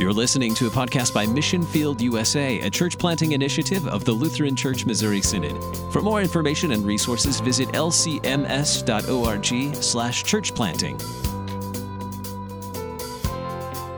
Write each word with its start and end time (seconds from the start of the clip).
You're 0.00 0.14
listening 0.14 0.54
to 0.54 0.66
a 0.66 0.70
podcast 0.70 1.12
by 1.12 1.26
Mission 1.26 1.62
Field 1.62 2.00
USA, 2.00 2.58
a 2.60 2.70
church 2.70 2.96
planting 2.96 3.32
initiative 3.32 3.86
of 3.86 4.06
the 4.06 4.12
Lutheran 4.12 4.56
Church 4.56 4.86
Missouri 4.86 5.20
Synod. 5.20 5.62
For 5.92 6.00
more 6.00 6.22
information 6.22 6.72
and 6.72 6.86
resources, 6.86 7.38
visit 7.38 7.68
lcms.org 7.68 8.14
slash 9.74 10.24
churchplanting. 10.24 10.98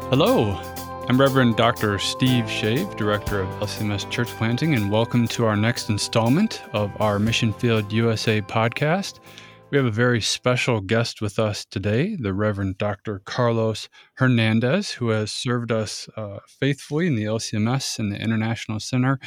Hello, 0.08 0.60
I'm 1.08 1.20
Reverend 1.20 1.54
Dr. 1.54 2.00
Steve 2.00 2.46
Schave, 2.46 2.96
Director 2.96 3.42
of 3.42 3.48
LCMS 3.60 4.10
Church 4.10 4.30
Planting, 4.30 4.74
and 4.74 4.90
welcome 4.90 5.28
to 5.28 5.44
our 5.44 5.56
next 5.56 5.88
installment 5.88 6.64
of 6.72 6.90
our 7.00 7.20
Mission 7.20 7.52
Field 7.52 7.92
USA 7.92 8.40
podcast. 8.40 9.20
We 9.72 9.78
have 9.78 9.86
a 9.86 9.90
very 9.90 10.20
special 10.20 10.82
guest 10.82 11.22
with 11.22 11.38
us 11.38 11.64
today, 11.64 12.14
the 12.14 12.34
Reverend 12.34 12.76
Dr. 12.76 13.22
Carlos 13.24 13.88
Hernandez, 14.16 14.90
who 14.90 15.08
has 15.08 15.32
served 15.32 15.72
us 15.72 16.10
uh, 16.14 16.40
faithfully 16.46 17.06
in 17.06 17.14
the 17.14 17.24
LCMS 17.24 17.98
and 17.98 18.12
the 18.12 18.20
International 18.20 18.78
Center 18.78 19.18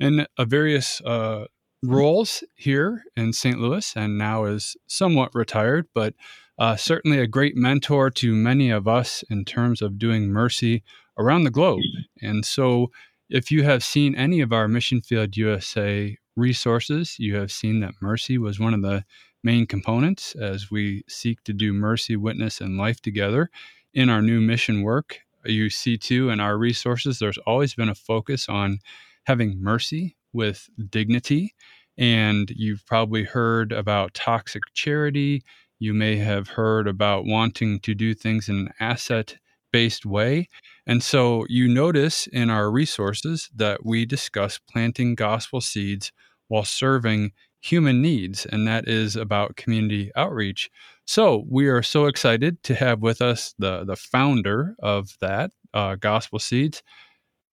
in 0.00 0.26
uh, 0.36 0.44
various 0.44 1.00
uh, 1.02 1.44
roles 1.84 2.42
here 2.56 3.04
in 3.14 3.32
St. 3.32 3.60
Louis, 3.60 3.92
and 3.94 4.18
now 4.18 4.44
is 4.44 4.76
somewhat 4.88 5.36
retired, 5.36 5.86
but 5.94 6.14
uh, 6.58 6.74
certainly 6.74 7.20
a 7.20 7.28
great 7.28 7.54
mentor 7.54 8.10
to 8.10 8.34
many 8.34 8.70
of 8.70 8.88
us 8.88 9.22
in 9.30 9.44
terms 9.44 9.80
of 9.80 10.00
doing 10.00 10.32
mercy 10.32 10.82
around 11.16 11.44
the 11.44 11.50
globe. 11.50 11.78
And 12.20 12.44
so, 12.44 12.90
if 13.30 13.52
you 13.52 13.62
have 13.62 13.84
seen 13.84 14.16
any 14.16 14.40
of 14.40 14.52
our 14.52 14.66
Mission 14.66 15.00
Field 15.00 15.36
USA 15.36 16.18
resources, 16.34 17.14
you 17.20 17.36
have 17.36 17.52
seen 17.52 17.78
that 17.80 17.94
mercy 18.00 18.36
was 18.36 18.58
one 18.58 18.74
of 18.74 18.82
the 18.82 19.04
main 19.42 19.66
components 19.66 20.34
as 20.34 20.70
we 20.70 21.02
seek 21.08 21.42
to 21.44 21.52
do 21.52 21.72
mercy, 21.72 22.16
witness, 22.16 22.60
and 22.60 22.78
life 22.78 23.00
together 23.00 23.50
in 23.94 24.08
our 24.08 24.22
new 24.22 24.40
mission 24.40 24.82
work. 24.82 25.20
You 25.44 25.70
see, 25.70 25.98
too, 25.98 26.30
in 26.30 26.40
our 26.40 26.56
resources, 26.56 27.18
there's 27.18 27.38
always 27.38 27.74
been 27.74 27.88
a 27.88 27.94
focus 27.94 28.48
on 28.48 28.78
having 29.24 29.60
mercy 29.60 30.16
with 30.32 30.68
dignity. 30.90 31.54
And 31.98 32.50
you've 32.50 32.86
probably 32.86 33.24
heard 33.24 33.72
about 33.72 34.14
toxic 34.14 34.62
charity. 34.72 35.42
You 35.78 35.92
may 35.94 36.16
have 36.16 36.48
heard 36.48 36.86
about 36.86 37.26
wanting 37.26 37.80
to 37.80 37.94
do 37.94 38.14
things 38.14 38.48
in 38.48 38.56
an 38.56 38.68
asset 38.80 39.36
based 39.72 40.06
way. 40.06 40.48
And 40.86 41.02
so 41.02 41.44
you 41.48 41.66
notice 41.66 42.26
in 42.26 42.50
our 42.50 42.70
resources 42.70 43.50
that 43.54 43.84
we 43.84 44.04
discuss 44.04 44.58
planting 44.58 45.14
gospel 45.14 45.60
seeds 45.60 46.12
while 46.48 46.64
serving 46.64 47.32
human 47.62 48.02
needs, 48.02 48.44
and 48.44 48.66
that 48.66 48.88
is 48.88 49.16
about 49.16 49.56
community 49.56 50.10
outreach. 50.16 50.68
So 51.06 51.44
we 51.48 51.68
are 51.68 51.82
so 51.82 52.06
excited 52.06 52.62
to 52.64 52.74
have 52.74 53.00
with 53.00 53.22
us 53.22 53.54
the 53.58 53.84
the 53.84 53.96
founder 53.96 54.74
of 54.80 55.16
that 55.20 55.52
uh, 55.72 55.94
Gospel 55.96 56.38
Seeds, 56.38 56.82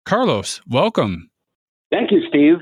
Carlos. 0.05 0.61
Welcome. 0.67 1.29
Thank 1.91 2.11
you, 2.11 2.21
Steve. 2.29 2.57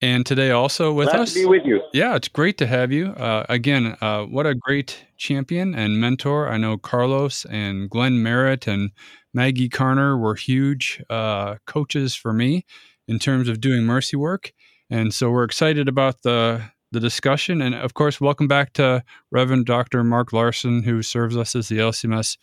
And 0.00 0.26
today 0.26 0.50
also 0.50 0.92
with 0.92 1.10
Glad 1.10 1.20
us. 1.20 1.32
to 1.34 1.40
be 1.40 1.46
with 1.46 1.62
you. 1.64 1.80
Yeah, 1.92 2.16
it's 2.16 2.26
great 2.26 2.58
to 2.58 2.66
have 2.66 2.90
you. 2.90 3.10
Uh, 3.10 3.46
again, 3.48 3.96
uh, 4.00 4.24
what 4.24 4.48
a 4.48 4.54
great 4.54 5.06
champion 5.16 5.76
and 5.76 6.00
mentor. 6.00 6.48
I 6.48 6.56
know 6.56 6.76
Carlos 6.76 7.44
and 7.44 7.88
Glenn 7.88 8.20
Merritt 8.20 8.66
and 8.66 8.90
Maggie 9.32 9.68
Karner 9.68 10.18
were 10.18 10.34
huge 10.34 11.00
uh, 11.08 11.56
coaches 11.66 12.16
for 12.16 12.32
me 12.32 12.66
in 13.06 13.20
terms 13.20 13.48
of 13.48 13.60
doing 13.60 13.84
mercy 13.84 14.16
work. 14.16 14.52
And 14.92 15.14
so 15.14 15.30
we're 15.30 15.44
excited 15.44 15.88
about 15.88 16.20
the 16.22 16.62
the 16.92 17.00
discussion. 17.00 17.62
And 17.62 17.74
of 17.74 17.94
course, 17.94 18.20
welcome 18.20 18.46
back 18.46 18.74
to 18.74 19.02
Reverend 19.30 19.64
Dr. 19.64 20.04
Mark 20.04 20.34
Larson, 20.34 20.82
who 20.82 21.00
serves 21.00 21.34
us 21.34 21.56
as 21.56 21.68
the 21.68 21.78
LCMS 21.78 22.36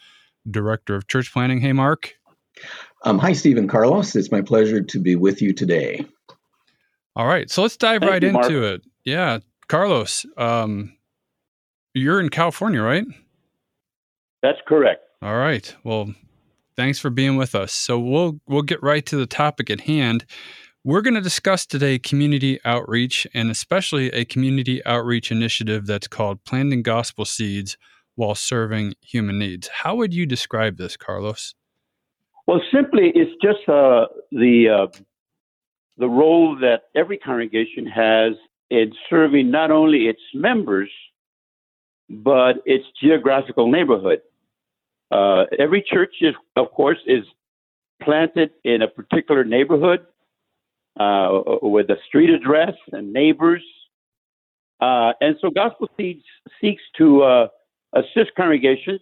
Director 0.50 0.96
of 0.96 1.08
Church 1.08 1.32
Planning. 1.32 1.62
Hey, 1.62 1.74
Mark. 1.74 2.16
Um, 3.06 3.20
hi, 3.20 3.34
Stephen 3.34 3.68
Carlos. 3.68 4.16
It's 4.16 4.32
my 4.32 4.42
pleasure 4.42 4.82
to 4.82 5.00
be 5.00 5.16
with 5.16 5.44
you 5.44 5.54
today. 5.54 6.04
All 7.16 7.28
right, 7.28 7.52
so 7.52 7.62
let's 7.62 7.78
dive 7.78 8.02
Thank 8.02 8.12
right 8.12 8.24
you, 8.24 8.32
Mark. 8.32 8.46
into 8.46 8.64
it. 8.64 8.82
Yeah, 9.06 9.40
Carlos, 9.68 10.26
um, 10.36 10.98
you're 11.94 12.20
in 12.20 12.30
California, 12.30 12.82
right? 12.82 13.06
That's 14.42 14.60
correct. 14.68 15.04
All 15.22 15.38
right. 15.38 15.76
Well, 15.84 16.16
thanks 16.76 16.98
for 16.98 17.10
being 17.12 17.36
with 17.36 17.54
us. 17.54 17.74
So 17.74 18.00
we'll 18.00 18.40
we'll 18.48 18.64
get 18.64 18.82
right 18.82 19.06
to 19.06 19.18
the 19.18 19.28
topic 19.28 19.70
at 19.70 19.82
hand. 19.82 20.26
We're 20.86 21.02
going 21.02 21.16
to 21.16 21.22
discuss 21.22 21.66
today 21.66 22.00
community 22.00 22.58
outreach 22.64 23.28
and 23.34 23.52
especially 23.52 24.08
a 24.12 24.24
community 24.24 24.84
outreach 24.86 25.30
initiative 25.30 25.86
that's 25.86 26.08
called 26.08 26.46
Planting 26.46 26.84
Gospel 26.84 27.26
Seeds 27.26 27.78
while 28.16 28.34
serving 28.34 28.94
human 29.02 29.40
needs. 29.40 29.68
How 29.68 29.96
would 29.96 30.14
you 30.14 30.26
describe 30.26 30.78
this, 30.78 30.96
Carlos? 30.96 31.54
Well, 32.48 32.62
simply, 32.74 33.12
it's 33.14 33.32
just 33.42 33.68
uh, 33.68 34.06
the 34.32 34.88
uh, 34.94 35.00
the 35.98 36.08
role 36.08 36.58
that 36.62 36.84
every 36.96 37.18
congregation 37.18 37.86
has 37.86 38.34
in 38.70 38.94
serving 39.10 39.52
not 39.52 39.72
only 39.72 40.08
its 40.08 40.22
members 40.34 40.90
but 42.10 42.54
its 42.66 42.86
geographical 43.02 43.70
neighborhood. 43.70 44.22
Uh, 45.12 45.44
every 45.60 45.84
church, 45.88 46.16
is, 46.22 46.34
of 46.56 46.72
course, 46.72 46.98
is 47.06 47.24
planted 48.02 48.52
in 48.64 48.82
a 48.82 48.88
particular 48.88 49.44
neighborhood 49.44 50.00
uh, 51.00 51.42
with 51.62 51.90
a 51.90 51.98
street 52.08 52.30
address 52.30 52.74
and 52.92 53.14
neighbors. 53.14 53.64
Uh, 54.80 55.14
and 55.22 55.36
so 55.42 55.50
Gospel 55.50 55.90
Seeds 55.98 56.24
seeks 56.62 56.82
to 56.98 57.24
uh, 57.24 57.48
assist 57.94 58.32
congregations 58.36 59.02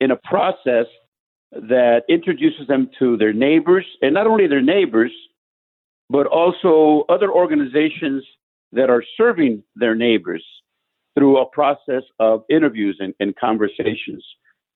in 0.00 0.10
a 0.10 0.16
process 0.16 0.86
that 1.52 2.02
introduces 2.08 2.66
them 2.68 2.90
to 2.98 3.16
their 3.16 3.32
neighbors, 3.32 3.84
and 4.02 4.14
not 4.14 4.26
only 4.26 4.46
their 4.46 4.62
neighbors, 4.62 5.12
but 6.08 6.26
also 6.26 7.04
other 7.08 7.30
organizations 7.30 8.24
that 8.72 8.88
are 8.88 9.02
serving 9.16 9.62
their 9.74 9.94
neighbors 9.94 10.44
through 11.16 11.38
a 11.38 11.46
process 11.46 12.02
of 12.20 12.44
interviews 12.48 12.96
and, 13.00 13.14
and 13.18 13.34
conversations. 13.36 14.24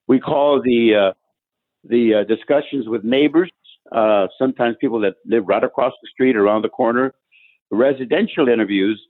We 0.08 0.18
call 0.18 0.60
the 0.60 0.94
uh, 0.94 1.12
the 1.84 2.14
uh, 2.14 2.24
discussions 2.24 2.88
with 2.88 3.04
neighbors 3.04 3.50
uh, 3.92 4.28
sometimes 4.38 4.76
people 4.80 5.00
that 5.00 5.14
live 5.26 5.46
right 5.46 5.64
across 5.64 5.92
the 6.02 6.08
street, 6.08 6.36
around 6.36 6.62
the 6.62 6.68
corner, 6.68 7.14
residential 7.70 8.48
interviews, 8.48 9.00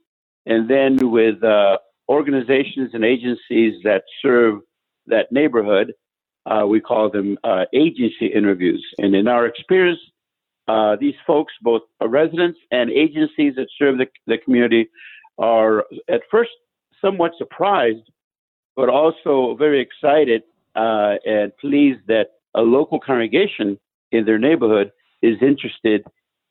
and 0.45 0.69
then 0.69 1.11
with 1.11 1.43
uh, 1.43 1.77
organizations 2.09 2.91
and 2.93 3.03
agencies 3.03 3.81
that 3.83 4.03
serve 4.21 4.59
that 5.07 5.31
neighborhood, 5.31 5.93
uh, 6.45 6.65
we 6.67 6.79
call 6.79 7.09
them 7.09 7.37
uh, 7.43 7.65
agency 7.73 8.27
interviews. 8.27 8.85
And 8.99 9.15
in 9.15 9.27
our 9.27 9.45
experience, 9.45 9.99
uh, 10.67 10.95
these 10.99 11.15
folks, 11.25 11.53
both 11.61 11.83
residents 12.01 12.59
and 12.71 12.89
agencies 12.89 13.53
that 13.55 13.67
serve 13.77 13.97
the, 13.97 14.07
the 14.27 14.37
community, 14.37 14.89
are 15.37 15.85
at 16.07 16.21
first 16.31 16.51
somewhat 17.01 17.31
surprised, 17.37 18.09
but 18.75 18.89
also 18.89 19.55
very 19.57 19.81
excited 19.81 20.43
and 20.75 21.51
pleased 21.57 21.99
that 22.07 22.27
a 22.55 22.61
local 22.61 22.99
congregation 22.99 23.77
in 24.15 24.25
their 24.25 24.39
neighborhood 24.39 24.91
is 25.21 25.37
interested 25.41 26.03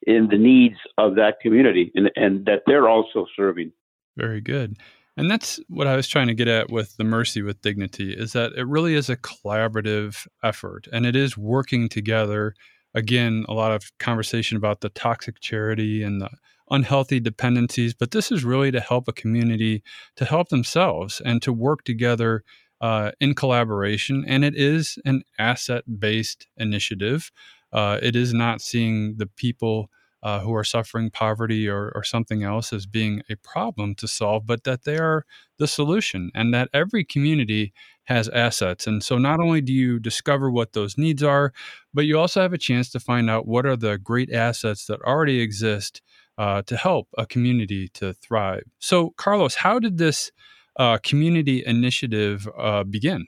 in 0.07 0.29
the 0.29 0.39
needs 0.39 0.77
of 0.99 1.17
that 1.17 1.41
community 1.41 1.91
and, 1.95 2.11
and 2.17 2.45
that 2.47 2.63
they're 2.67 2.89
also 2.89 3.27
serving. 3.37 3.73
Very 4.17 4.41
good. 4.41 4.77
And 5.17 5.31
that's 5.31 5.61
what 5.69 5.87
I 5.87 5.97
was 5.97 6.09
trying 6.09 6.27
to 6.27 6.35
get 6.35 6.49
at 6.49 6.71
with 6.71 6.97
the 6.97 7.05
Mercy 7.05 7.41
with 7.43 7.63
Dignity 7.63 8.13
is 8.13 8.33
that 8.33 8.53
it 8.57 8.67
really 8.67 8.95
is 8.95 9.09
a 9.09 9.17
collaborative 9.17 10.27
effort 10.43 10.89
and 10.93 11.07
it 11.07 11.15
is 11.15 11.37
working 11.37 11.89
together. 11.89 12.55
Again, 12.95 13.45
a 13.49 13.55
lot 13.55 13.73
of 13.73 13.97
conversation 13.99 14.57
about 14.57 14.81
the 14.81 14.89
toxic 14.89 15.41
charity 15.41 16.03
and 16.03 16.21
the 16.21 16.31
unhealthy 16.71 17.21
dependencies, 17.21 17.95
but 17.95 18.11
this 18.11 18.33
is 18.33 18.45
really 18.45 18.73
to 18.73 18.81
help 18.81 19.07
a 19.07 19.13
community 19.13 19.83
to 20.17 20.25
help 20.25 20.49
themselves 20.49 21.21
and 21.25 21.43
to 21.43 21.53
work 21.53 21.85
together 21.85 22.43
uh, 22.81 23.13
in 23.21 23.35
collaboration. 23.35 24.25
And 24.27 24.45
it 24.45 24.57
is 24.57 24.99
an 25.05 25.23
asset 25.39 25.85
based 25.99 26.47
initiative. 26.57 27.31
Uh, 27.73 27.99
it 28.03 28.15
is 28.15 28.33
not 28.33 28.61
seeing 28.61 29.17
the 29.17 29.27
people 29.27 29.91
uh, 30.25 30.41
who 30.41 30.55
are 30.55 30.65
suffering 30.65 31.11
poverty 31.11 31.69
or, 31.69 31.93
or 31.95 32.03
something 32.03 32.43
else 32.43 32.73
as 32.73 32.87
being 32.87 33.23
a 33.29 33.37
problem 33.37 33.95
to 33.95 34.09
solve, 34.09 34.47
but 34.47 34.65
that 34.65 34.85
they 34.85 34.97
are 34.97 35.27
the 35.59 35.67
solution 35.67 36.31
and 36.35 36.53
that 36.55 36.71
every 36.73 37.05
community 37.05 37.75
has 38.05 38.29
assets. 38.31 38.87
And 38.87 39.03
so 39.03 39.19
not 39.19 39.39
only 39.39 39.61
do 39.61 39.73
you 39.73 39.99
discover 39.99 40.51
what 40.51 40.73
those 40.73 40.97
needs 40.97 41.23
are, 41.23 41.53
but 41.93 42.07
you 42.07 42.19
also 42.19 42.41
have 42.41 42.55
a 42.55 42.59
chance 42.59 42.91
to 42.91 43.01
find 43.01 43.29
out 43.29 43.47
what 43.47 43.67
are 43.67 43.77
the 43.77 43.99
great 43.99 44.33
assets 44.33 44.87
that 44.87 45.01
already 45.03 45.41
exist 45.41 46.01
uh, 46.39 46.63
to 46.63 46.77
help 46.77 47.09
a 47.19 47.27
community 47.27 47.89
to 47.89 48.15
thrive. 48.15 48.65
So, 48.79 49.11
Carlos, 49.17 49.57
how 49.57 49.79
did 49.79 49.99
this 49.99 50.33
uh, 50.77 50.99
community 51.03 51.63
initiative 51.65 52.49
uh, 52.57 52.85
begin? 52.85 53.27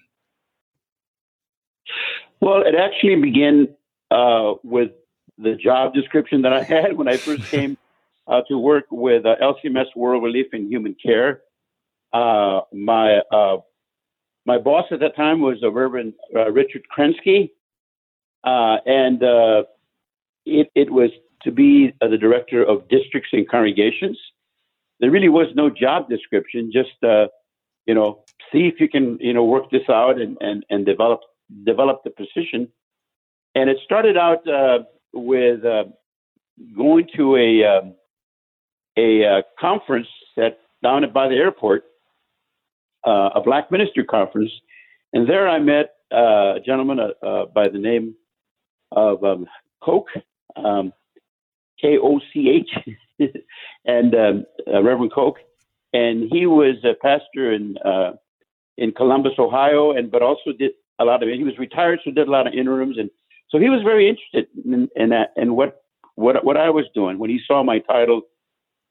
Well, 2.41 2.63
it 2.63 2.75
actually 2.75 3.17
began 3.17 3.69
uh, 4.11 4.55
with 4.63 4.91
the 5.39 5.55
job 5.55 5.95
description 5.95 6.43
that 6.43 6.53
I 6.53 6.63
had 6.75 6.97
when 6.97 7.09
I 7.09 7.17
first 7.17 7.45
came 7.51 7.77
uh, 8.27 8.43
to 8.49 8.59
work 8.59 8.85
with 8.91 9.25
uh, 9.25 9.37
LCMS 9.43 9.95
World 9.95 10.23
Relief 10.23 10.47
and 10.53 10.69
Human 10.71 10.95
Care. 11.03 11.43
Uh, 12.13 12.61
my 12.73 13.19
uh, 13.33 13.59
my 14.47 14.59
boss 14.59 14.85
at 14.93 15.01
that 15.01 15.17
time 15.17 15.41
was 15.41 15.59
the 15.61 15.71
Reverend 15.71 16.15
Richard 16.33 16.83
Krensky, 16.97 17.51
uh, 18.47 18.77
and 18.87 19.23
uh, 19.23 19.65
it, 20.45 20.71
it 20.75 20.91
was 20.91 21.11
to 21.43 21.51
be 21.51 21.93
uh, 22.01 22.09
the 22.09 22.17
director 22.17 22.63
of 22.65 22.89
districts 22.89 23.31
and 23.33 23.49
congregations. 23.49 24.19
There 25.01 25.11
really 25.11 25.29
was 25.29 25.47
no 25.55 25.71
job 25.71 26.09
description, 26.09 26.71
just 26.73 27.03
uh, 27.03 27.27
you 27.87 27.95
know, 27.95 28.25
see 28.53 28.67
if 28.67 28.81
you 28.81 28.89
can 28.89 29.19
you 29.21 29.33
know 29.33 29.45
work 29.45 29.71
this 29.71 29.89
out 29.89 30.21
and 30.21 30.37
and, 30.41 30.65
and 30.71 30.87
develop 30.87 31.21
develop 31.65 32.03
the 32.05 32.11
position. 32.11 32.69
And 33.55 33.71
it 33.71 33.79
started 33.85 34.17
out 34.17 34.47
uh, 34.49 34.81
with 35.13 35.65
uh, 35.65 35.85
going 36.77 37.09
to 37.17 37.37
a 37.37 37.65
um, 37.65 37.95
a 38.97 39.25
uh, 39.25 39.43
conference 39.59 40.09
at 40.39 40.59
down 40.83 41.05
by 41.13 41.29
the 41.29 41.35
airport, 41.35 41.85
uh, 43.07 43.31
a 43.35 43.41
Black 43.41 43.71
Minister 43.71 44.05
conference, 44.05 44.51
and 45.13 45.29
there 45.29 45.49
I 45.49 45.59
met 45.59 45.95
uh, 46.13 46.57
a 46.57 46.61
gentleman 46.65 46.99
uh, 47.01 47.47
by 47.55 47.69
the 47.69 47.79
name 47.79 48.15
of 48.93 49.25
um, 49.25 49.47
Koch, 49.83 50.09
um, 50.57 50.93
K 51.81 51.99
O 51.99 52.21
C 52.33 52.51
H, 52.51 52.71
and 53.85 54.15
um, 54.15 54.45
Reverend 54.67 55.13
Koch, 55.13 55.39
and 55.93 56.29
he 56.31 56.47
was 56.47 56.77
a 56.85 56.95
pastor 56.95 57.53
in 57.53 57.77
in 58.77 58.93
Columbus, 58.93 59.33
Ohio, 59.39 59.93
and 59.93 60.11
but 60.11 60.23
also 60.23 60.53
did 60.59 60.73
a 60.99 61.05
lot 61.05 61.23
of. 61.23 61.29
He 61.29 61.45
was 61.45 61.59
retired, 61.59 62.01
so 62.05 62.11
did 62.11 62.29
a 62.29 62.31
lot 62.31 62.47
of 62.47 62.55
interims, 62.55 62.99
and 62.99 63.11
so 63.51 63.59
he 63.59 63.69
was 63.69 63.83
very 63.83 64.09
interested 64.09 64.49
in, 64.65 64.89
in 64.97 65.11
that 65.11 65.33
and 65.37 65.57
what 65.57 65.83
what 66.15 66.45
what 66.45 66.57
I 66.57 66.71
was 66.71 66.85
doing. 66.95 67.19
When 67.19 67.31
he 67.31 67.41
saw 67.47 67.63
my 67.63 67.79
title, 67.79 68.23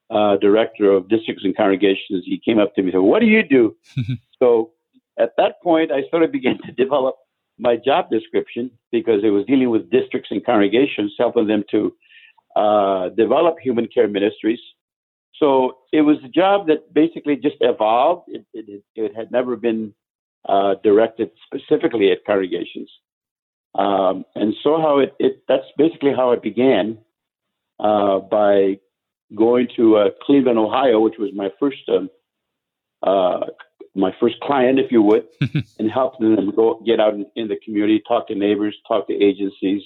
uh, 0.09 0.37
director 0.37 0.91
of 0.91 1.09
districts 1.09 1.43
and 1.43 1.55
congregations, 1.55 2.23
he 2.25 2.41
came 2.43 2.59
up 2.59 2.75
to 2.75 2.81
me 2.81 2.87
and 2.87 2.93
said, 2.93 2.99
"What 2.99 3.19
do 3.19 3.27
you 3.27 3.43
do?" 3.43 3.75
so 4.39 4.71
at 5.19 5.31
that 5.37 5.61
point, 5.61 5.91
I 5.91 6.03
sort 6.09 6.23
of 6.23 6.31
began 6.31 6.57
to 6.65 6.71
develop 6.71 7.15
my 7.57 7.77
job 7.77 8.09
description 8.09 8.69
because 8.91 9.23
it 9.23 9.29
was 9.29 9.45
dealing 9.45 9.69
with 9.69 9.89
districts 9.89 10.29
and 10.31 10.45
congregations, 10.45 11.13
helping 11.17 11.47
them 11.47 11.63
to 11.71 11.93
uh, 12.55 13.09
develop 13.09 13.57
human 13.61 13.87
care 13.87 14.07
ministries. 14.07 14.59
So 15.39 15.79
it 15.91 16.01
was 16.01 16.17
a 16.23 16.29
job 16.29 16.67
that 16.67 16.93
basically 16.93 17.35
just 17.35 17.57
evolved. 17.59 18.29
It, 18.29 18.45
it, 18.53 18.83
it 18.95 19.15
had 19.15 19.31
never 19.31 19.55
been 19.55 19.93
uh, 20.47 20.75
directed 20.83 21.31
specifically 21.45 22.11
at 22.11 22.25
congregations. 22.25 22.89
Um, 23.77 24.23
and 24.35 24.53
so 24.63 24.77
how 24.77 24.99
it, 24.99 25.13
it, 25.19 25.43
that's 25.47 25.65
basically 25.77 26.13
how 26.15 26.31
it 26.31 26.41
began 26.41 26.99
uh, 27.79 28.19
by 28.19 28.79
going 29.35 29.67
to 29.75 29.97
uh, 29.97 30.09
Cleveland, 30.21 30.57
Ohio, 30.57 30.99
which 31.01 31.15
was 31.19 31.31
my 31.35 31.49
first 31.59 31.89
um, 31.89 32.09
uh, 33.03 33.47
my 33.95 34.13
first 34.19 34.39
client, 34.41 34.79
if 34.79 34.91
you 34.91 35.01
would, 35.01 35.25
and 35.79 35.89
helping 35.89 36.35
them 36.35 36.51
go 36.55 36.81
get 36.85 36.99
out 36.99 37.13
in, 37.13 37.25
in, 37.35 37.47
the 37.47 37.57
community, 37.63 38.01
talk 38.05 38.27
to 38.27 38.35
neighbors, 38.35 38.75
talk 38.87 39.07
to 39.07 39.13
agencies. 39.13 39.81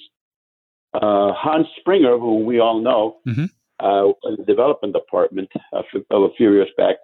Uh, 0.92 1.32
Hans 1.32 1.66
Springer, 1.78 2.18
who 2.18 2.44
we 2.44 2.60
all 2.60 2.80
know, 2.80 3.16
mm-hmm. 3.26 3.46
Uh, 3.82 4.12
in 4.24 4.36
the 4.36 4.44
development 4.44 4.92
department 4.92 5.48
of 5.72 5.84
a 6.12 6.28
few 6.36 6.52
years 6.52 6.68
back, 6.76 6.96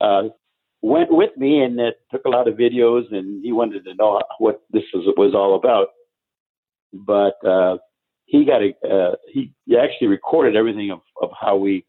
uh, 0.00 0.24
went 0.82 1.08
with 1.08 1.30
me 1.36 1.62
and 1.62 1.78
took 2.10 2.24
a 2.24 2.28
lot 2.28 2.48
of 2.48 2.56
videos, 2.56 3.04
and 3.12 3.44
he 3.44 3.52
wanted 3.52 3.84
to 3.84 3.94
know 3.94 4.20
what 4.40 4.60
this 4.72 4.82
was, 4.92 5.04
was 5.16 5.36
all 5.36 5.54
about 5.54 5.90
but 7.04 7.44
uh, 7.46 7.76
he 8.26 8.44
got 8.44 8.62
a 8.62 8.74
uh, 8.86 9.14
he, 9.32 9.52
he 9.66 9.76
actually 9.76 10.08
recorded 10.08 10.56
everything 10.56 10.90
of, 10.90 11.00
of 11.20 11.30
how 11.38 11.56
we 11.56 11.84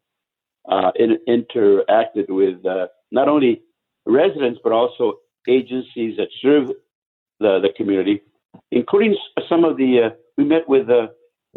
uh, 0.70 0.92
in, 0.96 1.18
interacted 1.28 2.30
with 2.30 2.66
uh, 2.66 2.88
not 3.12 3.28
only 3.30 3.62
residents 4.06 4.60
but 4.64 4.72
also 4.72 5.14
agencies 5.48 6.18
that 6.18 6.28
serve 6.42 6.68
the, 7.40 7.60
the 7.60 7.70
community, 7.78 8.22
including 8.72 9.16
some 9.48 9.64
of 9.64 9.78
the. 9.78 10.04
Uh, 10.06 10.10
we 10.38 10.44
met 10.44 10.68
with 10.68 10.90
uh, 10.90 11.08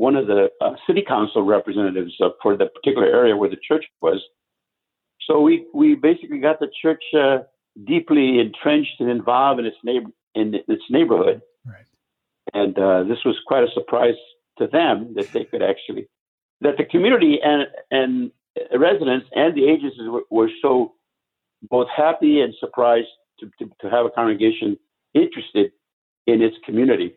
one 0.07 0.17
of 0.17 0.27
the 0.27 0.49
uh, 0.61 0.75
city 0.87 1.03
council 1.07 1.43
representatives 1.43 2.15
uh, 2.21 2.31
for 2.43 2.57
the 2.57 2.67
particular 2.67 3.07
area 3.07 3.37
where 3.37 3.51
the 3.51 3.63
church 3.69 3.85
was. 4.01 4.21
So 5.27 5.41
we 5.41 5.67
we 5.75 5.95
basically 5.95 6.39
got 6.39 6.61
the 6.61 6.71
church 6.83 7.05
uh, 7.15 7.39
deeply 7.87 8.41
entrenched 8.41 8.97
and 9.01 9.11
involved 9.11 9.61
in 9.61 9.67
its 9.67 9.81
neighbor 9.85 10.11
in 10.35 10.55
its 10.75 10.85
neighborhood 10.91 11.43
and 12.55 12.79
uh, 12.79 13.05
this 13.05 13.19
was 13.25 13.37
quite 13.47 13.65
a 13.65 13.71
surprise 13.75 14.15
to 14.59 14.67
them 14.67 15.15
that 15.15 15.33
they 15.33 15.45
could 15.45 15.63
actually, 15.63 16.09
that 16.61 16.77
the 16.77 16.85
community 16.85 17.39
and, 17.43 17.67
and 17.91 18.33
residents 18.79 19.27
and 19.35 19.55
the 19.57 19.69
agencies 19.69 20.09
were, 20.09 20.23
were 20.31 20.51
so 20.61 20.95
both 21.63 21.89
happy 21.95 22.41
and 22.41 22.55
surprised 22.59 23.09
to, 23.39 23.51
to, 23.59 23.71
to 23.81 23.91
have 23.91 24.07
a 24.07 24.11
congregation 24.11 24.79
interested 25.15 25.73
in 26.27 26.43
its 26.43 26.57
community. 26.65 27.15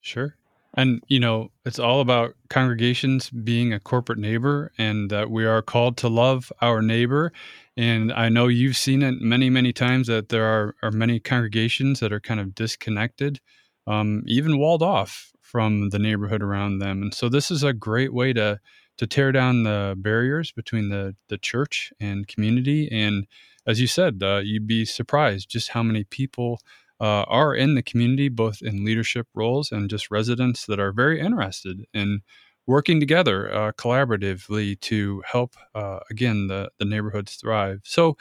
Sure. 0.00 0.36
And, 0.74 1.02
you 1.08 1.18
know, 1.18 1.50
it's 1.64 1.78
all 1.78 2.00
about 2.00 2.34
congregations 2.50 3.30
being 3.30 3.72
a 3.72 3.80
corporate 3.80 4.18
neighbor 4.18 4.70
and 4.78 5.10
that 5.10 5.30
we 5.30 5.44
are 5.44 5.62
called 5.62 5.96
to 5.98 6.08
love 6.08 6.52
our 6.60 6.82
neighbor. 6.82 7.32
And 7.76 8.12
I 8.12 8.28
know 8.28 8.48
you've 8.48 8.76
seen 8.76 9.02
it 9.02 9.20
many, 9.20 9.50
many 9.50 9.72
times 9.72 10.06
that 10.08 10.28
there 10.28 10.44
are, 10.44 10.74
are 10.82 10.90
many 10.90 11.20
congregations 11.20 12.00
that 12.00 12.12
are 12.12 12.20
kind 12.20 12.38
of 12.38 12.54
disconnected 12.54 13.40
um, 13.88 14.22
even 14.26 14.58
walled 14.58 14.82
off 14.82 15.32
from 15.40 15.88
the 15.88 15.98
neighborhood 15.98 16.42
around 16.42 16.78
them. 16.78 17.02
And 17.02 17.14
so 17.14 17.28
this 17.28 17.50
is 17.50 17.62
a 17.62 17.72
great 17.72 18.12
way 18.12 18.32
to 18.34 18.60
to 18.98 19.06
tear 19.06 19.30
down 19.30 19.62
the 19.62 19.94
barriers 19.96 20.52
between 20.52 20.90
the 20.90 21.16
the 21.28 21.38
church 21.38 21.92
and 21.98 22.28
community. 22.28 22.88
And 22.92 23.26
as 23.66 23.80
you 23.80 23.86
said, 23.86 24.22
uh, 24.22 24.40
you'd 24.44 24.66
be 24.66 24.84
surprised 24.84 25.48
just 25.48 25.70
how 25.70 25.82
many 25.82 26.04
people 26.04 26.60
uh, 27.00 27.24
are 27.28 27.54
in 27.54 27.74
the 27.74 27.82
community, 27.82 28.28
both 28.28 28.62
in 28.62 28.84
leadership 28.84 29.26
roles 29.34 29.72
and 29.72 29.90
just 29.90 30.10
residents 30.10 30.66
that 30.66 30.80
are 30.80 30.92
very 30.92 31.20
interested 31.20 31.84
in 31.94 32.20
working 32.66 33.00
together 33.00 33.52
uh, 33.52 33.72
collaboratively 33.72 34.78
to 34.80 35.22
help 35.26 35.54
uh, 35.74 36.00
again 36.10 36.48
the 36.48 36.70
the 36.78 36.84
neighborhoods 36.84 37.36
thrive. 37.36 37.80
So. 37.84 38.16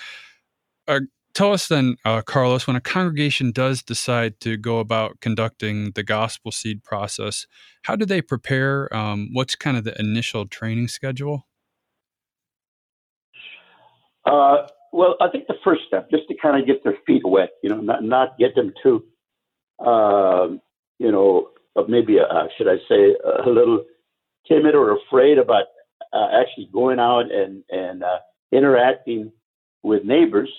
Uh, 0.88 1.01
tell 1.33 1.53
us 1.53 1.68
then, 1.68 1.97
uh, 2.03 2.21
Carlos, 2.24 2.65
when 2.65 2.75
a 2.75 2.81
congregation 2.81 3.51
does 3.51 3.83
decide 3.83 4.39
to 4.39 4.57
go 4.57 4.80
about 4.80 5.19
conducting 5.19 5.91
the 5.91 6.01
gospel 6.01 6.51
seed 6.51 6.83
process, 6.83 7.45
how 7.83 7.95
do 7.95 8.06
they 8.06 8.21
prepare? 8.21 8.91
Um, 8.95 9.30
what's 9.33 9.56
kind 9.56 9.77
of 9.77 9.83
the 9.83 10.00
initial 10.00 10.47
training 10.47 10.88
schedule? 10.88 11.45
Uh, 14.25 14.68
well, 14.92 15.16
I 15.22 15.30
think 15.30 15.48
the 15.48 15.56
first 15.63 15.81
step, 15.88 16.10
just 16.10 16.28
to 16.30 16.36
kind 16.42 16.60
of 16.60 16.68
get 16.68 16.84
their 16.84 16.98
feet 17.06 17.24
wet, 17.25 17.51
you 17.63 17.69
know, 17.69 17.81
not 17.81 18.04
not 18.04 18.38
get 18.38 18.56
them 18.56 18.74
too, 18.81 19.04
uh, 19.80 20.48
you 21.00 21.12
know, 21.12 21.50
maybe 21.88 22.19
uh, 22.19 22.48
should 22.57 22.68
I 22.68 22.78
say 22.89 23.16
a 23.45 23.50
little 23.50 23.83
timid 24.47 24.76
or 24.76 24.97
afraid 24.97 25.38
about 25.38 25.66
uh, 26.14 26.28
actually 26.42 26.69
going 26.71 27.00
out 27.00 27.31
and 27.31 27.64
and 27.69 28.04
uh, 28.04 28.19
interacting 28.52 29.31
with 29.83 30.04
neighbors 30.04 30.52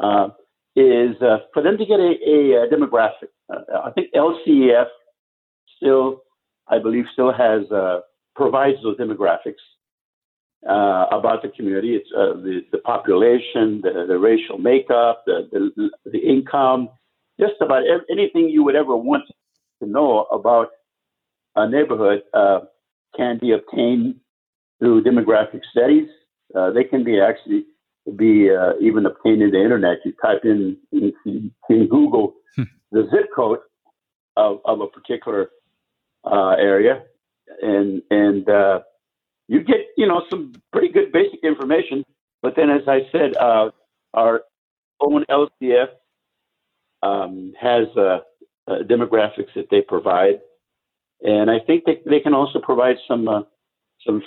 uh, 0.00 0.28
is 0.76 1.20
uh, 1.22 1.38
for 1.52 1.62
them 1.62 1.76
to 1.78 1.86
get 1.86 2.00
a, 2.00 2.14
a, 2.26 2.64
a 2.64 2.68
demographic. 2.68 3.28
Uh, 3.52 3.78
I 3.84 3.90
think 3.92 4.08
LCEF 4.14 4.86
still, 5.76 6.22
I 6.68 6.78
believe, 6.78 7.04
still 7.12 7.32
has 7.32 7.70
uh, 7.70 8.00
provides 8.34 8.78
those 8.82 8.96
demographics 8.96 9.60
uh, 10.68 11.06
about 11.10 11.42
the 11.42 11.48
community. 11.48 11.96
It's 11.96 12.08
uh, 12.16 12.34
the, 12.40 12.60
the 12.72 12.78
population, 12.78 13.80
the, 13.82 14.04
the 14.06 14.18
racial 14.18 14.58
makeup, 14.58 15.22
the, 15.26 15.48
the, 15.52 15.90
the 16.10 16.18
income, 16.18 16.88
just 17.40 17.54
about 17.60 17.82
anything 18.10 18.48
you 18.48 18.62
would 18.62 18.76
ever 18.76 18.96
want 18.96 19.24
to 19.82 19.88
know 19.88 20.24
about 20.24 20.68
a 21.56 21.68
neighborhood 21.68 22.22
can 23.16 23.38
be 23.38 23.52
obtained 23.52 24.14
through 24.78 25.02
demographic 25.04 25.60
studies. 25.70 26.08
they 26.74 26.84
can 26.84 27.04
be 27.04 27.20
actually 27.20 27.64
be 28.16 28.50
uh, 28.50 28.72
even 28.80 29.06
obtained 29.06 29.42
in 29.42 29.50
the 29.50 29.62
internet. 29.62 29.98
You 30.04 30.12
type 30.22 30.44
in 30.44 30.76
in, 30.92 31.12
in 31.68 31.86
Google 31.88 32.34
hmm. 32.56 32.64
the 32.90 33.08
zip 33.10 33.28
code 33.34 33.58
of, 34.36 34.60
of 34.64 34.80
a 34.80 34.86
particular 34.86 35.50
uh, 36.24 36.56
area, 36.58 37.02
and 37.60 38.02
and 38.10 38.48
uh, 38.48 38.80
you 39.48 39.62
get 39.62 39.78
you 39.96 40.06
know 40.06 40.22
some 40.30 40.52
pretty 40.72 40.88
good 40.88 41.12
basic 41.12 41.40
information. 41.42 42.04
But 42.42 42.54
then, 42.56 42.70
as 42.70 42.82
I 42.88 43.00
said, 43.12 43.36
uh, 43.36 43.70
our 44.14 44.42
own 45.00 45.24
LCEF 45.30 45.88
um, 47.02 47.52
has 47.60 47.86
uh, 47.96 48.18
uh, 48.66 48.78
demographics 48.88 49.54
that 49.54 49.68
they 49.70 49.80
provide, 49.80 50.40
and 51.20 51.50
I 51.50 51.58
think 51.60 51.84
they, 51.84 52.00
they 52.06 52.20
can 52.20 52.34
also 52.34 52.60
provide 52.60 52.96
some 53.06 53.28
some 54.06 54.22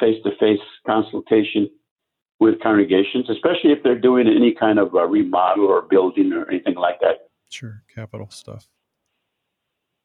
face 0.00 0.20
to 0.24 0.30
face 0.40 0.58
consultation 0.84 1.70
with 2.40 2.60
congregations, 2.60 3.30
especially 3.30 3.70
if 3.70 3.84
they're 3.84 3.98
doing 3.98 4.26
any 4.26 4.52
kind 4.52 4.80
of 4.80 4.92
remodel 4.92 5.66
or 5.66 5.82
building 5.82 6.32
or 6.32 6.50
anything 6.50 6.74
like 6.74 6.98
that. 7.00 7.28
Sure, 7.50 7.84
capital 7.94 8.28
stuff. 8.30 8.66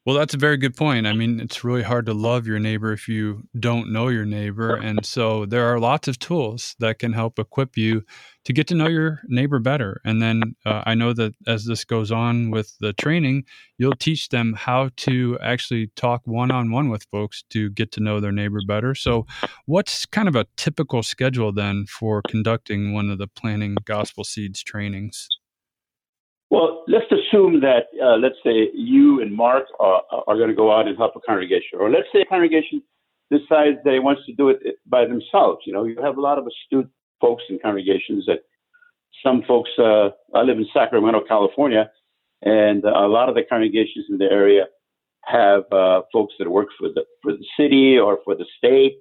Well, 0.07 0.15
that's 0.15 0.33
a 0.33 0.37
very 0.37 0.55
good 0.55 0.73
point. 0.73 1.05
I 1.05 1.11
mean, 1.11 1.41
it's 1.41 1.65
really 1.65 1.83
hard 1.83 2.05
to 2.05 2.13
love 2.13 2.47
your 2.47 2.59
neighbor 2.59 2.93
if 2.93 3.09
you 3.09 3.43
don't 3.59 3.91
know 3.91 4.07
your 4.07 4.23
neighbor. 4.23 4.73
And 4.73 5.05
so 5.05 5.45
there 5.45 5.65
are 5.65 5.81
lots 5.81 6.07
of 6.07 6.17
tools 6.17 6.77
that 6.79 6.99
can 6.99 7.11
help 7.11 7.37
equip 7.37 7.75
you 7.75 8.05
to 8.45 8.53
get 8.53 8.67
to 8.67 8.75
know 8.75 8.87
your 8.87 9.19
neighbor 9.25 9.59
better. 9.59 9.99
And 10.05 10.21
then 10.21 10.55
uh, 10.65 10.81
I 10.85 10.95
know 10.95 11.11
that 11.11 11.33
as 11.45 11.65
this 11.65 11.83
goes 11.83 12.09
on 12.09 12.51
with 12.51 12.73
the 12.79 12.93
training, 12.93 13.43
you'll 13.77 13.97
teach 13.97 14.29
them 14.29 14.53
how 14.53 14.91
to 14.95 15.37
actually 15.41 15.87
talk 15.97 16.21
one 16.23 16.51
on 16.51 16.71
one 16.71 16.87
with 16.87 17.05
folks 17.11 17.43
to 17.49 17.69
get 17.71 17.91
to 17.91 17.99
know 17.99 18.21
their 18.21 18.31
neighbor 18.31 18.61
better. 18.65 18.95
So, 18.95 19.25
what's 19.65 20.05
kind 20.05 20.29
of 20.29 20.37
a 20.37 20.47
typical 20.55 21.03
schedule 21.03 21.51
then 21.51 21.85
for 21.85 22.21
conducting 22.29 22.93
one 22.93 23.09
of 23.09 23.17
the 23.17 23.27
Planting 23.27 23.75
Gospel 23.83 24.23
Seeds 24.23 24.63
trainings? 24.63 25.27
Well, 26.49 26.83
let's 26.87 27.11
assume 27.11 27.59
that, 27.61 27.87
uh, 28.01 28.15
let's 28.15 28.37
say 28.43 28.69
you 28.73 29.21
and 29.21 29.35
Mark 29.35 29.65
are, 29.79 30.01
are 30.27 30.37
going 30.37 30.49
to 30.49 30.55
go 30.55 30.71
out 30.71 30.87
and 30.87 30.97
help 30.97 31.15
a 31.15 31.19
congregation, 31.19 31.79
or 31.79 31.89
let's 31.89 32.07
say 32.13 32.21
a 32.21 32.25
congregation 32.25 32.81
decides 33.29 33.77
that 33.83 33.93
it 33.93 34.03
wants 34.03 34.25
to 34.25 34.33
do 34.33 34.49
it 34.49 34.59
by 34.85 35.05
themselves. 35.05 35.61
You 35.65 35.73
know, 35.73 35.83
you 35.83 36.01
have 36.01 36.17
a 36.17 36.21
lot 36.21 36.37
of 36.37 36.47
astute 36.47 36.89
folks 37.19 37.43
in 37.49 37.59
congregations 37.59 38.25
that 38.27 38.39
some 39.23 39.43
folks, 39.45 39.71
uh, 39.77 40.09
I 40.33 40.43
live 40.43 40.57
in 40.57 40.67
Sacramento, 40.73 41.21
California, 41.27 41.91
and 42.43 42.83
a 42.85 43.07
lot 43.07 43.27
of 43.27 43.35
the 43.35 43.43
congregations 43.43 44.05
in 44.09 44.17
the 44.17 44.31
area 44.31 44.67
have 45.25 45.63
uh, 45.73 46.03
folks 46.13 46.35
that 46.39 46.49
work 46.49 46.69
for 46.79 46.87
the 46.87 47.03
for 47.21 47.33
the 47.33 47.45
city 47.59 47.97
or 47.97 48.19
for 48.23 48.35
the 48.35 48.45
state, 48.57 48.99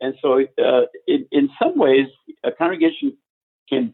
and 0.00 0.14
so 0.22 0.40
uh, 0.64 0.82
in, 1.06 1.26
in 1.32 1.50
some 1.60 1.76
ways, 1.76 2.06
a 2.44 2.52
congregation 2.52 3.14
can 3.68 3.92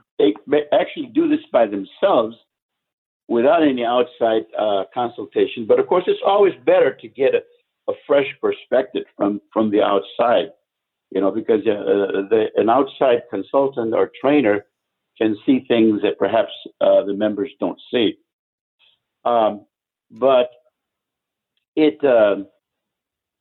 actually 0.73 1.07
do 1.13 1.29
this 1.29 1.41
by 1.51 1.67
themselves 1.67 2.37
without 3.29 3.63
any 3.63 3.85
outside 3.85 4.45
uh, 4.59 4.85
consultation. 4.93 5.67
But 5.67 5.81
of 5.81 5.87
course, 5.87 6.05
it's 6.07 6.21
always 6.27 6.55
better 6.65 6.95
to 6.95 7.09
get 7.09 7.35
a, 7.35 7.43
a 7.91 7.95
fresh 8.07 8.27
perspective 8.41 9.05
from 9.17 9.41
from 9.53 9.71
the 9.71 9.83
outside, 9.83 10.51
you 11.11 11.21
know, 11.21 11.31
because 11.31 11.61
uh, 11.61 12.29
the, 12.31 12.47
an 12.57 12.69
outside 12.69 13.23
consultant 13.31 13.95
or 13.95 14.11
trainer 14.21 14.67
can 15.19 15.37
see 15.47 15.65
things 15.69 16.03
that 16.03 16.19
perhaps 16.19 16.53
uh, 16.81 17.05
the 17.05 17.15
members 17.15 17.51
don't 17.61 17.81
see. 17.91 18.19
Um, 19.25 19.65
but 20.11 20.51
it 21.77 22.05
um, 22.05 22.47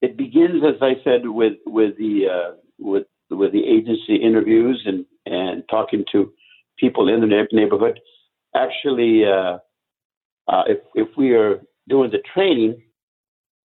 it 0.01 0.17
begins, 0.17 0.63
as 0.63 0.81
I 0.81 0.95
said, 1.03 1.27
with 1.27 1.57
with 1.65 1.97
the 1.97 2.27
uh, 2.31 2.51
with 2.79 3.05
with 3.29 3.51
the 3.51 3.65
agency 3.65 4.15
interviews 4.15 4.81
and 4.85 5.05
and 5.25 5.63
talking 5.69 6.05
to 6.11 6.31
people 6.77 7.07
in 7.07 7.21
the 7.21 7.47
neighborhood. 7.51 7.99
Actually, 8.55 9.25
uh, 9.25 9.57
uh, 10.47 10.63
if, 10.67 10.79
if 10.95 11.07
we 11.17 11.31
are 11.31 11.61
doing 11.87 12.11
the 12.11 12.21
training 12.33 12.81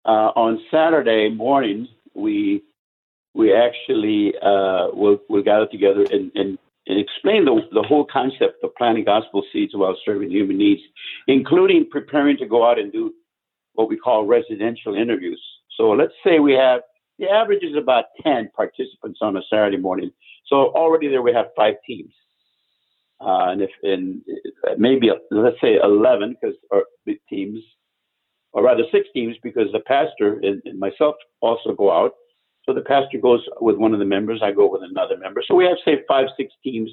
uh, 0.05 0.31
on 0.35 0.61
Saturday 0.71 1.29
morning, 1.29 1.87
we 2.13 2.63
we 3.33 3.53
actually 3.53 4.33
uh, 4.41 4.87
will 4.93 5.19
will 5.29 5.43
gather 5.43 5.67
together 5.67 6.05
and, 6.11 6.31
and, 6.35 6.57
and 6.87 6.99
explain 6.99 7.45
the, 7.45 7.61
the 7.71 7.83
whole 7.83 8.05
concept 8.11 8.63
of 8.63 8.73
planting 8.75 9.05
gospel 9.05 9.43
seeds 9.53 9.75
while 9.75 9.95
serving 10.05 10.31
human 10.31 10.57
needs, 10.57 10.81
including 11.27 11.87
preparing 11.89 12.37
to 12.37 12.45
go 12.45 12.69
out 12.69 12.79
and 12.79 12.91
do 12.91 13.13
what 13.73 13.89
we 13.89 13.97
call 13.97 14.25
residential 14.25 14.95
interviews. 14.95 15.41
So 15.77 15.91
let's 15.91 16.13
say 16.23 16.39
we 16.39 16.53
have 16.53 16.81
the 17.19 17.29
average 17.29 17.63
is 17.63 17.75
about 17.75 18.05
10 18.23 18.51
participants 18.55 19.19
on 19.21 19.37
a 19.37 19.41
Saturday 19.49 19.77
morning. 19.77 20.11
So 20.47 20.71
already 20.73 21.07
there 21.07 21.21
we 21.21 21.33
have 21.33 21.47
five 21.55 21.75
teams 21.85 22.13
uh, 23.19 23.49
and 23.49 23.61
if 23.61 23.71
in 23.83 24.21
maybe 24.77 25.09
let's 25.31 25.59
say 25.61 25.77
11 25.81 26.35
because 26.39 26.55
or 26.71 26.83
teams 27.29 27.59
or 28.53 28.63
rather 28.63 28.83
six 28.91 29.07
teams 29.13 29.35
because 29.43 29.71
the 29.71 29.79
pastor 29.81 30.39
and, 30.43 30.61
and, 30.65 30.79
myself 30.79 31.15
also 31.41 31.73
go 31.73 31.91
out. 31.91 32.13
So 32.65 32.73
the 32.73 32.81
pastor 32.81 33.17
goes 33.19 33.41
with 33.61 33.77
one 33.77 33.93
of 33.93 33.99
the 33.99 34.05
members 34.05 34.41
i 34.43 34.51
go 34.51 34.69
with 34.69 34.83
another 34.83 35.17
member. 35.17 35.41
So 35.47 35.55
we 35.55 35.65
have 35.65 35.77
say 35.85 36.03
five 36.07 36.27
six 36.37 36.53
teams 36.63 36.91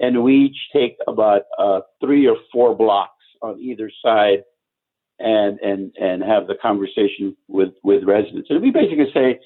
and 0.00 0.22
we 0.22 0.36
each 0.36 0.58
take 0.72 0.96
about 1.06 1.42
uh, 1.58 1.80
three 2.00 2.26
or 2.26 2.36
four 2.52 2.74
blocks 2.74 3.12
on 3.42 3.58
either 3.58 3.90
side 4.04 4.42
and 5.18 5.58
and 5.60 5.92
and 5.98 6.22
have 6.22 6.46
the 6.46 6.56
conversation 6.60 7.36
with 7.48 7.70
with 7.82 8.04
residents. 8.04 8.48
And 8.50 8.60
we 8.60 8.70
basically 8.70 9.10
say 9.14 9.38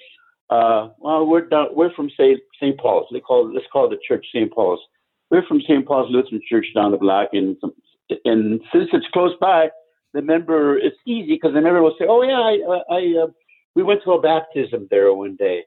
uh, 0.51 0.89
well 0.99 1.27
we're 1.27 1.47
we're 1.73 1.93
from 1.95 2.11
say 2.17 2.37
st 2.61 2.79
paul's. 2.79 3.07
They 3.13 3.21
call 3.21 3.53
let's 3.53 3.67
call 3.73 3.89
the 3.89 3.99
church 4.07 4.27
st 4.35 4.53
paul's 4.53 4.81
we're 5.31 5.47
from 5.47 5.61
St. 5.63 5.87
Paul's 5.87 6.11
Lutheran 6.11 6.41
Church 6.49 6.67
down 6.75 6.91
the 6.91 6.99
block, 6.99 7.31
and 7.33 7.57
and 8.25 8.61
since 8.73 8.89
it's 8.93 9.07
close 9.13 9.33
by, 9.41 9.71
the 10.13 10.23
member 10.23 10.77
it's 10.79 10.97
easy 11.07 11.35
because 11.35 11.55
the 11.55 11.61
member 11.61 11.83
will 11.83 11.95
say, 11.99 12.07
"Oh 12.09 12.23
yeah, 12.23 12.41
I, 12.41 12.95
I 12.95 13.25
uh, 13.25 13.27
we 13.75 13.83
went 13.83 14.03
to 14.05 14.13
a 14.13 14.21
baptism 14.21 14.89
there 14.91 15.13
one 15.13 15.37
day." 15.37 15.65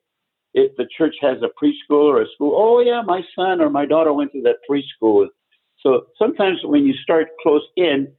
If 0.53 0.75
the 0.75 0.87
church 0.95 1.15
has 1.21 1.37
a 1.41 1.49
preschool 1.63 2.03
or 2.03 2.21
a 2.21 2.27
school, 2.35 2.53
oh 2.55 2.79
yeah, 2.79 3.01
my 3.01 3.21
son 3.35 3.59
or 3.59 3.69
my 3.69 3.85
daughter 3.85 4.13
went 4.13 4.31
to 4.33 4.41
that 4.43 4.57
preschool. 4.69 5.27
So 5.79 6.07
sometimes 6.19 6.59
when 6.63 6.85
you 6.85 6.93
start 7.01 7.29
close 7.41 7.63
in, 7.75 8.11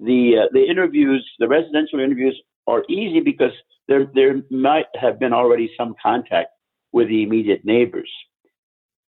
the 0.00 0.44
uh, 0.44 0.48
the 0.52 0.64
interviews, 0.64 1.28
the 1.38 1.48
residential 1.48 2.00
interviews 2.00 2.40
are 2.66 2.84
easy 2.88 3.20
because 3.20 3.52
there 3.88 4.06
there 4.14 4.42
might 4.50 4.86
have 4.94 5.18
been 5.18 5.32
already 5.32 5.70
some 5.76 5.94
contact 6.00 6.50
with 6.92 7.08
the 7.08 7.22
immediate 7.22 7.64
neighbors. 7.64 8.10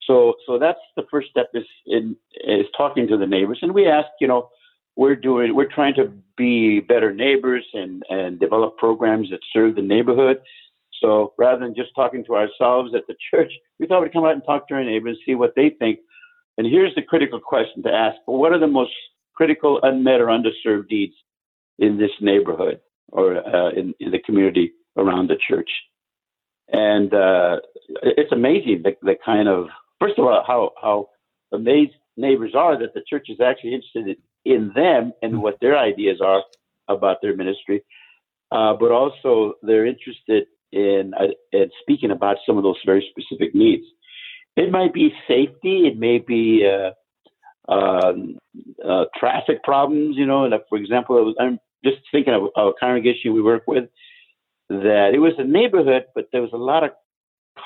So, 0.09 0.35
so 0.47 0.59
that's 0.59 0.81
the 0.97 1.05
first 1.11 1.29
step 1.29 1.51
is 1.53 1.67
in 1.87 2.17
is 2.43 2.67
talking 2.77 3.07
to 3.09 3.19
the 3.19 3.27
neighbors, 3.27 3.59
and 3.61 3.75
we 3.75 3.87
ask, 3.87 4.09
you 4.21 4.27
know, 4.27 4.49
we're 4.97 5.15
doing, 5.15 5.55
we're 5.55 5.71
trying 5.73 5.95
to 5.97 6.11
be 6.37 6.81
better 6.81 7.13
neighbors 7.13 7.65
and 7.75 8.03
and 8.09 8.41
develop 8.41 8.79
programs 8.79 9.29
that 9.31 9.41
serve 9.53 9.77
the 9.77 9.83
neighborhood. 9.83 10.39
So 11.03 11.35
rather 11.39 11.61
than 11.61 11.75
just 11.75 11.91
talking 11.95 12.25
to 12.25 12.37
ourselves 12.37 12.95
at 12.95 13.07
the 13.07 13.15
church, 13.31 13.53
we 13.79 13.87
thought 13.87 14.03
we'd 14.03 14.13
come 14.13 14.25
out 14.25 14.33
and 14.33 14.43
talk 14.45 14.67
to 14.69 14.75
our 14.75 14.85
neighbors, 14.85 15.19
see 15.27 15.35
what 15.35 15.53
they 15.55 15.71
think. 15.79 16.01
And 16.57 16.67
here's 16.67 16.95
the 16.95 17.03
critical 17.03 17.39
question 17.39 17.83
to 17.83 17.93
ask: 17.93 18.17
What 18.25 18.53
are 18.53 18.59
the 18.59 18.67
most 18.67 18.93
critical, 19.35 19.79
unmet, 19.83 20.23
or 20.23 20.29
underserved 20.29 20.91
needs 20.91 21.15
in 21.79 21.99
this 21.99 22.11
neighborhood 22.23 22.81
or 23.09 23.47
uh, 23.47 23.71
in, 23.71 23.95
in 24.01 24.11
the 24.11 24.19
community 24.21 24.73
around 24.97 25.29
the 25.29 25.37
church? 25.37 25.71
And 26.71 27.13
uh, 27.13 27.57
it's 28.03 28.33
amazing 28.33 28.83
the, 28.85 28.97
the 29.03 29.15
kind 29.25 29.49
of 29.49 29.69
first 30.01 30.19
of 30.19 30.25
all, 30.25 30.43
how 30.47 30.73
how 30.81 31.09
amazed 31.53 31.95
neighbors 32.17 32.55
are 32.55 32.79
that 32.79 32.95
the 32.95 33.03
church 33.09 33.27
is 33.29 33.41
actually 33.41 33.75
interested 33.75 34.17
in 34.45 34.73
them 34.75 35.13
and 35.23 35.43
what 35.43 35.59
their 35.61 35.79
ideas 35.79 36.21
are 36.25 36.43
about 36.89 37.19
their 37.23 37.37
ministry, 37.37 37.83
uh, 38.51 38.75
but 38.75 38.91
also 38.91 39.55
they're 39.63 39.87
interested 39.87 40.47
in 40.73 41.13
uh, 41.19 41.27
in 41.53 41.71
speaking 41.83 42.11
about 42.11 42.37
some 42.47 42.57
of 42.57 42.63
those 42.63 42.79
very 42.85 43.07
specific 43.11 43.55
needs. 43.55 43.85
It 44.57 44.71
might 44.71 44.93
be 44.93 45.13
safety. 45.29 45.87
It 45.87 45.99
may 45.99 46.19
be 46.19 46.69
uh, 46.69 47.73
um, 47.73 48.39
uh, 48.85 49.05
traffic 49.19 49.63
problems. 49.63 50.17
You 50.17 50.27
know, 50.27 50.43
like 50.43 50.65
for 50.69 50.79
example, 50.79 51.35
I'm 51.39 51.59
just 51.85 51.99
thinking 52.11 52.35
of 52.35 52.49
a 52.57 52.73
congregation 52.79 53.35
we 53.35 53.43
work 53.43 53.65
with 53.67 53.85
that 54.69 55.13
it 55.15 55.19
was 55.19 55.33
a 55.39 55.45
neighborhood, 55.45 56.07
but 56.15 56.29
there 56.33 56.43
was 56.43 56.53
a 56.53 56.59
lot 56.59 56.85
of 56.85 56.91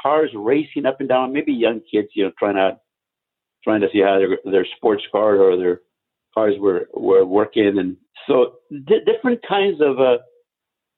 cars 0.03 0.31
racing 0.35 0.87
up 0.87 1.01
and 1.01 1.09
down, 1.09 1.33
maybe 1.33 1.53
young 1.53 1.81
kids, 1.91 2.09
you 2.15 2.25
know, 2.25 2.33
trying 2.39 2.57
to 2.57 2.79
trying 3.65 3.81
to 3.81 3.89
see 3.93 4.01
how 4.01 4.19
their 4.19 4.39
their 4.45 4.67
sports 4.77 5.05
car 5.13 5.37
or 5.37 5.57
their 5.57 5.81
cars 6.35 6.55
were 6.59 6.89
were 6.95 7.25
working, 7.25 7.79
and 7.79 7.97
so 8.27 8.55
d- 8.71 9.01
different 9.07 9.41
kinds 9.47 9.81
of 9.81 10.01
uh, 10.01 10.19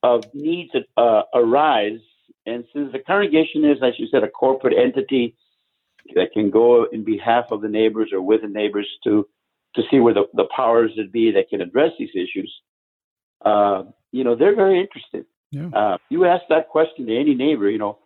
of 0.03 0.25
needs 0.35 0.71
uh, 0.97 1.23
arise. 1.35 2.01
And 2.47 2.65
since 2.75 2.93
the 2.93 2.99
congregation 2.99 3.65
is, 3.65 3.79
as 3.83 3.95
you 3.99 4.07
said, 4.11 4.23
a 4.23 4.29
corporate 4.29 4.75
entity 4.77 5.35
that 6.15 6.33
can 6.33 6.51
go 6.51 6.85
in 6.85 7.03
behalf 7.05 7.47
of 7.51 7.63
the 7.63 7.69
neighbors 7.69 8.11
or 8.13 8.21
with 8.21 8.43
the 8.43 8.49
neighbors 8.49 8.89
to 9.05 9.27
to 9.77 9.83
see 9.91 9.99
where 9.99 10.15
the, 10.15 10.25
the 10.35 10.49
powers 10.55 10.93
that 10.97 11.11
be 11.13 11.33
that 11.33 11.49
can 11.49 11.61
address 11.61 11.91
these 11.99 12.11
issues, 12.15 12.53
uh, 13.45 13.83
you 14.13 14.23
know, 14.23 14.37
they're 14.37 14.55
very 14.55 14.79
interested. 14.79 15.27
Yeah. 15.51 15.69
Uh, 15.75 15.99
you 16.11 16.25
ask 16.25 16.45
that 16.49 16.69
question 16.69 17.07
to 17.07 17.17
any 17.19 17.35
neighbor, 17.35 17.69
you 17.69 17.79
know, 17.79 17.99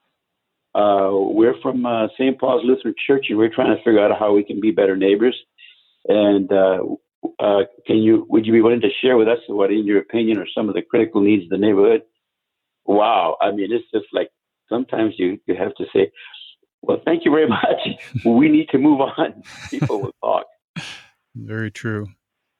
uh, 0.75 1.10
we're 1.12 1.58
from 1.62 1.84
uh, 1.87 2.08
St. 2.18 2.38
Paul's 2.38 2.62
Lutheran 2.64 2.94
Church, 3.06 3.26
and 3.28 3.38
we're 3.38 3.54
trying 3.54 3.76
to 3.76 3.82
figure 3.82 4.00
out 4.00 4.18
how 4.18 4.34
we 4.34 4.44
can 4.44 4.60
be 4.60 4.70
better 4.70 4.96
neighbors. 4.96 5.37
And 6.06 6.50
uh, 6.52 6.80
uh, 7.38 7.62
can 7.87 7.96
you 7.98 8.26
would 8.28 8.46
you 8.46 8.52
be 8.52 8.60
willing 8.60 8.80
to 8.82 8.90
share 9.02 9.16
with 9.16 9.28
us 9.28 9.38
what, 9.48 9.70
in 9.70 9.87
your 9.87 9.98
opinion, 9.98 10.38
are 10.38 10.46
some 10.54 10.68
of 10.68 10.75
the 10.75 10.82
critical 10.82 11.20
needs 11.20 11.44
of 11.44 11.50
the 11.50 11.58
neighborhood? 11.58 12.02
Wow, 12.84 13.37
I 13.40 13.50
mean, 13.50 13.72
it's 13.72 13.84
just 13.92 14.06
like 14.12 14.30
sometimes 14.68 15.14
you 15.18 15.38
you 15.46 15.54
have 15.54 15.75
to 15.76 15.84
say, 15.92 16.10
"Well, 16.82 17.00
thank 17.04 17.25
you 17.25 17.30
very 17.30 17.48
much. 17.48 17.88
we 18.25 18.48
need 18.48 18.68
to 18.70 18.78
move 18.78 19.00
on." 19.00 19.42
People 19.70 20.02
will 20.02 20.14
talk. 20.22 20.46
Very 21.34 21.70
true. 21.70 22.08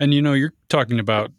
And 0.01 0.15
you 0.15 0.23
know, 0.23 0.33
you're 0.33 0.55
talking 0.69 1.01
about 1.01 1.33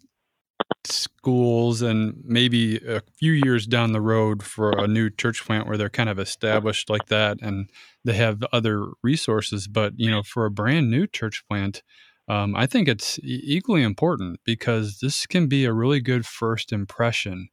schools 0.84 1.82
and 1.82 2.14
maybe 2.24 2.76
a 2.78 3.02
few 3.18 3.32
years 3.32 3.66
down 3.66 3.92
the 3.92 4.00
road 4.00 4.42
for 4.42 4.70
a 4.72 4.88
new 4.88 5.10
church 5.10 5.44
plant 5.44 5.66
where 5.66 5.76
they're 5.76 5.90
kind 5.90 6.08
of 6.08 6.18
established 6.18 6.88
like 6.90 7.06
that 7.06 7.38
and 7.42 7.70
they 8.04 8.14
have 8.14 8.42
other 8.52 8.86
resources. 9.02 9.68
But, 9.68 9.94
you 9.96 10.10
know, 10.10 10.22
for 10.22 10.46
a 10.46 10.50
brand 10.50 10.90
new 10.90 11.06
church 11.06 11.44
plant, 11.48 11.82
um, 12.28 12.54
I 12.56 12.66
think 12.66 12.88
it's 12.88 13.18
equally 13.22 13.82
important 13.82 14.40
because 14.44 14.98
this 15.00 15.26
can 15.26 15.48
be 15.48 15.64
a 15.64 15.72
really 15.72 16.00
good 16.00 16.26
first 16.26 16.72
impression. 16.72 17.48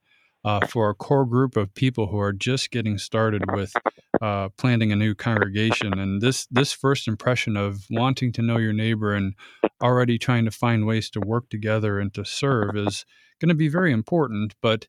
uh, 0.45 0.65
for 0.67 0.89
a 0.89 0.95
core 0.95 1.25
group 1.25 1.57
of 1.57 1.73
people 1.73 2.07
who 2.07 2.19
are 2.19 2.33
just 2.33 2.71
getting 2.71 2.97
started 2.97 3.43
with 3.51 3.73
uh, 4.21 4.49
planting 4.57 4.91
a 4.91 4.95
new 4.95 5.15
congregation. 5.15 5.99
And 5.99 6.21
this 6.21 6.47
this 6.47 6.73
first 6.73 7.07
impression 7.07 7.57
of 7.57 7.85
wanting 7.89 8.31
to 8.33 8.41
know 8.41 8.57
your 8.57 8.73
neighbor 8.73 9.13
and 9.13 9.33
already 9.81 10.17
trying 10.17 10.45
to 10.45 10.51
find 10.51 10.85
ways 10.85 11.09
to 11.11 11.19
work 11.19 11.49
together 11.49 11.99
and 11.99 12.13
to 12.13 12.25
serve 12.25 12.75
is 12.75 13.05
going 13.39 13.49
to 13.49 13.55
be 13.55 13.67
very 13.67 13.91
important. 13.91 14.55
But 14.61 14.87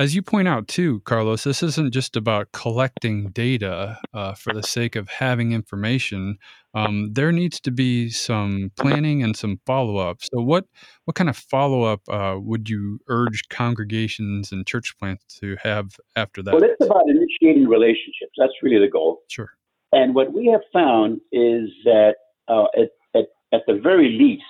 as 0.00 0.14
you 0.14 0.22
point 0.22 0.48
out 0.48 0.66
too, 0.66 1.00
Carlos, 1.00 1.44
this 1.44 1.62
isn't 1.62 1.92
just 1.92 2.16
about 2.16 2.52
collecting 2.52 3.28
data 3.32 3.98
uh, 4.14 4.32
for 4.32 4.54
the 4.54 4.62
sake 4.62 4.96
of 4.96 5.10
having 5.10 5.52
information. 5.52 6.38
Um, 6.72 7.12
there 7.12 7.30
needs 7.32 7.60
to 7.60 7.70
be 7.70 8.08
some 8.08 8.72
planning 8.78 9.22
and 9.22 9.36
some 9.36 9.60
follow 9.66 9.98
up. 9.98 10.18
So, 10.22 10.40
what 10.40 10.64
what 11.04 11.16
kind 11.16 11.28
of 11.28 11.36
follow 11.36 11.82
up 11.82 12.00
uh, 12.08 12.36
would 12.38 12.70
you 12.70 13.00
urge 13.08 13.42
congregations 13.50 14.52
and 14.52 14.66
church 14.66 14.96
plants 14.98 15.38
to 15.40 15.58
have 15.62 15.90
after 16.16 16.42
that? 16.44 16.54
Well, 16.54 16.64
it's 16.64 16.82
about 16.82 17.04
initiating 17.06 17.68
relationships. 17.68 18.32
That's 18.38 18.54
really 18.62 18.78
the 18.78 18.90
goal. 18.90 19.20
Sure. 19.28 19.50
And 19.92 20.14
what 20.14 20.32
we 20.32 20.46
have 20.46 20.62
found 20.72 21.20
is 21.30 21.68
that 21.84 22.14
uh, 22.48 22.66
at, 22.74 22.88
at, 23.14 23.26
at 23.52 23.60
the 23.66 23.78
very 23.82 24.08
least, 24.08 24.44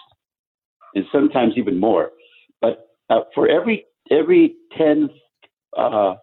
and 0.95 1.05
sometimes 1.11 1.55
even 1.57 1.81
more, 1.81 2.11
but 2.61 2.95
uh, 3.09 3.23
for 3.35 3.49
every 3.49 3.87
every 4.13 4.55
10 4.79 5.09
uh, 5.77 6.15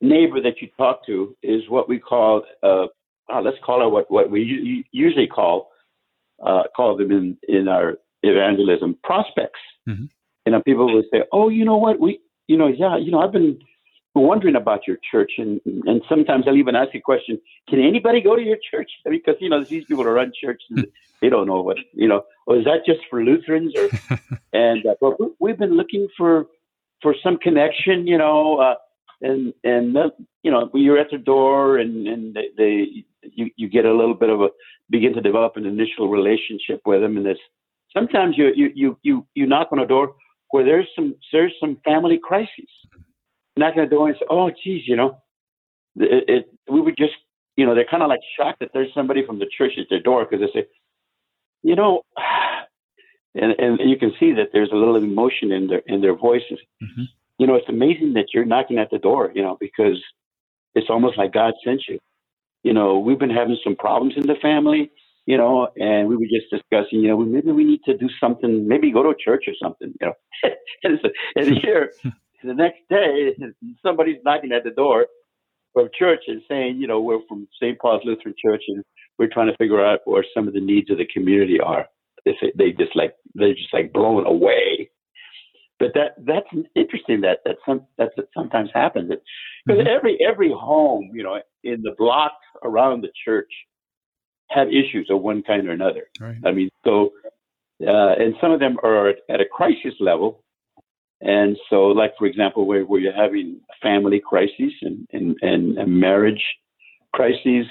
neighbor 0.00 0.40
that 0.40 0.60
you 0.60 0.68
talk 0.76 1.06
to 1.06 1.36
is 1.42 1.62
what 1.68 1.88
we 1.88 1.98
call, 1.98 2.42
uh, 2.62 2.86
uh, 3.32 3.40
let's 3.40 3.58
call 3.64 3.86
it 3.86 3.90
what, 3.90 4.10
what 4.10 4.30
we 4.30 4.42
u- 4.42 4.84
usually 4.92 5.26
call, 5.26 5.70
uh, 6.44 6.64
call 6.76 6.96
them 6.96 7.10
in, 7.10 7.36
in 7.48 7.68
our 7.68 7.94
evangelism 8.22 8.98
prospects. 9.04 9.60
Mm-hmm. 9.88 10.06
You 10.46 10.52
know, 10.52 10.62
people 10.62 10.92
will 10.92 11.04
say, 11.12 11.22
oh, 11.32 11.48
you 11.48 11.64
know 11.64 11.76
what, 11.76 12.00
we, 12.00 12.20
you 12.48 12.56
know, 12.56 12.66
yeah, 12.66 12.96
you 12.96 13.12
know, 13.12 13.20
I've 13.20 13.32
been 13.32 13.58
wondering 14.14 14.56
about 14.56 14.86
your 14.86 14.98
church, 15.10 15.32
and 15.38 15.60
and 15.64 16.02
sometimes 16.08 16.44
I'll 16.46 16.56
even 16.56 16.76
ask 16.76 16.94
a 16.94 17.00
question: 17.00 17.40
Can 17.68 17.80
anybody 17.80 18.20
go 18.20 18.36
to 18.36 18.42
your 18.42 18.58
church? 18.70 18.90
Because 19.10 19.36
you 19.40 19.48
know 19.48 19.64
these 19.64 19.84
people 19.84 20.04
run 20.04 20.32
churches, 20.38 20.84
they 21.20 21.28
don't 21.28 21.46
know 21.46 21.62
what 21.62 21.78
you 21.92 22.08
know. 22.08 22.22
Or 22.46 22.58
is 22.58 22.64
that 22.64 22.84
just 22.86 23.00
for 23.08 23.22
Lutherans? 23.22 23.74
Or 23.76 23.88
and 24.52 24.84
uh, 24.84 24.94
but 25.00 25.16
we've 25.40 25.58
been 25.58 25.76
looking 25.76 26.08
for 26.16 26.46
for 27.02 27.14
some 27.22 27.36
connection, 27.38 28.06
you 28.06 28.16
know, 28.16 28.58
uh, 28.58 28.74
and 29.20 29.52
and 29.64 29.96
uh, 29.96 30.10
you 30.42 30.50
know 30.50 30.70
you're 30.74 30.98
at 30.98 31.10
the 31.10 31.18
door 31.18 31.78
and 31.78 32.06
and 32.06 32.34
they, 32.34 32.48
they 32.56 33.04
you 33.22 33.50
you 33.56 33.68
get 33.68 33.84
a 33.84 33.94
little 33.94 34.14
bit 34.14 34.30
of 34.30 34.40
a 34.40 34.48
begin 34.90 35.14
to 35.14 35.20
develop 35.20 35.56
an 35.56 35.66
initial 35.66 36.08
relationship 36.08 36.80
with 36.84 37.00
them, 37.00 37.16
and 37.16 37.26
this 37.26 37.38
sometimes 37.96 38.36
you 38.36 38.52
you 38.54 38.70
you 38.74 38.98
you 39.02 39.26
you 39.34 39.46
knock 39.46 39.68
on 39.72 39.78
a 39.78 39.86
door 39.86 40.14
where 40.50 40.64
there's 40.64 40.88
some 40.94 41.14
there's 41.32 41.54
some 41.60 41.78
family 41.84 42.18
crises. 42.22 42.70
Knock 43.56 43.74
on 43.76 43.84
the 43.84 43.90
door 43.90 44.08
and 44.08 44.16
say, 44.18 44.26
oh, 44.30 44.50
geez, 44.64 44.82
you 44.86 44.96
know, 44.96 45.18
it, 45.96 46.24
it 46.28 46.46
we 46.70 46.80
would 46.80 46.96
just 46.96 47.14
you 47.56 47.66
know 47.66 47.74
they're 47.74 47.86
kind 47.90 48.02
of 48.02 48.08
like 48.08 48.20
shocked 48.36 48.60
that 48.60 48.70
there's 48.72 48.92
somebody 48.94 49.24
from 49.24 49.38
the 49.38 49.46
church 49.56 49.72
at 49.78 49.86
their 49.90 50.00
door 50.00 50.26
because 50.28 50.46
they 50.46 50.60
say, 50.60 50.66
you 51.62 51.76
know 51.76 52.02
and, 53.34 53.52
and 53.58 53.90
you 53.90 53.96
can 53.96 54.12
see 54.20 54.32
that 54.32 54.48
there's 54.52 54.70
a 54.72 54.76
little 54.76 54.96
emotion 54.96 55.52
in 55.52 55.66
their 55.68 55.82
in 55.86 56.00
their 56.00 56.16
voices. 56.16 56.58
Mm-hmm. 56.82 57.02
You 57.38 57.46
know, 57.46 57.54
it's 57.54 57.68
amazing 57.68 58.14
that 58.14 58.26
you're 58.32 58.44
knocking 58.44 58.78
at 58.78 58.90
the 58.90 58.98
door. 58.98 59.32
You 59.34 59.42
know, 59.42 59.56
because 59.60 60.02
it's 60.74 60.90
almost 60.90 61.18
like 61.18 61.32
God 61.32 61.54
sent 61.64 61.82
you. 61.88 61.98
You 62.62 62.72
know, 62.72 62.98
we've 62.98 63.18
been 63.18 63.30
having 63.30 63.58
some 63.64 63.76
problems 63.76 64.14
in 64.16 64.26
the 64.26 64.36
family. 64.40 64.90
You 65.24 65.36
know, 65.36 65.68
and 65.76 66.08
we 66.08 66.16
were 66.16 66.26
just 66.26 66.50
discussing. 66.50 67.00
You 67.00 67.08
know, 67.08 67.18
maybe 67.18 67.52
we 67.52 67.64
need 67.64 67.80
to 67.84 67.96
do 67.96 68.08
something. 68.20 68.66
Maybe 68.66 68.90
go 68.90 69.02
to 69.02 69.10
a 69.10 69.16
church 69.16 69.44
or 69.46 69.54
something. 69.62 69.94
You 70.00 70.08
know, 70.08 70.14
and, 70.84 70.98
so, 71.02 71.08
and 71.36 71.58
here 71.62 71.92
the 72.44 72.54
next 72.54 72.80
day 72.90 73.34
somebody's 73.82 74.18
knocking 74.24 74.52
at 74.52 74.64
the 74.64 74.70
door 74.70 75.06
from 75.72 75.88
church 75.98 76.24
and 76.26 76.42
saying, 76.48 76.76
you 76.76 76.86
know, 76.86 77.00
we're 77.00 77.20
from 77.28 77.48
St. 77.60 77.78
Paul's 77.78 78.02
Lutheran 78.04 78.34
Church 78.42 78.62
and 78.68 78.84
we're 79.18 79.28
trying 79.28 79.50
to 79.50 79.56
figure 79.56 79.84
out 79.84 80.00
where 80.04 80.24
some 80.34 80.48
of 80.48 80.54
the 80.54 80.60
needs 80.60 80.90
of 80.90 80.98
the 80.98 81.06
community 81.06 81.60
are 81.60 81.86
they 82.24 82.32
say 82.40 82.52
they 82.56 82.72
just 82.72 82.96
like 82.96 83.14
they're 83.34 83.54
just 83.54 83.72
like 83.72 83.92
blown 83.92 84.26
away. 84.26 84.90
But 85.78 85.94
that 85.94 86.14
that's 86.24 86.46
interesting 86.76 87.22
that 87.22 87.40
that 87.44 87.56
some 87.66 87.86
that 87.98 88.10
sometimes 88.36 88.70
happens 88.72 89.10
because 89.66 89.80
mm-hmm. 89.80 89.96
every 89.96 90.18
every 90.26 90.52
home 90.52 91.10
you 91.12 91.22
know 91.22 91.40
in 91.64 91.82
the 91.82 91.94
blocks 91.98 92.34
around 92.62 93.02
the 93.02 93.10
church 93.24 93.50
have 94.50 94.68
issues 94.68 95.08
of 95.10 95.22
one 95.22 95.42
kind 95.42 95.66
or 95.66 95.72
another. 95.72 96.08
Right. 96.20 96.36
I 96.44 96.52
mean, 96.52 96.68
so 96.84 97.10
uh, 97.86 98.14
and 98.18 98.34
some 98.40 98.52
of 98.52 98.60
them 98.60 98.76
are 98.82 99.08
at 99.08 99.40
a 99.40 99.44
crisis 99.50 99.94
level. 99.98 100.42
And 101.20 101.56
so, 101.70 101.86
like 101.86 102.12
for 102.18 102.26
example, 102.26 102.66
where, 102.66 102.84
where 102.84 103.00
you're 103.00 103.12
having 103.12 103.60
family 103.80 104.20
crises 104.20 104.72
and, 104.82 105.06
and, 105.12 105.36
and, 105.40 105.78
and 105.78 106.00
marriage 106.00 106.42
crises, 107.12 107.66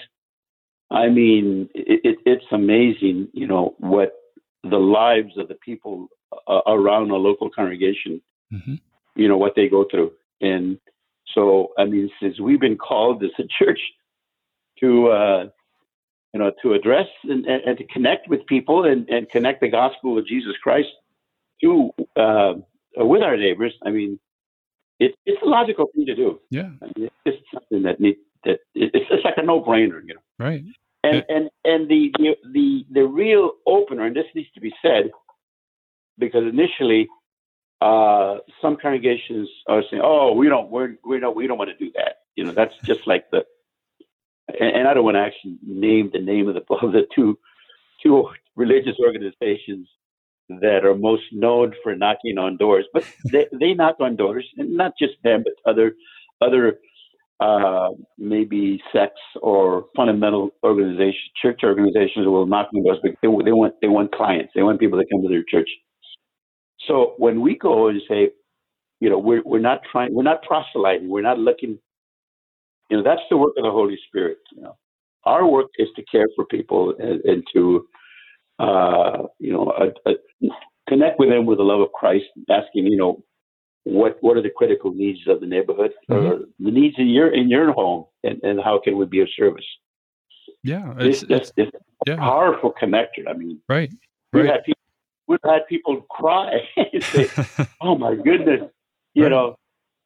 I 0.90 1.10
mean, 1.10 1.70
it, 1.74 2.02
it, 2.04 2.18
it's 2.26 2.46
amazing, 2.52 3.30
you 3.34 3.48
know, 3.48 3.76
what 3.78 4.14
the 4.63 4.78
lives 4.78 5.38
of 5.38 5.47
the 5.47 5.56
people 5.56 6.08
uh, 6.47 6.62
around 6.67 7.12
a 7.12 7.15
local 7.15 7.50
congregation, 7.50 8.21
mm-hmm. 8.54 8.76
you 9.15 9.28
know, 9.28 9.38
what 9.38 9.54
they 9.56 9.67
go 9.67 9.86
through. 9.89 10.12
And 10.39 10.78
so, 11.34 11.69
I 11.78 11.86
mean, 11.86 12.10
since 12.21 12.39
we've 12.39 12.60
been 12.60 12.78
called 12.78 13.24
as 13.24 13.32
a 13.39 13.43
church 13.63 13.80
to, 14.80 15.08
uh, 15.08 15.43
you 16.34 16.39
know, 16.39 16.52
to 16.62 16.74
address 16.74 17.08
and, 17.24 17.45
and, 17.45 17.63
and, 17.63 17.78
to 17.78 17.84
connect 17.86 18.30
with 18.30 18.45
people 18.45 18.86
and, 18.86 19.08
and 19.10 19.30
connect 19.30 19.62
the 19.62 19.69
gospel 19.69 20.17
of 20.17 20.26
Jesus 20.26 20.54
Christ 20.62 20.89
to 21.63 21.91
uh, 22.15 22.54
with 22.97 23.21
our 23.21 23.38
neighbors. 23.38 23.74
I 23.86 23.91
mean, 23.91 24.19
it, 25.00 25.15
it's 25.26 25.41
a 25.41 25.45
logical 25.45 25.89
thing 25.93 26.06
to 26.06 26.15
do. 26.15 26.39
Yeah, 26.50 26.69
I 26.82 26.86
mean, 26.95 27.10
it's 27.26 27.38
just 27.38 27.39
something 27.54 27.84
that 27.84 28.00
need 28.00 28.17
that 28.43 28.60
it's, 28.74 29.06
it's 29.10 29.26
like 29.26 29.38
a 29.38 29.43
no 29.43 29.62
brainer, 29.62 30.02
you 30.06 30.15
know. 30.15 30.21
Right. 30.39 30.63
And 31.04 31.26
and 31.30 31.50
and 31.66 31.90
the, 31.90 32.12
the 32.18 32.36
the 32.52 32.86
the 32.92 33.04
real 33.04 33.54
opener, 33.66 34.06
and 34.06 34.16
this 34.16 34.26
needs 34.36 34.52
to 34.54 34.62
be 34.62 34.72
said, 34.84 35.10
because 36.20 36.44
initially, 36.44 37.08
uh, 37.82 38.38
some 38.62 38.78
congregations 38.78 39.50
are 39.68 39.82
saying, 39.90 40.04
"Oh, 40.06 40.34
we 40.34 40.48
don't, 40.48 40.70
we're, 40.70 40.96
we 41.04 41.20
don't, 41.20 41.36
we 41.36 41.48
don't 41.48 41.58
want 41.58 41.72
to 41.72 41.84
do 41.84 41.92
that." 41.96 42.18
You 42.36 42.44
know, 42.44 42.52
that's 42.52 42.76
just 42.86 43.08
like 43.08 43.32
the. 43.32 43.44
And, 44.48 44.76
and 44.76 44.88
I 44.88 44.94
don't 44.94 45.04
want 45.04 45.16
to 45.16 45.22
actually 45.22 45.58
name 45.66 46.12
the 46.14 46.20
name 46.20 46.48
of 46.48 46.54
the 46.54 46.74
of 46.86 46.92
the 46.92 47.08
two 47.16 47.40
two 48.04 48.30
religious 48.56 48.96
organizations 49.04 49.88
that 50.50 50.86
are 50.86 50.96
most 50.96 51.24
known 51.32 51.74
for 51.82 51.96
knocking 51.96 52.38
on 52.38 52.58
doors, 52.58 52.86
but 52.94 53.04
they 53.32 53.48
they 53.60 53.74
knock 53.74 53.96
on 54.00 54.16
doors, 54.16 54.46
and 54.58 54.76
not 54.76 54.94
just 55.00 55.14
them, 55.24 55.44
but 55.44 55.72
other 55.72 55.96
other 56.42 56.80
uh, 57.41 57.89
maybe 58.19 58.82
sects 58.93 59.21
or 59.41 59.86
fundamental 59.95 60.51
organizations, 60.63 61.32
church 61.41 61.62
organizations 61.63 62.27
will 62.27 62.45
knock 62.45 62.69
on 62.75 62.84
doors, 62.84 62.99
but 63.01 63.12
they, 63.21 63.27
they 63.43 63.51
want 63.51 63.73
they 63.82 63.88
want 63.88 64.13
clients, 64.13 64.51
they 64.56 64.62
want 64.62 64.80
people 64.80 64.99
to 64.99 65.06
come 65.12 65.23
to 65.23 65.27
their 65.27 65.43
church. 65.49 65.69
So 66.88 67.15
when 67.17 67.41
we 67.41 67.58
go 67.58 67.88
and 67.88 68.01
say, 68.08 68.30
you 68.99 69.10
know, 69.10 69.17
we're 69.17 69.41
we're 69.43 69.60
not 69.60 69.82
trying, 69.91 70.13
we're 70.13 70.23
not 70.23 70.43
proselyting, 70.43 71.10
we're 71.10 71.23
not 71.23 71.39
looking, 71.39 71.80
you 72.89 72.97
know, 72.97 73.04
that's 73.04 73.21
the 73.32 73.38
work 73.38 73.54
of 73.58 73.63
the 73.63 73.71
Holy 73.71 73.97
Spirit. 74.08 74.38
You 74.56 74.62
know, 74.63 74.77
our 75.25 75.45
work 75.47 75.67
is 75.80 75.89
to 75.95 76.04
care 76.12 76.27
for 76.36 76.45
people 76.45 76.93
and, 76.99 77.21
and 77.25 77.43
to, 77.54 77.88
uh, 78.60 79.23
you 79.39 79.51
know, 79.51 79.73
uh, 79.82 80.10
uh, 80.10 80.47
connect 80.88 81.19
with 81.19 81.30
them 81.30 81.47
with 81.47 81.58
the 81.58 81.63
love 81.63 81.82
of 81.82 81.91
Christ, 81.93 82.25
asking, 82.49 82.86
you 82.86 82.97
know, 82.97 83.23
what 83.84 84.17
what 84.22 84.38
are 84.38 84.41
the 84.41 84.52
critical 84.56 84.94
needs 84.94 85.20
of 85.28 85.39
the 85.39 85.48
neighborhood? 85.48 85.91
Mm-hmm. 86.10 86.26
or 86.26 86.39
the 86.60 86.72
needs 86.72 86.96
in 86.98 87.08
your 87.08 87.34
in 87.34 87.50
your 87.50 87.72
home 87.74 88.06
and, 88.24 88.39
and 88.44 88.60
how 88.62 88.80
can 88.80 88.98
we 88.98 89.06
be 89.06 89.22
of 89.22 89.28
service? 89.38 89.65
Yeah 90.63 90.94
it's, 91.00 91.24
it's, 91.24 91.52
it's, 91.58 91.72
yeah. 92.06 92.17
powerful 92.17 92.74
connector. 92.82 93.28
I 93.28 93.34
mean 93.34 93.60
right 93.67 93.91
we've 94.34 94.46
had 94.46 94.63
people 94.63 94.82
we've 95.28 95.39
had 95.44 95.67
people 95.67 96.02
cry 96.10 96.60
and 96.94 97.04
say 97.04 97.28
oh 97.82 97.98
my 97.98 98.15
goodness 98.15 98.70
you 99.13 99.24
right. 99.24 99.30
know. 99.30 99.56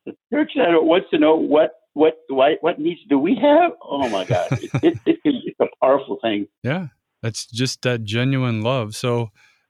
The 0.05 0.15
church 0.31 0.51
that 0.55 0.83
wants 0.83 1.09
to 1.11 1.17
know 1.17 1.35
what 1.35 1.71
what 1.93 2.17
what, 2.29 2.57
what 2.61 2.79
needs 2.79 3.01
do 3.09 3.17
we 3.17 3.35
have? 3.41 3.71
Oh 3.81 4.07
my 4.09 4.23
god. 4.25 4.47
It, 4.61 4.71
it, 4.83 4.99
it, 5.05 5.19
it's 5.23 5.59
a 5.59 5.65
powerful 5.81 6.19
thing. 6.21 6.47
Yeah 6.63 6.87
that's 7.25 7.47
just 7.47 7.81
that 7.81 8.03
genuine 8.03 8.61
love. 8.61 8.95
So 8.95 9.23
uh, 9.23 9.27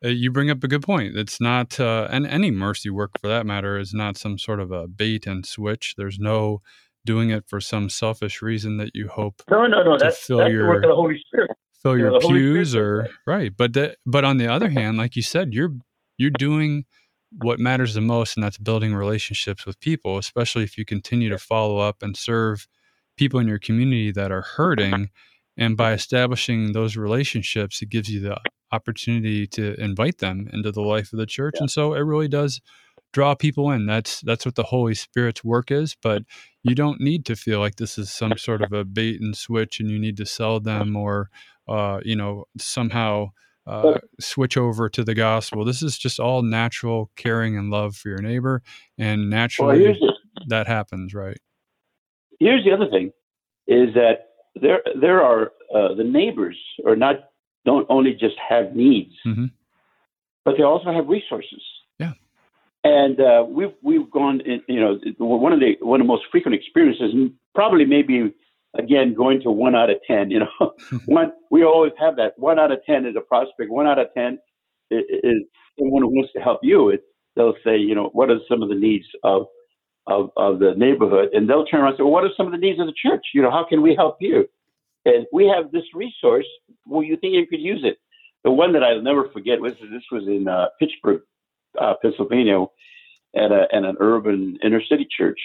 you 0.07 0.31
bring 0.31 0.49
up 0.49 0.63
a 0.63 0.67
good 0.67 0.83
point. 0.83 1.17
It's 1.17 1.39
not, 1.39 1.79
uh, 1.79 2.07
and 2.11 2.25
any 2.27 2.51
mercy 2.51 2.89
work 2.89 3.11
for 3.19 3.27
that 3.27 3.45
matter 3.45 3.77
is 3.77 3.93
not 3.93 4.17
some 4.17 4.37
sort 4.37 4.59
of 4.59 4.71
a 4.71 4.87
bait 4.87 5.25
and 5.25 5.45
switch. 5.45 5.95
There's 5.97 6.19
no 6.19 6.61
doing 7.05 7.29
it 7.29 7.45
for 7.47 7.61
some 7.61 7.89
selfish 7.89 8.41
reason 8.41 8.77
that 8.77 8.91
you 8.93 9.07
hope. 9.07 9.41
No, 9.49 9.67
no, 9.67 9.83
no. 9.83 9.97
That's, 9.97 10.17
fill 10.17 10.39
that's 10.39 10.51
your, 10.51 10.63
the 10.63 10.69
work 10.69 10.83
of 10.83 10.89
the 10.89 10.95
Holy 10.95 11.21
Spirit. 11.27 11.51
Fill 11.81 11.97
your 11.97 12.19
pews 12.19 12.75
or 12.75 13.07
right, 13.27 13.51
but 13.55 13.73
that, 13.73 13.97
but 14.05 14.25
on 14.25 14.37
the 14.37 14.47
other 14.47 14.69
hand, 14.69 14.97
like 14.97 15.15
you 15.15 15.21
said, 15.21 15.53
you're 15.53 15.71
you're 16.17 16.31
doing 16.31 16.85
what 17.41 17.59
matters 17.59 17.93
the 17.93 18.01
most, 18.01 18.35
and 18.35 18.43
that's 18.43 18.57
building 18.57 18.95
relationships 18.95 19.67
with 19.67 19.79
people. 19.79 20.17
Especially 20.17 20.63
if 20.63 20.79
you 20.79 20.85
continue 20.85 21.29
to 21.29 21.37
follow 21.37 21.77
up 21.77 22.01
and 22.01 22.17
serve 22.17 22.67
people 23.17 23.39
in 23.39 23.47
your 23.47 23.59
community 23.59 24.11
that 24.11 24.31
are 24.31 24.41
hurting. 24.41 25.09
And 25.57 25.77
by 25.77 25.93
establishing 25.93 26.73
those 26.73 26.97
relationships, 26.97 27.81
it 27.81 27.89
gives 27.89 28.09
you 28.09 28.19
the 28.19 28.37
opportunity 28.71 29.47
to 29.47 29.79
invite 29.79 30.19
them 30.19 30.49
into 30.53 30.71
the 30.71 30.81
life 30.81 31.13
of 31.13 31.19
the 31.19 31.25
church. 31.25 31.55
Yeah. 31.55 31.61
And 31.61 31.71
so 31.71 31.93
it 31.93 31.99
really 31.99 32.27
does 32.27 32.61
draw 33.13 33.33
people 33.33 33.71
in. 33.71 33.85
That's 33.85 34.21
that's 34.21 34.45
what 34.45 34.55
the 34.55 34.63
Holy 34.63 34.93
Spirit's 34.93 35.43
work 35.43 35.71
is. 35.71 35.95
But 36.01 36.23
you 36.63 36.75
don't 36.75 36.99
need 36.99 37.25
to 37.25 37.35
feel 37.35 37.59
like 37.59 37.77
this 37.77 37.97
is 37.97 38.11
some 38.11 38.37
sort 38.37 38.61
of 38.61 38.73
a 38.73 38.83
bait 38.83 39.21
and 39.21 39.35
switch, 39.35 39.79
and 39.79 39.89
you 39.89 39.97
need 39.99 40.17
to 40.17 40.25
sell 40.25 40.59
them 40.59 40.95
or 40.95 41.29
uh, 41.67 41.99
you 42.03 42.15
know 42.15 42.45
somehow 42.57 43.29
uh, 43.67 43.99
switch 44.19 44.57
over 44.57 44.89
to 44.89 45.03
the 45.03 45.15
gospel. 45.15 45.65
This 45.65 45.81
is 45.81 45.97
just 45.97 46.19
all 46.19 46.41
natural 46.41 47.09
caring 47.15 47.57
and 47.57 47.69
love 47.69 47.95
for 47.95 48.09
your 48.09 48.21
neighbor, 48.21 48.61
and 48.97 49.29
naturally 49.29 49.97
well, 49.99 50.13
that 50.47 50.67
happens, 50.67 51.13
right? 51.13 51.37
Here's 52.39 52.65
the 52.65 52.71
other 52.71 52.89
thing: 52.89 53.11
is 53.67 53.93
that 53.95 54.27
there 54.61 54.81
there 54.99 55.23
are 55.23 55.51
uh, 55.73 55.95
the 55.95 56.03
neighbors 56.03 56.57
are 56.85 56.95
not 56.95 57.15
don't 57.65 57.85
only 57.89 58.13
just 58.13 58.35
have 58.47 58.75
needs, 58.75 59.13
mm-hmm. 59.25 59.45
but 60.45 60.55
they 60.57 60.63
also 60.63 60.91
have 60.91 61.07
resources. 61.07 61.61
Yeah. 61.99 62.13
And 62.83 63.19
uh, 63.19 63.45
we've 63.47 63.73
we've 63.81 64.09
gone, 64.09 64.41
in, 64.41 64.61
you 64.67 64.79
know, 64.79 64.99
one 65.17 65.51
of 65.51 65.59
the 65.59 65.75
one 65.81 65.99
of 65.99 66.07
the 66.07 66.11
most 66.11 66.23
frequent 66.31 66.55
experiences, 66.55 67.13
probably 67.53 67.85
maybe 67.85 68.33
again 68.77 69.13
going 69.13 69.41
to 69.41 69.51
one 69.51 69.75
out 69.75 69.89
of 69.89 69.97
ten. 70.07 70.29
You 70.29 70.41
know, 70.41 70.73
one 71.05 71.31
we 71.49 71.63
always 71.63 71.93
have 71.99 72.15
that 72.17 72.33
one 72.37 72.59
out 72.59 72.71
of 72.71 72.79
ten 72.85 73.05
is 73.05 73.15
a 73.17 73.21
prospect. 73.21 73.69
One 73.69 73.87
out 73.87 73.99
of 73.99 74.07
ten 74.15 74.39
is, 74.91 75.03
is 75.23 75.41
someone 75.79 76.03
who 76.03 76.09
wants 76.09 76.31
to 76.33 76.41
help 76.41 76.59
you. 76.63 76.89
It, 76.89 77.01
they'll 77.35 77.55
say, 77.65 77.77
you 77.77 77.95
know, 77.95 78.09
what 78.13 78.29
are 78.29 78.39
some 78.47 78.61
of 78.61 78.69
the 78.69 78.75
needs 78.75 79.05
of 79.23 79.47
of, 80.07 80.29
of 80.37 80.59
the 80.59 80.73
neighborhood, 80.77 81.29
and 81.33 81.49
they'll 81.49 81.65
turn 81.65 81.81
around 81.81 81.93
and 81.93 81.97
say, 81.97 82.03
well, 82.03 82.11
what 82.11 82.23
are 82.23 82.29
some 82.37 82.45
of 82.45 82.51
the 82.51 82.59
needs 82.59 82.79
of 82.79 82.85
the 82.85 82.93
church? 82.93 83.25
You 83.33 83.41
know, 83.41 83.49
how 83.49 83.65
can 83.67 83.81
we 83.81 83.95
help 83.95 84.17
you? 84.19 84.47
And 85.05 85.25
we 85.31 85.47
have 85.47 85.71
this 85.71 85.83
resource. 85.93 86.47
Well, 86.85 87.03
you 87.03 87.17
think 87.17 87.35
you 87.35 87.47
could 87.47 87.61
use 87.61 87.81
it? 87.83 87.97
The 88.43 88.51
one 88.51 88.73
that 88.73 88.83
I'll 88.83 89.01
never 89.01 89.29
forget 89.29 89.59
was 89.59 89.73
this 89.73 90.03
was 90.11 90.23
in 90.27 90.47
uh, 90.47 90.67
Pittsburgh, 90.79 91.21
uh, 91.79 91.93
Pennsylvania, 92.01 92.65
at, 93.35 93.51
a, 93.51 93.67
at 93.73 93.83
an 93.83 93.97
urban 93.99 94.57
inner 94.63 94.81
city 94.89 95.07
church. 95.17 95.39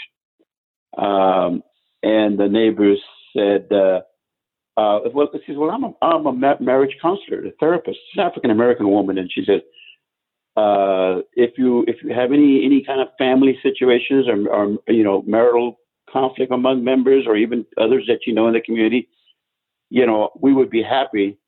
Um, 0.97 1.63
and 2.03 2.39
the 2.39 2.49
neighbors 2.49 3.01
said, 3.37 3.69
uh, 3.71 4.01
uh, 4.77 5.01
well, 5.13 5.29
she 5.33 5.53
says, 5.53 5.57
well, 5.57 5.71
I'm 5.71 5.85
a, 5.85 5.93
I'm 6.03 6.27
a 6.27 6.61
marriage 6.61 6.97
counselor, 7.03 7.45
a 7.45 7.51
therapist. 7.59 7.99
An 8.17 8.25
African 8.25 8.51
American 8.51 8.89
woman, 8.89 9.19
and 9.19 9.31
she 9.33 9.45
said, 9.45 9.63
uh, 10.57 11.21
if 11.35 11.57
you 11.59 11.85
if 11.87 11.97
you 12.03 12.13
have 12.15 12.33
any 12.33 12.65
any 12.65 12.83
kind 12.85 13.01
of 13.01 13.09
family 13.19 13.59
situations 13.63 14.27
or, 14.27 14.49
or 14.49 14.79
you 14.89 15.05
know 15.05 15.23
marital 15.27 15.79
conflict 16.11 16.51
among 16.51 16.83
members 16.83 17.25
or 17.27 17.37
even 17.37 17.65
others 17.79 18.05
that 18.09 18.21
you 18.27 18.35
know 18.35 18.49
in 18.49 18.55
the 18.55 18.61
community, 18.61 19.09
you 19.91 20.07
know 20.07 20.31
we 20.41 20.53
would 20.53 20.71
be 20.71 20.83
happy. 20.83 21.39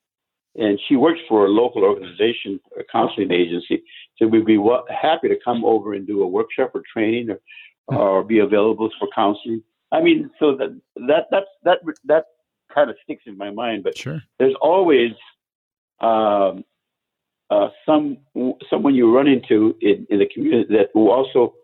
And 0.54 0.78
she 0.86 0.96
works 0.96 1.20
for 1.30 1.46
a 1.46 1.48
local 1.48 1.82
organization, 1.82 2.60
a 2.78 2.84
counseling 2.84 3.32
agency, 3.32 3.82
so 4.18 4.26
we'd 4.26 4.44
be 4.44 4.60
happy 4.90 5.28
to 5.28 5.36
come 5.42 5.64
over 5.64 5.94
and 5.94 6.06
do 6.06 6.22
a 6.22 6.26
workshop 6.26 6.72
or 6.74 6.82
training 6.92 7.30
or 7.30 7.40
or 7.86 8.22
be 8.22 8.38
available 8.38 8.90
for 8.98 9.08
counseling. 9.14 9.62
I 9.90 10.00
mean, 10.00 10.30
so 10.38 10.56
that 10.56 10.78
that 11.08 11.26
that's 11.30 11.46
that 11.64 11.78
that 12.04 12.24
kind 12.74 12.90
of 12.90 12.96
sticks 13.04 13.24
in 13.26 13.36
my 13.36 13.50
mind. 13.50 13.84
But 13.84 13.96
sure. 13.96 14.22
there's 14.38 14.54
always 14.60 15.12
um, 16.00 16.64
uh, 17.50 17.68
some 17.84 18.18
someone 18.70 18.94
you 18.94 19.14
run 19.14 19.26
into 19.26 19.76
in, 19.80 20.06
in 20.10 20.18
the 20.18 20.28
community 20.32 20.74
that 20.74 20.88
who 20.94 21.10
also 21.10 21.54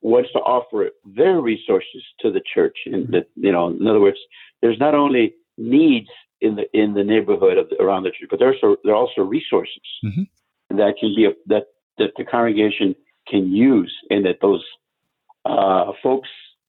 wants 0.00 0.30
to 0.32 0.38
offer 0.40 0.90
their 1.04 1.40
resources 1.40 2.02
to 2.20 2.30
the 2.30 2.42
church. 2.54 2.76
And 2.86 3.08
that 3.08 3.28
you 3.34 3.52
know, 3.52 3.68
in 3.68 3.86
other 3.86 4.00
words, 4.00 4.18
there's 4.60 4.78
not 4.78 4.94
only 4.94 5.34
needs 5.58 6.08
in 6.40 6.56
the 6.56 6.64
in 6.72 6.94
the 6.94 7.04
neighborhood 7.04 7.56
of 7.58 7.68
the, 7.70 7.76
around 7.80 8.02
the 8.02 8.10
church, 8.10 8.28
but 8.30 8.38
there's 8.38 8.56
also 8.62 8.76
there 8.84 8.94
are 8.94 8.96
also 8.96 9.22
resources 9.22 9.82
mm-hmm. 10.04 10.76
that 10.76 10.94
can 10.98 11.14
be 11.14 11.26
a, 11.26 11.30
that 11.46 11.64
that 11.98 12.10
the 12.16 12.24
congregation 12.24 12.94
can 13.28 13.50
use, 13.50 13.94
and 14.10 14.24
that 14.26 14.38
those 14.42 14.64
uh, 15.44 15.92
folks 16.02 16.28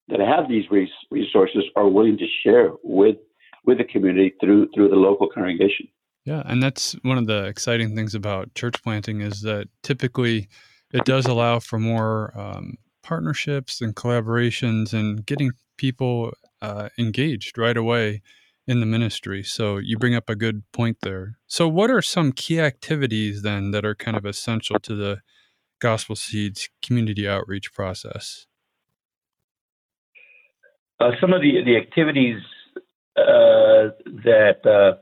that 0.10 0.20
have 0.20 0.48
these 0.48 0.66
resources 1.10 1.64
are 1.76 1.88
willing 1.88 2.18
to 2.18 2.28
share 2.44 2.72
with 2.84 3.18
with 3.66 3.78
the 3.78 3.84
community 3.84 4.34
through 4.40 4.70
through 4.74 4.90
the 4.90 4.96
local 4.96 5.28
congregation. 5.28 5.88
Yeah, 6.26 6.44
and 6.46 6.64
that's 6.64 6.94
one 7.02 7.18
of 7.18 7.28
the 7.28 7.46
exciting 7.46 7.96
things 7.96 8.16
about 8.16 8.54
church 8.56 8.82
planting 8.82 9.22
is 9.22 9.42
that 9.42 9.68
typically 9.82 10.48
it 10.94 11.04
does 11.04 11.26
allow 11.26 11.60
for 11.60 11.80
more 11.80 12.32
um, 12.38 12.78
partnerships 13.02 13.82
and 13.82 13.96
collaborations 13.96 14.94
and 14.94 15.26
getting 15.26 15.52
people 15.78 16.32
uh, 16.62 16.90
engaged 16.98 17.58
right 17.58 17.76
away 17.76 18.22
in 18.68 18.80
the 18.80 18.86
ministry. 18.86 19.44
So 19.44 19.78
you 19.78 19.98
bring 19.98 20.16
up 20.16 20.30
a 20.30 20.36
good 20.36 20.64
point 20.72 20.98
there. 21.02 21.38
So, 21.48 21.68
what 21.68 21.90
are 21.90 22.02
some 22.02 22.32
key 22.32 22.60
activities 22.60 23.42
then 23.42 23.72
that 23.72 23.86
are 23.86 23.96
kind 23.96 24.18
of 24.18 24.26
essential 24.26 24.80
to 24.80 24.96
the 24.96 25.22
Gospel 25.80 26.16
Seeds 26.16 26.70
community 26.82 27.28
outreach 27.28 27.74
process? 27.74 28.48
Uh, 31.00 31.12
some 31.20 31.34
of 31.34 31.42
the 31.42 31.64
the 31.66 31.76
activities 31.76 32.40
uh, 33.18 33.92
that 34.24 34.66
uh, 34.66 34.98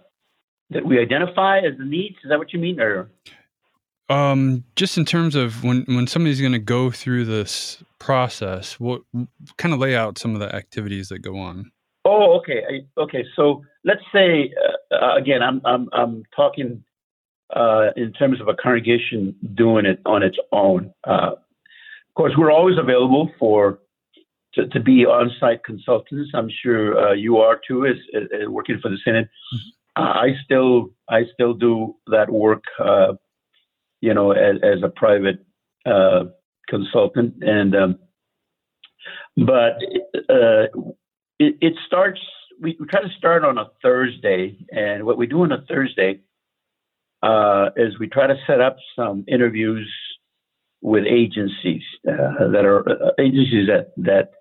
that 0.72 0.86
we 0.86 1.00
identify 1.00 1.60
as 1.60 1.78
the 1.78 1.86
needs? 1.86 2.16
Is 2.24 2.30
that 2.30 2.40
what 2.40 2.54
you 2.54 2.60
mean, 2.60 2.80
or? 2.80 3.10
Um, 4.10 4.66
just 4.76 4.98
in 4.98 5.06
terms 5.06 5.36
of 5.36 5.64
when 5.64 5.86
when 5.88 6.08
somebody's 6.08 6.42
going 6.42 6.52
to 6.54 6.60
go 6.60 6.92
through 6.92 7.26
this 7.26 7.82
process, 8.00 8.80
what 8.80 9.02
kind 9.58 9.74
of 9.74 9.80
lay 9.80 9.96
out 9.96 10.18
some 10.18 10.34
of 10.34 10.40
the 10.40 10.54
activities 10.54 11.10
that 11.10 11.20
go 11.20 11.38
on? 11.38 11.72
Oh, 12.04 12.40
okay, 12.40 12.86
okay. 12.98 13.24
So 13.36 13.64
let's 13.84 14.02
say 14.14 14.54
uh, 14.92 14.96
uh, 14.96 15.16
again, 15.18 15.42
I'm 15.44 15.62
I'm 15.66 15.88
I'm 15.94 16.24
talking 16.36 16.84
uh, 17.56 17.90
in 17.96 18.12
terms 18.14 18.42
of 18.42 18.48
a 18.48 18.56
congregation 18.56 19.36
doing 19.56 19.86
it 19.86 20.00
on 20.06 20.24
its 20.24 20.38
own. 20.52 20.94
Uh, 21.06 21.34
of 21.34 22.16
course, 22.16 22.34
we're 22.38 22.52
always 22.52 22.78
available 22.78 23.30
for 23.38 23.80
to, 24.56 24.68
to 24.68 24.80
be 24.80 25.06
on-site 25.06 25.64
consultants. 25.64 26.32
I'm 26.34 26.50
sure 26.62 26.98
uh, 27.00 27.14
you 27.14 27.38
are 27.38 27.60
too, 27.66 27.86
as, 27.86 27.96
as, 28.14 28.48
working 28.48 28.80
for 28.82 28.90
the 28.90 28.98
Synod. 29.06 29.26
Mm-hmm. 29.26 30.04
I 30.04 30.30
still 30.44 30.90
I 31.10 31.24
still 31.34 31.54
do 31.54 31.96
that 32.08 32.30
work, 32.30 32.64
uh, 32.80 33.14
you 34.00 34.14
know, 34.14 34.32
as, 34.32 34.56
as 34.64 34.84
a 34.84 34.90
private 34.90 35.46
uh, 35.86 36.26
consultant, 36.70 37.36
and 37.42 37.76
um, 37.76 38.00
but 39.36 39.78
uh, 40.30 40.68
it, 41.42 41.58
it, 41.62 41.74
starts. 41.86 42.20
We, 42.60 42.78
we, 42.80 42.86
try 42.88 43.02
to 43.02 43.10
start 43.18 43.44
on 43.44 43.58
a 43.58 43.66
Thursday, 43.82 44.58
and 44.72 45.06
what 45.06 45.18
we 45.18 45.28
do 45.28 45.42
on 45.42 45.52
a 45.52 45.64
Thursday 45.68 46.20
uh, 47.24 47.70
is 47.76 48.00
we 48.00 48.08
try 48.08 48.28
to 48.28 48.36
set 48.48 48.62
up 48.62 48.78
some 48.96 49.26
interviews 49.28 49.90
with 50.82 51.04
agencies 51.06 51.84
uh, 52.08 52.48
that 52.52 52.66
are 52.66 52.88
uh, 52.90 53.12
agencies 53.20 53.68
that 53.68 53.92
that 53.98 54.32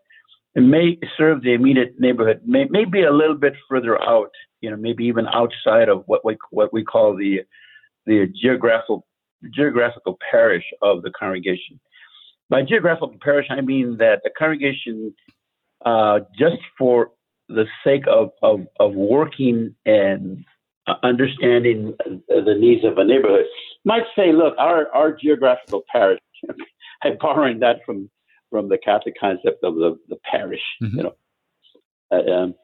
may 0.55 0.99
serve 1.17 1.43
the 1.43 1.53
immediate 1.53 1.95
neighborhood, 1.99 2.41
may, 2.45 2.65
may 2.71 2.85
be 2.85 3.03
a 3.03 3.13
little 3.13 3.37
bit 3.37 3.55
further 3.69 4.01
out 4.03 4.31
you 4.61 4.71
know, 4.71 4.77
maybe 4.77 5.05
even 5.05 5.27
outside 5.29 5.89
of 5.89 6.05
what 6.07 6.25
we 6.25 6.37
what 6.51 6.73
we 6.73 6.85
call 6.85 7.17
the 7.17 7.41
the 8.07 8.33
geographical 8.41 9.07
geographical 9.53 10.19
parish 10.31 10.65
of 10.83 11.03
the 11.03 11.11
congregation. 11.11 11.81
By 12.49 12.63
geographical 12.63 13.17
parish, 13.21 13.47
I 13.49 13.61
mean 13.61 13.97
that 13.99 14.21
the 14.25 14.31
congregation, 14.37 15.15
uh, 15.85 16.21
just 16.39 16.61
for 16.79 17.11
the 17.49 17.65
sake 17.85 18.05
of, 18.09 18.31
of, 18.43 18.67
of 18.79 18.95
working 18.95 19.75
and 19.87 20.45
understanding 21.03 21.95
the 22.29 22.55
needs 22.59 22.85
of 22.85 22.99
a 22.99 23.05
neighborhood, 23.05 23.45
might 23.85 24.05
say, 24.17 24.33
look, 24.33 24.55
our, 24.59 24.89
our 24.95 25.13
geographical 25.13 25.83
parish, 25.91 26.21
I'm 27.03 27.17
borrowing 27.19 27.61
that 27.61 27.77
from, 27.85 28.11
from 28.51 28.69
the 28.69 28.79
Catholic 28.79 29.15
concept 29.19 29.63
of 29.65 29.75
the, 29.77 29.99
the 30.09 30.17
parish, 30.31 30.61
mm-hmm. 30.83 30.97
you 30.97 31.03
know, 31.05 31.15
uh, 32.13 32.33
um, 32.33 32.55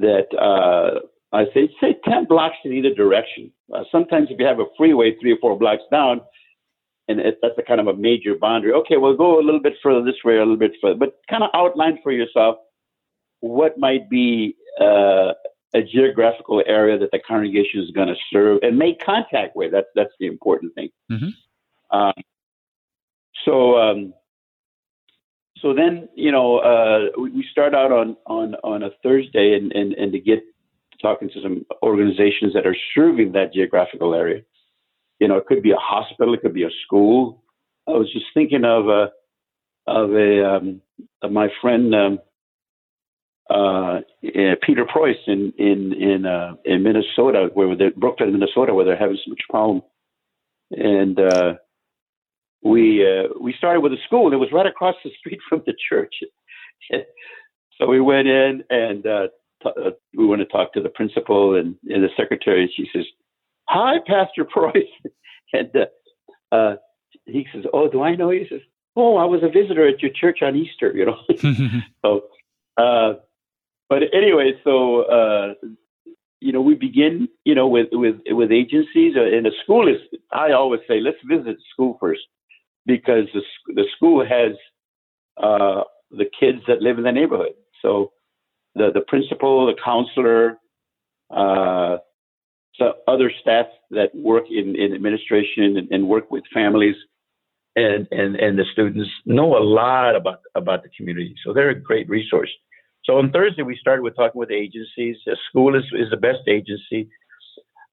that 0.00 0.26
uh, 0.38 1.00
I 1.34 1.44
say, 1.52 1.68
say 1.80 1.96
10 2.04 2.26
blocks 2.26 2.56
in 2.64 2.72
either 2.72 2.94
direction. 2.94 3.50
Uh, 3.74 3.82
sometimes 3.90 4.28
if 4.30 4.38
you 4.38 4.46
have 4.46 4.60
a 4.60 4.66
freeway 4.76 5.16
three 5.20 5.32
or 5.32 5.38
four 5.40 5.58
blocks 5.58 5.82
down, 5.90 6.20
and 7.08 7.20
it, 7.20 7.38
that's 7.42 7.58
a 7.58 7.62
kind 7.62 7.80
of 7.80 7.86
a 7.86 7.94
major 7.94 8.34
boundary, 8.40 8.72
okay, 8.72 8.96
we'll 8.96 9.16
go 9.16 9.38
a 9.38 9.42
little 9.42 9.60
bit 9.60 9.74
further 9.82 10.02
this 10.04 10.22
way, 10.24 10.36
a 10.36 10.40
little 10.40 10.56
bit 10.56 10.72
further, 10.80 10.96
but 10.96 11.18
kind 11.28 11.42
of 11.42 11.50
outline 11.54 11.98
for 12.02 12.12
yourself 12.12 12.56
what 13.40 13.78
might 13.78 14.08
be 14.08 14.56
uh, 14.80 15.32
a 15.74 15.82
geographical 15.82 16.62
area 16.66 16.98
that 16.98 17.10
the 17.10 17.18
congregation 17.18 17.80
is 17.80 17.90
going 17.90 18.08
to 18.08 18.14
serve 18.32 18.60
and 18.62 18.78
make 18.78 19.04
contact 19.04 19.54
with. 19.54 19.72
That's, 19.72 19.88
that's 19.94 20.12
the 20.18 20.26
important 20.26 20.74
thing. 20.74 20.88
Mm-hmm. 21.10 21.96
Um, 21.96 22.14
so, 23.44 23.76
um, 23.76 24.14
so 25.58 25.74
then, 25.74 26.08
you 26.14 26.32
know, 26.32 26.58
uh, 26.58 27.20
we, 27.20 27.30
we, 27.30 27.46
start 27.50 27.74
out 27.74 27.92
on, 27.92 28.16
on, 28.26 28.54
on 28.64 28.82
a 28.82 28.90
Thursday 29.02 29.54
and, 29.54 29.72
and, 29.72 29.92
and 29.94 30.12
to 30.12 30.20
get 30.20 30.42
talking 31.02 31.28
to 31.28 31.42
some 31.42 31.66
organizations 31.82 32.54
that 32.54 32.66
are 32.66 32.76
serving 32.94 33.32
that 33.32 33.52
geographical 33.52 34.14
area. 34.14 34.42
You 35.20 35.28
know, 35.28 35.36
it 35.36 35.46
could 35.46 35.62
be 35.62 35.72
a 35.72 35.76
hospital, 35.76 36.34
it 36.34 36.42
could 36.42 36.54
be 36.54 36.64
a 36.64 36.70
school. 36.84 37.42
I 37.86 37.92
was 37.92 38.12
just 38.12 38.26
thinking 38.34 38.64
of 38.64 38.88
a 38.88 39.10
of 39.86 40.12
a 40.12 40.56
um, 40.56 40.80
of 41.22 41.30
my 41.30 41.48
friend 41.60 41.94
um, 41.94 42.18
uh, 43.50 44.00
Peter 44.62 44.86
Preuss 44.86 45.16
in 45.26 45.52
in 45.58 45.92
in 45.92 46.26
uh, 46.26 46.54
in 46.64 46.82
Minnesota, 46.82 47.50
where 47.54 47.76
they're 47.76 47.90
Brooklyn, 47.90 48.32
Minnesota, 48.32 48.74
where 48.74 48.84
they're 48.84 48.96
having 48.96 49.18
so 49.24 49.30
much 49.30 49.42
problem, 49.50 49.82
and 50.70 51.18
uh, 51.20 51.54
we 52.64 53.06
uh, 53.06 53.28
we 53.40 53.54
started 53.56 53.80
with 53.80 53.92
a 53.92 53.98
school. 54.06 54.32
It 54.32 54.36
was 54.36 54.48
right 54.52 54.66
across 54.66 54.96
the 55.04 55.10
street 55.18 55.38
from 55.48 55.62
the 55.66 55.74
church. 55.88 56.14
so 57.78 57.86
we 57.86 58.00
went 58.00 58.26
in 58.26 58.64
and 58.70 59.06
uh, 59.06 59.28
t- 59.62 59.70
uh, 59.84 59.90
we 60.16 60.26
went 60.26 60.40
to 60.40 60.46
talk 60.46 60.72
to 60.72 60.80
the 60.80 60.88
principal 60.88 61.56
and, 61.56 61.76
and 61.88 62.02
the 62.02 62.08
secretary. 62.16 62.72
She 62.74 62.88
says, 62.92 63.04
"Hi, 63.68 63.96
Pastor 64.06 64.44
Preuss," 64.44 64.84
and 65.52 65.70
uh, 65.74 66.54
uh, 66.54 66.76
he 67.26 67.46
says, 67.52 67.64
"Oh, 67.72 67.88
do 67.88 68.02
I 68.02 68.14
know 68.14 68.30
you?" 68.30 68.40
He 68.40 68.48
says, 68.48 68.62
"Oh, 68.96 69.16
I 69.16 69.24
was 69.24 69.42
a 69.42 69.48
visitor 69.48 69.88
at 69.88 70.02
your 70.02 70.12
church 70.12 70.38
on 70.42 70.56
Easter." 70.56 70.92
You 70.94 71.06
know. 71.06 71.18
so, 72.04 72.22
uh, 72.76 73.14
but 73.88 74.02
anyway, 74.12 74.52
so 74.64 75.02
uh, 75.02 75.54
you 76.44 76.52
know, 76.52 76.60
we 76.60 76.74
begin, 76.74 77.26
you 77.44 77.54
know, 77.54 77.66
with 77.66 77.88
with 77.92 78.16
with 78.26 78.52
agencies. 78.52 79.14
Uh, 79.16 79.22
and 79.22 79.46
the 79.46 79.52
school 79.62 79.88
is. 79.88 80.00
I 80.30 80.52
always 80.52 80.80
say, 80.86 81.00
let's 81.00 81.16
visit 81.24 81.56
school 81.72 81.96
first, 81.98 82.20
because 82.84 83.24
the 83.32 83.42
the 83.68 83.84
school 83.96 84.24
has 84.26 84.52
uh, 85.42 85.84
the 86.10 86.26
kids 86.38 86.58
that 86.68 86.82
live 86.82 86.98
in 86.98 87.04
the 87.04 87.12
neighborhood. 87.12 87.54
So 87.80 88.12
the 88.74 88.90
the 88.92 89.00
principal, 89.00 89.66
the 89.66 89.76
counselor, 89.82 90.58
uh, 91.30 91.98
so 92.76 92.94
other 93.06 93.30
staff 93.40 93.66
that 93.90 94.14
work 94.14 94.44
in, 94.50 94.74
in 94.76 94.94
administration 94.94 95.76
and, 95.76 95.88
and, 95.90 96.08
work 96.08 96.30
with 96.30 96.42
families 96.52 96.96
and, 97.76 98.08
and, 98.10 98.36
and 98.36 98.58
the 98.58 98.64
students 98.72 99.10
know 99.26 99.56
a 99.56 99.62
lot 99.62 100.16
about 100.16 100.40
about 100.54 100.82
the 100.82 100.88
community. 100.96 101.34
So 101.44 101.52
they're 101.52 101.70
a 101.70 101.80
great 101.80 102.08
resource. 102.08 102.50
So 103.04 103.18
on 103.18 103.30
Thursday 103.30 103.62
we 103.62 103.76
started 103.76 104.02
with 104.02 104.16
talking 104.16 104.38
with 104.38 104.50
agencies. 104.50 105.16
The 105.26 105.36
school 105.48 105.76
is, 105.76 105.84
is 105.92 106.10
the 106.10 106.16
best 106.16 106.48
agency. 106.48 107.10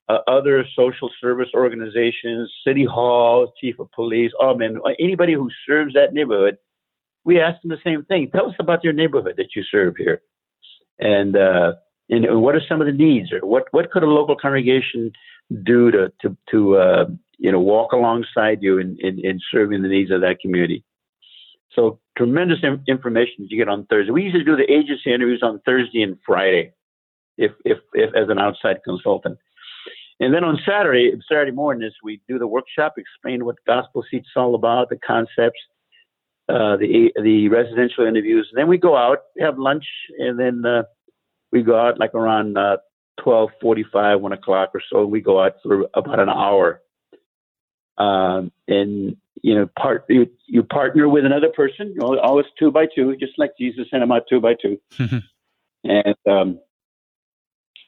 Uh, 0.09 0.19
other 0.27 0.65
social 0.75 1.09
service 1.21 1.49
organizations, 1.53 2.51
city 2.67 2.85
hall, 2.85 3.53
chief 3.61 3.79
of 3.79 3.89
police, 3.91 4.31
oh 4.39 4.55
man, 4.55 4.79
anybody 4.99 5.33
who 5.33 5.49
serves 5.67 5.93
that 5.93 6.13
neighborhood, 6.13 6.57
we 7.23 7.39
asked 7.39 7.61
them 7.61 7.69
the 7.69 7.77
same 7.83 8.03
thing. 8.05 8.29
Tell 8.31 8.49
us 8.49 8.55
about 8.59 8.83
your 8.83 8.93
neighborhood 8.93 9.35
that 9.37 9.55
you 9.55 9.63
serve 9.63 9.95
here 9.97 10.21
and 11.01 11.35
uh, 11.35 11.73
and 12.12 12.41
what 12.41 12.56
are 12.56 12.62
some 12.67 12.82
of 12.82 12.88
the 12.88 12.93
needs, 12.93 13.32
or 13.32 13.39
what 13.39 13.65
what 13.71 13.89
could 13.89 14.04
a 14.04 14.08
local 14.08 14.36
congregation 14.36 15.12
do 15.63 15.89
to 15.91 16.12
to 16.21 16.38
to 16.52 16.78
uh, 16.78 17.06
you 17.38 17.52
know 17.52 17.60
walk 17.60 17.93
alongside 17.93 18.60
you 18.62 18.78
in, 18.78 18.97
in, 19.00 19.19
in 19.26 19.39
serving 19.52 19.82
the 19.82 19.88
needs 19.88 20.12
of 20.12 20.21
that 20.21 20.39
community. 20.39 20.84
So 21.74 22.00
tremendous 22.17 22.60
information 22.88 23.47
you 23.50 23.58
get 23.58 23.69
on 23.69 23.86
Thursday. 23.86 24.12
We 24.12 24.24
usually 24.24 24.43
do 24.43 24.58
the 24.58 24.69
agency 24.69 25.13
interviews 25.13 25.41
on 25.41 25.62
Thursday 25.65 26.04
and 26.04 26.17
Friday, 26.26 26.74
if 27.38 27.54
if, 27.63 27.78
if 27.93 28.13
as 28.13 28.30
an 28.30 28.39
outside 28.39 28.80
consultant. 28.84 29.38
And 30.19 30.34
then 30.36 30.43
on 30.43 30.60
Saturday, 30.67 31.12
Saturday 31.28 31.52
morning, 31.52 31.88
is 31.88 31.93
we 32.04 32.21
do 32.28 32.38
the 32.38 32.45
workshop, 32.45 32.93
explain 32.97 33.43
what 33.43 33.56
Gospel 33.65 34.04
is 34.12 34.21
all 34.36 34.54
about, 34.54 34.89
the 34.89 34.97
concepts, 34.97 35.60
uh, 36.47 36.76
the 36.78 37.12
the 37.24 37.47
residential 37.47 38.06
interviews. 38.06 38.47
And 38.52 38.60
then 38.60 38.67
we 38.67 38.78
go 38.78 38.95
out, 38.95 39.19
have 39.39 39.58
lunch, 39.58 39.86
and 40.19 40.38
then 40.38 40.63
uh, 40.65 40.84
we 41.51 41.63
go 41.63 41.79
out 41.79 41.99
like 41.99 42.13
around 42.13 42.57
uh, 42.57 42.77
twelve 43.21 43.49
forty-five, 43.61 44.19
one 44.21 44.33
o'clock 44.33 44.71
or 44.73 44.81
so. 44.91 45.05
We 45.05 45.21
go 45.21 45.41
out 45.41 45.55
for 45.63 45.87
about 45.93 46.19
an 46.19 46.29
hour, 46.29 46.81
um, 47.97 48.51
and 48.67 49.17
you 49.41 49.55
know, 49.55 49.69
part 49.77 50.05
you, 50.09 50.29
you 50.47 50.63
partner 50.63 51.09
with 51.09 51.25
another 51.25 51.49
person, 51.49 51.89
you 51.89 51.95
know, 51.95 52.19
always 52.19 52.45
two 52.59 52.71
by 52.71 52.85
two, 52.93 53.15
just 53.17 53.33
like 53.37 53.51
Jesus 53.59 53.87
sent 53.89 54.01
them 54.01 54.11
out 54.11 54.23
two 54.29 54.39
by 54.39 54.55
two, 54.55 54.79
and 55.83 56.15
um, 56.29 56.59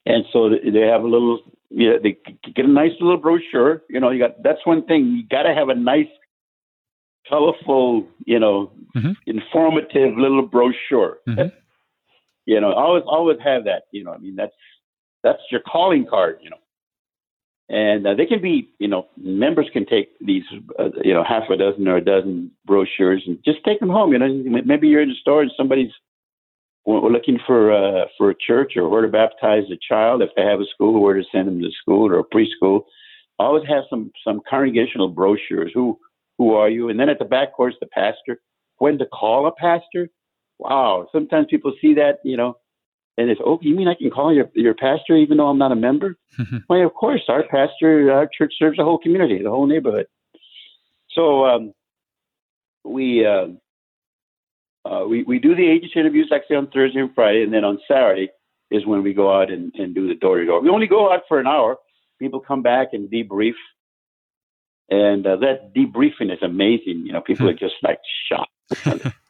and 0.06 0.26
so 0.34 0.49
they 0.49 0.82
have 0.82 1.04
a 1.04 1.08
little, 1.08 1.39
yeah, 1.69 1.93
they 2.02 2.17
get 2.54 2.65
a 2.65 2.69
nice 2.69 2.91
little 2.99 3.17
brochure. 3.17 3.84
You 3.89 3.99
know, 3.99 4.10
you 4.10 4.19
got 4.19 4.41
that's 4.43 4.65
one 4.65 4.86
thing 4.86 5.06
you 5.08 5.28
got 5.28 5.43
to 5.43 5.54
have 5.54 5.69
a 5.69 5.76
nice 5.76 6.08
colorful, 7.30 8.08
you 8.26 8.39
know, 8.39 8.71
mm-hmm. 8.95 9.12
informative 9.26 10.17
little 10.17 10.45
brochure. 10.45 11.19
Mm-hmm. 11.28 11.56
You 12.45 12.60
know, 12.60 12.73
always 12.73 13.03
always 13.06 13.38
have 13.43 13.65
that. 13.65 13.84
You 13.91 14.03
know, 14.03 14.12
I 14.12 14.17
mean 14.17 14.36
that's 14.36 14.53
that's 15.23 15.41
your 15.51 15.62
calling 15.62 16.06
card. 16.10 16.39
You 16.41 16.49
know, 16.51 16.58
and 17.69 18.06
uh, 18.06 18.13
they 18.15 18.25
can 18.25 18.41
be, 18.41 18.69
you 18.79 18.88
know, 18.88 19.08
members 19.17 19.67
can 19.71 19.86
take 19.86 20.10
these, 20.19 20.43
uh, 20.77 20.89
you 21.03 21.13
know, 21.13 21.23
half 21.23 21.49
a 21.49 21.58
dozen 21.58 21.88
or 21.88 21.97
a 21.97 22.03
dozen 22.03 22.51
brochures 22.65 23.23
and 23.25 23.39
just 23.43 23.63
take 23.63 23.79
them 23.79 23.89
home. 23.89 24.12
You 24.12 24.19
know, 24.19 24.62
maybe 24.65 24.88
you're 24.88 25.01
in 25.01 25.10
the 25.10 25.15
store 25.15 25.41
and 25.41 25.51
somebody's 25.56 25.91
looking 26.86 27.39
for 27.47 27.71
uh, 27.71 28.06
for 28.17 28.29
a 28.29 28.36
church 28.36 28.73
or 28.75 28.89
where 28.89 29.01
to 29.01 29.08
baptize 29.08 29.63
a 29.71 29.77
child 29.88 30.21
if 30.21 30.29
they 30.36 30.43
have 30.43 30.60
a 30.60 30.65
school, 30.73 31.01
where 31.01 31.15
to 31.15 31.23
send 31.32 31.47
them 31.47 31.62
to 31.62 31.71
school 31.82 32.12
or 32.12 32.19
a 32.19 32.23
preschool. 32.23 32.82
Always 33.39 33.67
have 33.67 33.86
some 33.89 34.12
some 34.23 34.41
congregational 34.49 35.08
brochures. 35.08 35.71
Who 35.73 35.97
who 36.38 36.53
are 36.56 36.69
you? 36.69 36.89
And 36.89 36.99
then 36.99 37.10
at 37.10 37.19
the 37.19 37.25
back, 37.25 37.53
course, 37.53 37.75
the 37.79 37.88
pastor. 37.88 38.41
When 38.77 38.97
to 38.97 39.06
call 39.06 39.47
a 39.47 39.51
pastor? 39.53 40.10
Wow. 40.63 41.08
Sometimes 41.12 41.47
people 41.49 41.73
see 41.82 41.95
that, 41.95 42.19
you 42.23 42.38
know, 42.38 42.58
and 43.17 43.30
it's, 43.30 43.41
oh, 43.45 43.60
you 43.62 43.76
mean 43.76 43.88
I 43.88 43.95
can 43.95 44.10
call 44.10 44.34
your 44.34 44.49
your 44.56 44.73
pastor 44.73 45.15
even 45.15 45.38
though 45.38 45.47
I'm 45.47 45.58
not 45.58 45.71
a 45.71 45.76
member? 45.76 46.17
well, 46.69 46.86
of 46.86 46.93
course, 46.93 47.21
our 47.28 47.43
pastor, 47.43 48.12
our 48.12 48.28
church 48.36 48.54
serves 48.58 48.78
the 48.78 48.84
whole 48.84 48.97
community, 48.97 49.41
the 49.43 49.49
whole 49.49 49.67
neighborhood. 49.67 50.08
So 51.12 51.45
um, 51.45 51.73
we, 52.84 53.26
uh, 53.26 53.47
uh, 54.89 55.06
we 55.06 55.23
we 55.23 55.38
do 55.38 55.54
the 55.54 55.69
agency 55.69 55.99
interviews 55.99 56.32
actually 56.34 56.56
on 56.56 56.71
Thursday 56.71 57.02
and 57.02 57.13
Friday, 57.13 57.43
and 57.43 57.54
then 57.54 57.63
on 57.63 57.80
Saturday 57.88 58.30
is 58.71 58.86
when 58.88 59.04
we 59.04 59.13
go 59.13 59.32
out 59.32 59.52
and, 59.52 59.71
and 59.76 59.93
do 59.93 60.08
the 60.08 60.15
door 60.15 60.39
to 60.39 60.45
door. 60.45 60.62
We 60.62 60.69
only 60.69 60.88
go 60.88 61.13
out 61.13 61.21
for 61.28 61.39
an 61.39 61.45
hour. 61.45 61.78
People 62.19 62.39
come 62.39 62.63
back 62.63 62.89
and 62.93 63.12
debrief 63.12 63.54
and 64.89 65.26
uh, 65.26 65.38
that 65.38 65.73
debriefing 65.76 66.32
is 66.32 66.41
amazing. 66.41 67.04
You 67.06 67.13
know, 67.13 67.21
people 67.21 67.49
are 67.49 67.54
just 67.54 67.76
like 67.82 67.99
shocked 68.28 69.13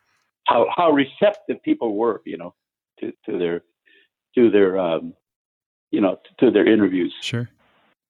how 0.45 0.67
how 0.75 0.91
receptive 0.91 1.61
people 1.63 1.95
were. 1.95 2.21
You 2.25 2.37
know, 2.37 2.55
to 2.99 3.11
to 3.25 3.37
their 3.37 3.63
to 4.35 4.49
their 4.49 4.77
um, 4.77 5.13
you 5.91 6.01
know 6.01 6.19
to 6.39 6.51
their 6.51 6.71
interviews. 6.71 7.13
Sure. 7.21 7.49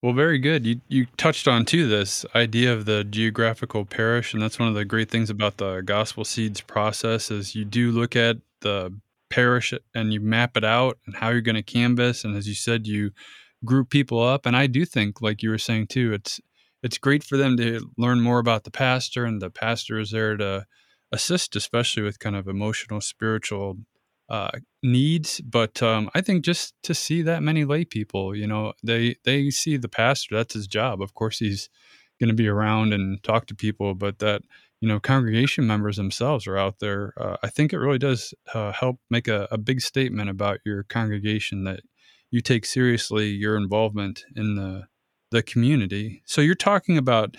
Well, 0.02 0.13
very 0.13 0.38
good. 0.38 0.65
You 0.65 0.82
you 0.89 1.06
touched 1.17 1.48
on 1.48 1.63
too 1.63 1.88
this 1.88 2.26
idea 2.36 2.74
of 2.74 2.86
the 2.86 3.06
geographical 3.06 3.86
parish, 3.86 4.34
and 4.34 4.43
that's 4.43 4.60
one 4.60 4.67
of 4.67 4.76
the 4.76 4.86
great 4.86 5.10
things 5.10 5.30
about 5.30 5.58
the 5.58 5.82
Gospel 5.82 6.26
Seeds 6.26 6.60
process 6.60 7.32
is 7.32 7.56
you 7.56 7.63
do 7.63 7.91
look 7.91 8.15
at 8.15 8.38
the 8.62 8.93
parish 9.30 9.74
and 9.96 10.13
you 10.13 10.19
map 10.19 10.58
it 10.58 10.65
out 10.65 10.98
and 11.06 11.15
how 11.15 11.30
you're 11.30 11.41
going 11.41 11.56
to 11.56 11.63
canvas, 11.63 12.26
and 12.26 12.36
as 12.36 12.48
you 12.50 12.54
said, 12.54 12.86
you 12.86 13.12
group 13.63 13.89
people 13.89 14.22
up. 14.22 14.46
And 14.46 14.58
I 14.58 14.67
do 14.67 14.84
think, 14.84 15.22
like 15.22 15.41
you 15.41 15.50
were 15.50 15.58
saying 15.58 15.88
too, 15.88 16.12
it's 16.12 16.41
it's 16.84 16.98
great 16.98 17.24
for 17.24 17.38
them 17.38 17.56
to 17.56 17.89
learn 17.98 18.19
more 18.19 18.39
about 18.39 18.65
the 18.65 18.72
pastor, 18.72 19.24
and 19.24 19.41
the 19.41 19.50
pastor 19.50 20.00
is 20.00 20.12
there 20.12 20.36
to 20.36 20.65
assist, 21.13 21.56
especially 21.56 22.04
with 22.04 22.19
kind 22.19 22.36
of 22.36 22.47
emotional, 22.47 22.99
spiritual 22.99 23.78
uh, 24.30 24.52
needs. 24.82 25.39
But 25.41 25.82
um, 25.82 26.10
I 26.13 26.21
think 26.21 26.43
just 26.43 26.73
to 26.84 26.93
see 26.93 27.21
that 27.21 27.43
many 27.43 27.63
lay 27.63 27.86
people, 27.86 28.36
you 28.36 28.47
know, 28.47 28.73
they 28.84 29.15
they 29.23 29.49
see 29.49 29.78
the 29.78 29.88
pastor. 29.88 30.36
That's 30.36 30.56
his 30.56 30.67
job. 30.67 31.02
Of 31.02 31.13
course, 31.13 31.39
he's 31.39 31.69
going 32.19 32.30
to 32.30 32.36
be 32.36 32.47
around 32.47 32.93
and 32.93 33.23
talk 33.23 33.45
to 33.47 33.56
people, 33.56 33.95
but 33.95 34.19
that 34.19 34.41
you 34.82 34.89
know, 34.89 34.99
congregation 34.99 35.65
members 35.65 35.95
themselves 35.95 36.45
are 36.45 36.58
out 36.58 36.80
there. 36.80 37.13
Uh, 37.15 37.38
I 37.41 37.47
think 37.47 37.71
it 37.71 37.80
really 37.80 37.99
does 37.99 38.34
uh, 38.54 38.73
help 38.73 38.99
make 39.10 39.30
a, 39.30 39.47
a 39.49 39.58
big 39.58 39.80
statement 39.80 40.30
about 40.30 40.60
your 40.65 40.84
congregation 40.84 41.63
that 41.63 41.80
you 42.32 42.41
take 42.41 42.65
seriously 42.65 43.28
your 43.28 43.56
involvement 43.56 44.26
in 44.36 44.56
the 44.56 44.88
the 45.32 45.41
community. 45.41 46.21
So 46.26 46.41
you're 46.41 46.54
talking 46.54 46.97
about 46.97 47.38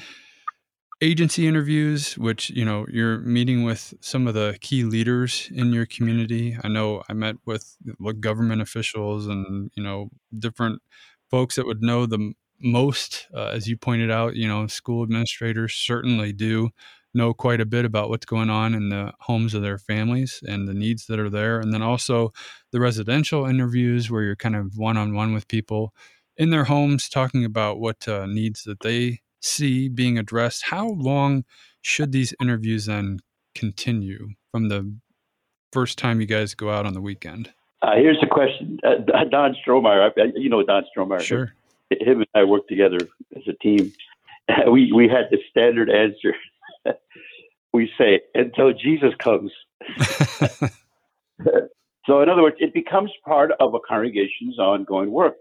agency 1.00 1.46
interviews, 1.46 2.14
which 2.18 2.50
you 2.50 2.64
know 2.64 2.86
you're 2.90 3.18
meeting 3.20 3.64
with 3.64 3.94
some 4.00 4.26
of 4.26 4.34
the 4.34 4.56
key 4.60 4.84
leaders 4.84 5.50
in 5.54 5.72
your 5.72 5.86
community. 5.86 6.56
I 6.62 6.68
know 6.68 7.02
I 7.08 7.12
met 7.14 7.36
with 7.44 7.76
government 8.20 8.62
officials 8.62 9.26
and 9.26 9.70
you 9.76 9.82
know 9.82 10.08
different 10.38 10.82
folks 11.30 11.56
that 11.56 11.66
would 11.66 11.82
know 11.82 12.06
the 12.06 12.32
most, 12.60 13.26
uh, 13.34 13.46
as 13.48 13.68
you 13.68 13.76
pointed 13.76 14.10
out. 14.10 14.36
You 14.36 14.48
know, 14.48 14.66
school 14.66 15.02
administrators 15.02 15.74
certainly 15.74 16.32
do 16.32 16.70
know 17.14 17.32
quite 17.32 17.60
a 17.60 17.66
bit 17.66 17.84
about 17.84 18.08
what's 18.10 18.26
going 18.26 18.50
on 18.50 18.74
in 18.74 18.88
the 18.88 19.12
homes 19.20 19.54
of 19.54 19.62
their 19.62 19.78
families 19.78 20.42
and 20.48 20.66
the 20.66 20.74
needs 20.74 21.06
that 21.06 21.18
are 21.20 21.30
there, 21.30 21.60
and 21.60 21.72
then 21.72 21.82
also 21.82 22.32
the 22.72 22.80
residential 22.80 23.46
interviews 23.46 24.10
where 24.10 24.22
you're 24.22 24.36
kind 24.36 24.56
of 24.56 24.76
one 24.76 24.96
on 24.96 25.14
one 25.14 25.32
with 25.32 25.48
people 25.48 25.92
in 26.36 26.50
their 26.50 26.64
homes 26.64 27.08
talking 27.08 27.44
about 27.44 27.78
what 27.78 28.08
uh, 28.08 28.26
needs 28.26 28.64
that 28.64 28.80
they 28.80 29.20
see 29.44 29.88
being 29.88 30.18
addressed. 30.18 30.64
How 30.64 30.88
long 30.88 31.44
should 31.82 32.12
these 32.12 32.34
interviews 32.40 32.86
then 32.86 33.20
continue 33.54 34.30
from 34.50 34.68
the 34.68 34.96
first 35.72 35.98
time 35.98 36.20
you 36.20 36.26
guys 36.26 36.54
go 36.54 36.70
out 36.70 36.86
on 36.86 36.94
the 36.94 37.00
weekend? 37.00 37.52
Uh, 37.82 37.96
here's 37.96 38.18
the 38.20 38.26
question. 38.26 38.78
Uh, 38.82 39.24
Don 39.30 39.54
Strohmeyer, 39.66 40.10
you 40.34 40.48
know 40.48 40.62
Don 40.62 40.84
Strohmeyer. 40.96 41.20
Sure. 41.20 41.52
Him 41.90 42.18
and 42.18 42.26
I 42.34 42.44
worked 42.44 42.68
together 42.68 42.98
as 43.36 43.42
a 43.48 43.52
team. 43.62 43.92
We, 44.70 44.92
we 44.92 45.08
had 45.08 45.30
the 45.30 45.38
standard 45.48 45.88
answer. 45.88 46.34
we 47.72 47.90
say, 47.96 48.20
until 48.34 48.74
Jesus 48.74 49.14
comes. 49.18 49.50
so, 52.04 52.20
in 52.20 52.28
other 52.28 52.42
words, 52.42 52.56
it 52.58 52.74
becomes 52.74 53.10
part 53.24 53.52
of 53.58 53.72
a 53.72 53.78
congregation's 53.80 54.58
ongoing 54.58 55.10
work. 55.10 55.36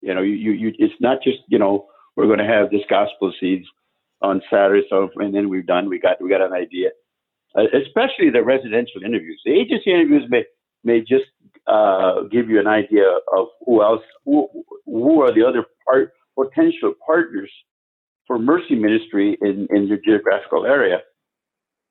You 0.00 0.14
know, 0.14 0.22
you, 0.22 0.34
you, 0.34 0.52
you 0.52 0.72
it's 0.78 0.94
not 1.00 1.24
just, 1.24 1.38
you 1.48 1.58
know, 1.58 1.88
we're 2.20 2.34
going 2.34 2.46
to 2.46 2.52
have 2.52 2.70
this 2.70 2.82
gospel 2.88 3.32
seeds 3.40 3.66
on 4.22 4.42
Saturday. 4.50 4.86
So 4.90 5.08
and 5.16 5.34
then 5.34 5.48
we've 5.48 5.66
done. 5.66 5.88
We 5.88 5.98
got 5.98 6.20
we 6.22 6.28
got 6.28 6.42
an 6.42 6.52
idea, 6.52 6.90
uh, 7.56 7.64
especially 7.74 8.30
the 8.30 8.42
residential 8.44 9.02
interviews. 9.04 9.40
The 9.44 9.52
agency 9.52 9.90
interviews 9.90 10.24
may 10.28 10.44
may 10.84 11.00
just 11.00 11.30
uh, 11.66 12.22
give 12.30 12.48
you 12.48 12.60
an 12.60 12.66
idea 12.66 13.06
of 13.36 13.48
who 13.64 13.82
else 13.82 14.02
who, 14.24 14.48
who 14.86 15.22
are 15.22 15.32
the 15.32 15.46
other 15.46 15.64
part, 15.88 16.12
potential 16.38 16.94
partners 17.06 17.50
for 18.26 18.38
mercy 18.38 18.74
ministry 18.74 19.38
in 19.40 19.66
in 19.70 19.86
your 19.86 19.98
geographical 20.04 20.66
area. 20.66 20.98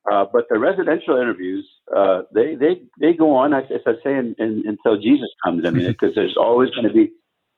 Uh, 0.10 0.26
but 0.32 0.46
the 0.50 0.58
residential 0.58 1.18
interviews, 1.18 1.68
uh, 1.96 2.22
they 2.34 2.56
they 2.56 2.82
they 3.00 3.14
go 3.14 3.36
on, 3.36 3.54
as, 3.54 3.66
as 3.74 3.82
I 3.86 3.94
say, 4.04 4.16
in, 4.16 4.36
in, 4.40 4.64
until 4.66 5.00
Jesus 5.00 5.30
comes. 5.44 5.66
I 5.66 5.72
mean, 5.72 5.88
because 6.00 6.16
there's 6.16 6.38
always 6.38 6.70
going 6.72 6.88
to 6.88 6.94
be, 6.94 7.12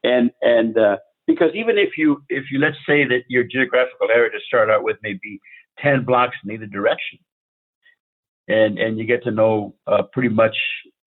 and 0.04 0.32
and 0.42 0.78
uh, 0.78 0.98
because 1.28 1.52
even 1.54 1.78
if 1.78 1.98
you 1.98 2.24
if 2.30 2.46
you 2.52 2.60
let's 2.60 2.78
say 2.88 3.06
that 3.06 3.24
your 3.28 3.44
geographical 3.44 4.10
area 4.10 4.32
to 4.32 4.40
start 4.46 4.70
out 4.70 4.84
with 4.84 4.98
may 5.04 5.14
be 5.22 5.40
ten 5.80 6.04
blocks 6.04 6.36
in 6.44 6.52
either 6.52 6.66
direction, 6.66 7.20
and 8.48 8.78
and 8.78 8.98
you 8.98 9.06
get 9.06 9.24
to 9.24 9.32
know 9.32 9.76
uh, 9.88 10.04
pretty 10.14 10.30
much, 10.30 10.56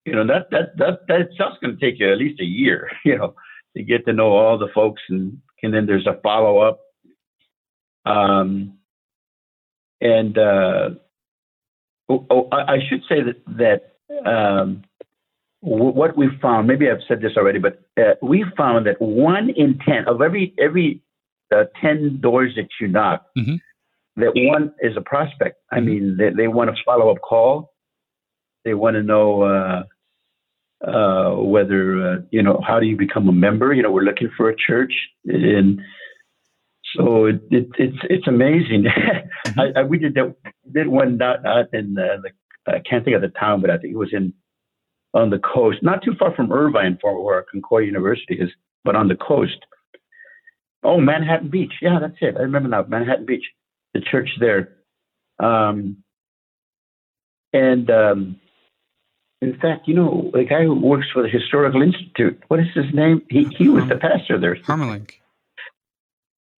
you 0.04 0.14
know, 0.14 0.26
that 0.26 0.50
that 0.50 0.76
that 0.78 1.00
that 1.08 1.20
itself's 1.22 1.58
going 1.60 1.76
to 1.76 1.80
take 1.80 1.98
you 1.98 2.10
at 2.10 2.18
least 2.18 2.40
a 2.40 2.44
year, 2.44 2.90
you 3.04 3.16
know, 3.16 3.34
to 3.76 3.82
get 3.82 4.04
to 4.06 4.12
know 4.12 4.32
all 4.32 4.58
the 4.58 4.68
folks, 4.74 5.02
and 5.08 5.40
and 5.62 5.72
then 5.72 5.86
there's 5.86 6.06
a 6.06 6.20
follow 6.22 6.58
up. 6.58 6.80
Um, 8.06 8.78
and 10.00 10.36
uh, 10.36 10.90
oh, 12.08 12.26
oh, 12.30 12.48
I, 12.52 12.74
I 12.74 12.78
should 12.88 13.02
say 13.08 13.22
that 13.22 13.42
that 13.58 14.28
um, 14.30 14.82
what 15.64 16.16
we 16.16 16.28
found, 16.42 16.66
maybe 16.66 16.90
I've 16.90 17.02
said 17.08 17.22
this 17.22 17.32
already, 17.38 17.58
but 17.58 17.80
uh, 17.98 18.14
we 18.20 18.44
found 18.56 18.86
that 18.86 19.00
one 19.00 19.48
in 19.48 19.78
ten 19.78 20.06
of 20.06 20.20
every 20.20 20.54
every 20.58 21.00
uh, 21.54 21.64
ten 21.80 22.20
doors 22.20 22.52
that 22.56 22.68
you 22.80 22.88
knock, 22.88 23.24
mm-hmm. 23.36 23.54
that 24.20 24.32
one 24.34 24.74
is 24.80 24.94
a 24.96 25.00
prospect. 25.00 25.56
I 25.72 25.76
mm-hmm. 25.76 25.86
mean, 25.86 26.16
they, 26.18 26.30
they 26.30 26.48
want 26.48 26.68
a 26.68 26.74
follow 26.84 27.10
up 27.10 27.22
call. 27.22 27.72
They 28.66 28.74
want 28.74 28.96
to 28.96 29.02
know 29.02 29.42
uh, 29.42 29.82
uh, 30.86 31.36
whether 31.42 32.08
uh, 32.08 32.16
you 32.30 32.42
know 32.42 32.60
how 32.66 32.78
do 32.78 32.86
you 32.86 32.96
become 32.98 33.28
a 33.28 33.32
member. 33.32 33.72
You 33.72 33.82
know, 33.82 33.90
we're 33.90 34.02
looking 34.02 34.30
for 34.36 34.50
a 34.50 34.56
church, 34.56 34.92
and 35.24 35.80
so 36.94 37.24
it, 37.24 37.40
it, 37.50 37.68
it's 37.78 37.98
it's 38.10 38.28
amazing. 38.28 38.84
mm-hmm. 39.46 39.60
I, 39.60 39.80
I, 39.80 39.82
we 39.84 39.96
did 39.96 40.12
that, 40.14 40.34
did 40.70 40.88
one 40.88 41.08
in 41.08 41.18
the, 41.18 42.20
the 42.22 42.30
I 42.66 42.80
can't 42.80 43.02
think 43.02 43.16
of 43.16 43.22
the 43.22 43.28
town, 43.28 43.62
but 43.62 43.70
I 43.70 43.78
think 43.78 43.94
it 43.94 43.98
was 43.98 44.12
in 44.12 44.34
on 45.14 45.30
the 45.30 45.38
coast, 45.38 45.78
not 45.82 46.02
too 46.02 46.14
far 46.18 46.34
from 46.34 46.52
Irvine, 46.52 46.98
for 47.00 47.22
where 47.22 47.42
Concordia 47.50 47.86
University 47.86 48.34
is, 48.34 48.50
but 48.84 48.96
on 48.96 49.08
the 49.08 49.14
coast. 49.14 49.64
Oh, 50.82 51.00
Manhattan 51.00 51.48
Beach. 51.48 51.72
Yeah, 51.80 51.98
that's 52.00 52.16
it. 52.20 52.36
I 52.36 52.42
remember 52.42 52.68
now. 52.68 52.84
Manhattan 52.86 53.24
Beach, 53.24 53.44
the 53.94 54.00
church 54.00 54.28
there. 54.38 54.76
Um, 55.38 56.04
and 57.52 57.90
um, 57.90 58.40
in 59.40 59.58
fact, 59.58 59.88
you 59.88 59.94
know, 59.94 60.30
the 60.32 60.44
guy 60.44 60.64
who 60.64 60.74
works 60.74 61.06
for 61.12 61.22
the 61.22 61.28
Historical 61.28 61.80
Institute, 61.82 62.42
what 62.48 62.60
is 62.60 62.66
his 62.74 62.92
name? 62.92 63.22
He 63.30 63.44
he 63.56 63.68
was 63.68 63.88
the 63.88 63.96
pastor 63.96 64.38
there. 64.38 64.56
Harmelink. 64.56 65.12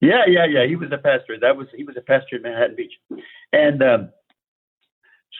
Yeah, 0.00 0.24
yeah, 0.26 0.46
yeah. 0.46 0.66
He 0.66 0.76
was 0.76 0.90
the 0.90 0.98
pastor. 0.98 1.38
That 1.40 1.56
was 1.56 1.68
he 1.74 1.84
was 1.84 1.96
a 1.96 2.00
pastor 2.00 2.36
in 2.36 2.42
Manhattan 2.42 2.76
Beach, 2.76 2.92
and 3.52 3.82
um, 3.82 4.10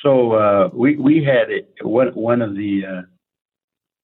so 0.03 0.33
uh, 0.33 0.69
we 0.73 0.97
we 0.97 1.25
had 1.25 1.51
it, 1.51 1.75
one 1.83 2.09
one 2.09 2.43
of 2.43 2.55
the 2.55 2.83
uh, 2.87 3.03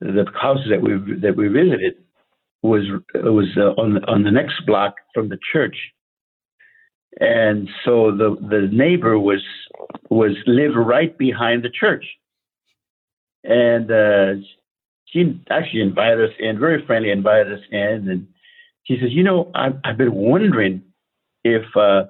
the 0.00 0.24
houses 0.40 0.66
that 0.70 0.80
we 0.80 0.92
that 1.20 1.36
we 1.36 1.48
visited 1.48 1.94
was 2.62 2.82
was 3.14 3.46
uh, 3.56 3.80
on 3.80 3.94
the, 3.94 4.00
on 4.06 4.22
the 4.22 4.30
next 4.30 4.64
block 4.66 4.94
from 5.12 5.28
the 5.28 5.38
church, 5.52 5.76
and 7.20 7.68
so 7.84 8.10
the 8.10 8.36
the 8.48 8.68
neighbor 8.72 9.18
was 9.18 9.42
was 10.08 10.32
lived 10.46 10.76
right 10.76 11.16
behind 11.18 11.62
the 11.62 11.70
church, 11.70 12.04
and 13.44 13.90
uh, 13.90 14.40
she 15.06 15.40
actually 15.50 15.82
invited 15.82 16.30
us 16.30 16.34
in, 16.38 16.58
very 16.58 16.84
friendly, 16.86 17.10
invited 17.10 17.52
us 17.52 17.64
in, 17.70 18.08
and 18.08 18.26
she 18.84 18.96
says, 19.00 19.10
you 19.12 19.22
know, 19.22 19.50
I've, 19.54 19.74
I've 19.84 19.98
been 19.98 20.14
wondering 20.14 20.82
if 21.44 21.64
uh, 21.76 22.04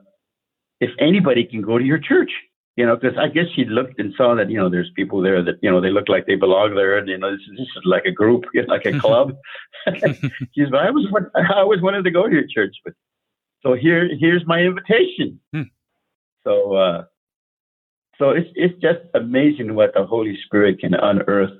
if 0.80 0.90
anybody 1.00 1.44
can 1.44 1.62
go 1.62 1.78
to 1.78 1.84
your 1.84 1.98
church 1.98 2.30
you 2.76 2.86
know, 2.86 2.96
because 2.96 3.18
I 3.18 3.28
guess 3.28 3.44
she 3.54 3.64
looked 3.64 3.98
and 3.98 4.14
saw 4.16 4.34
that, 4.34 4.50
you 4.50 4.56
know, 4.56 4.70
there's 4.70 4.90
people 4.96 5.20
there 5.20 5.42
that, 5.44 5.56
you 5.60 5.70
know, 5.70 5.80
they 5.80 5.90
look 5.90 6.08
like 6.08 6.26
they 6.26 6.36
belong 6.36 6.74
there. 6.74 6.96
And, 6.96 7.08
you 7.08 7.18
know, 7.18 7.30
this, 7.30 7.40
is, 7.40 7.58
this 7.58 7.66
is 7.76 7.82
like 7.84 8.04
a 8.06 8.10
group, 8.10 8.44
you 8.54 8.62
know, 8.66 8.72
like 8.72 8.86
a 8.86 8.98
club. 8.98 9.32
She's 9.86 10.70
like, 10.70 10.86
I 10.86 10.90
was, 10.90 11.06
I 11.34 11.60
always 11.60 11.82
wanted 11.82 12.04
to 12.04 12.10
go 12.10 12.26
to 12.26 12.32
your 12.32 12.46
church, 12.52 12.74
but 12.84 12.94
so 13.62 13.74
here, 13.74 14.08
here's 14.18 14.42
my 14.46 14.60
invitation. 14.60 15.38
Hmm. 15.52 15.62
So, 16.44 16.74
uh, 16.74 17.04
so 18.18 18.30
it's, 18.30 18.48
it's 18.54 18.80
just 18.80 19.00
amazing 19.14 19.74
what 19.74 19.92
the 19.94 20.06
Holy 20.06 20.36
Spirit 20.46 20.80
can 20.80 20.94
unearth 20.94 21.52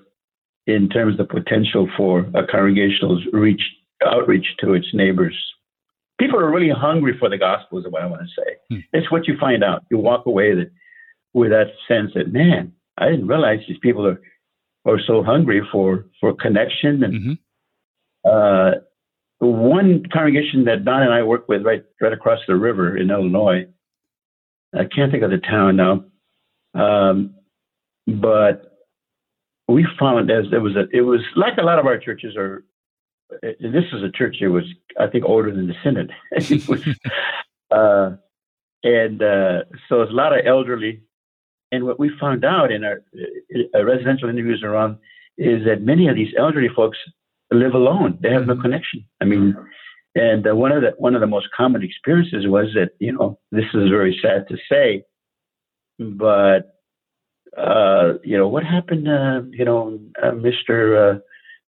in 0.67 0.89
terms 0.89 1.21
of 1.21 1.29
potential 1.29 1.89
for 1.97 2.21
a 2.35 2.47
congregational 2.47 3.21
reach, 3.33 3.63
outreach 4.05 4.47
to 4.61 4.73
its 4.75 4.87
neighbors. 4.95 5.37
People 6.19 6.39
are 6.39 6.51
really 6.51 6.71
hungry 6.71 7.17
for 7.19 7.29
the 7.29 7.39
gospel, 7.39 7.79
is 7.79 7.85
what 7.89 8.03
I 8.03 8.07
want 8.07 8.23
to 8.23 8.29
say. 8.29 8.57
Hmm. 8.71 8.81
It's 8.95 9.11
what 9.11 9.29
you 9.29 9.37
find 9.39 9.63
out. 9.63 9.85
You 9.91 9.99
walk 9.99 10.25
away 10.27 10.55
that 10.55 10.71
with 11.35 11.51
that 11.51 11.69
sense 11.89 12.13
that 12.15 12.33
man, 12.33 12.73
I 12.99 13.11
didn't 13.11 13.27
realize 13.27 13.61
these 13.67 13.79
people 13.79 14.07
are 14.07 14.21
are 14.85 15.01
so 15.07 15.23
hungry 15.23 15.63
for 15.71 16.07
for 16.21 16.35
connection 16.35 17.03
and 17.05 17.15
mm-hmm. 17.15 18.29
uh, 18.29 18.81
one 19.39 20.05
congregation 20.13 20.65
that 20.65 20.85
Don 20.85 21.03
and 21.03 21.13
I 21.13 21.23
work 21.23 21.49
with 21.49 21.65
right 21.65 21.85
right 22.01 22.13
across 22.13 22.41
the 22.47 22.57
river 22.57 22.97
in 22.97 23.11
Illinois. 23.11 23.67
I 24.75 24.85
can't 24.85 25.13
think 25.13 25.23
of 25.23 25.31
the 25.31 25.39
town 25.39 25.77
now, 25.77 26.05
um, 26.75 27.35
but 28.07 28.73
we 29.69 29.87
found 29.99 30.31
as 30.31 30.45
there 30.51 30.61
was 30.61 30.77
a 30.77 30.85
it 30.93 31.03
was 31.03 31.21
like 31.37 31.59
a 31.59 31.63
lot 31.63 31.79
of 31.79 31.87
our 31.87 31.99
churches 31.99 32.37
are. 32.37 32.65
This 33.43 33.85
is 33.95 34.03
a 34.03 34.11
church 34.11 34.37
that 34.43 34.51
was 34.51 34.65
I 35.01 35.07
think 35.07 35.25
older 35.25 35.51
than 35.55 35.67
the 35.67 35.75
synod. 35.83 36.13
was, 36.69 36.87
uh, 37.71 38.17
and 38.85 39.23
uh, 39.23 39.63
so 39.89 40.03
it's 40.03 40.13
a 40.13 40.15
lot 40.15 40.39
of 40.39 40.45
elderly 40.45 41.03
and 41.73 41.85
what 41.85 41.99
we 41.99 42.11
found 42.21 42.45
out 42.45 42.71
in 42.71 42.85
our 42.85 43.03
uh, 43.75 43.85
residential 43.85 44.29
interviews 44.29 44.63
around 44.63 44.99
is 45.39 45.65
that 45.65 45.81
many 45.81 46.07
of 46.07 46.15
these 46.15 46.33
elderly 46.39 46.69
folks 46.77 46.99
live 47.51 47.75
alone. 47.75 48.19
They 48.23 48.31
have 48.31 48.47
no 48.47 48.53
mm-hmm. 48.53 48.63
connection. 48.63 49.05
I 49.21 49.25
mean, 49.25 49.57
and 50.15 50.47
uh, 50.47 50.55
one 50.55 50.71
of 50.71 50.83
the 50.83 50.91
one 50.99 51.15
of 51.15 51.23
the 51.23 51.27
most 51.27 51.49
common 51.57 51.83
experiences 51.83 52.47
was 52.47 52.67
that 52.75 52.91
you 53.01 53.13
know 53.13 53.39
this 53.51 53.65
is 53.73 53.89
very 53.89 54.19
sad 54.23 54.47
to 54.49 54.57
say, 54.71 55.05
but 55.99 56.79
uh, 57.57 58.19
you 58.23 58.37
know 58.37 58.49
what 58.49 58.65
happened? 58.65 59.09
Uh, 59.09 59.41
you 59.51 59.65
know, 59.65 59.99
uh, 60.23 60.33
Mr. 60.33 61.17
Uh, 61.17 61.19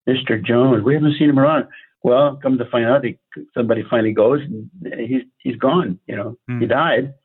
Mr. 0.07 0.43
Jones, 0.43 0.83
we 0.83 0.93
haven't 0.93 1.17
seen 1.17 1.29
him 1.29 1.39
around. 1.39 1.65
Well, 2.03 2.37
come 2.39 2.59
to 2.59 2.69
find 2.69 2.85
out, 2.85 3.03
he, 3.03 3.17
somebody 3.55 3.83
finally 3.89 4.13
goes 4.13 4.41
and 4.41 4.69
he's 4.99 5.23
he's 5.39 5.55
gone. 5.55 5.99
You 6.05 6.15
know, 6.15 6.37
mm. 6.47 6.61
he 6.61 6.67
died 6.67 7.15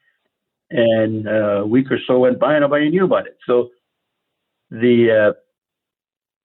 and 0.70 1.26
uh, 1.28 1.62
a 1.62 1.66
week 1.66 1.90
or 1.90 1.98
so 2.06 2.20
went 2.20 2.38
by 2.38 2.54
and 2.54 2.62
nobody 2.62 2.88
knew 2.90 3.04
about 3.04 3.26
it. 3.26 3.36
So 3.46 3.70
the 4.70 5.30
uh, 5.30 5.32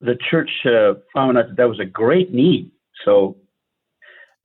the 0.02 0.18
church 0.30 0.50
uh, 0.66 0.96
found 1.14 1.38
out 1.38 1.48
that 1.48 1.58
that 1.58 1.70
was 1.70 1.80
a 1.80 1.86
great 1.86 2.34
need. 2.34 2.72
So 3.04 3.38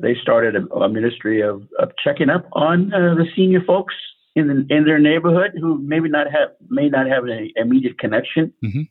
they 0.00 0.14
started 0.20 0.56
a, 0.56 0.74
a 0.74 0.88
ministry 0.88 1.42
of, 1.42 1.62
of 1.78 1.92
checking 2.02 2.30
up 2.30 2.46
on 2.52 2.92
uh, 2.92 3.14
the 3.14 3.26
senior 3.36 3.62
folks 3.66 3.94
in 4.36 4.48
the, 4.48 4.74
in 4.74 4.84
their 4.84 4.98
neighborhood 4.98 5.52
who 5.60 5.78
maybe 5.78 6.08
not 6.08 6.30
have 6.30 6.50
may 6.68 6.88
not 6.88 7.06
have 7.06 7.24
an 7.24 7.50
immediate 7.56 7.98
connection 7.98 8.52
mm-hmm. 8.64 8.82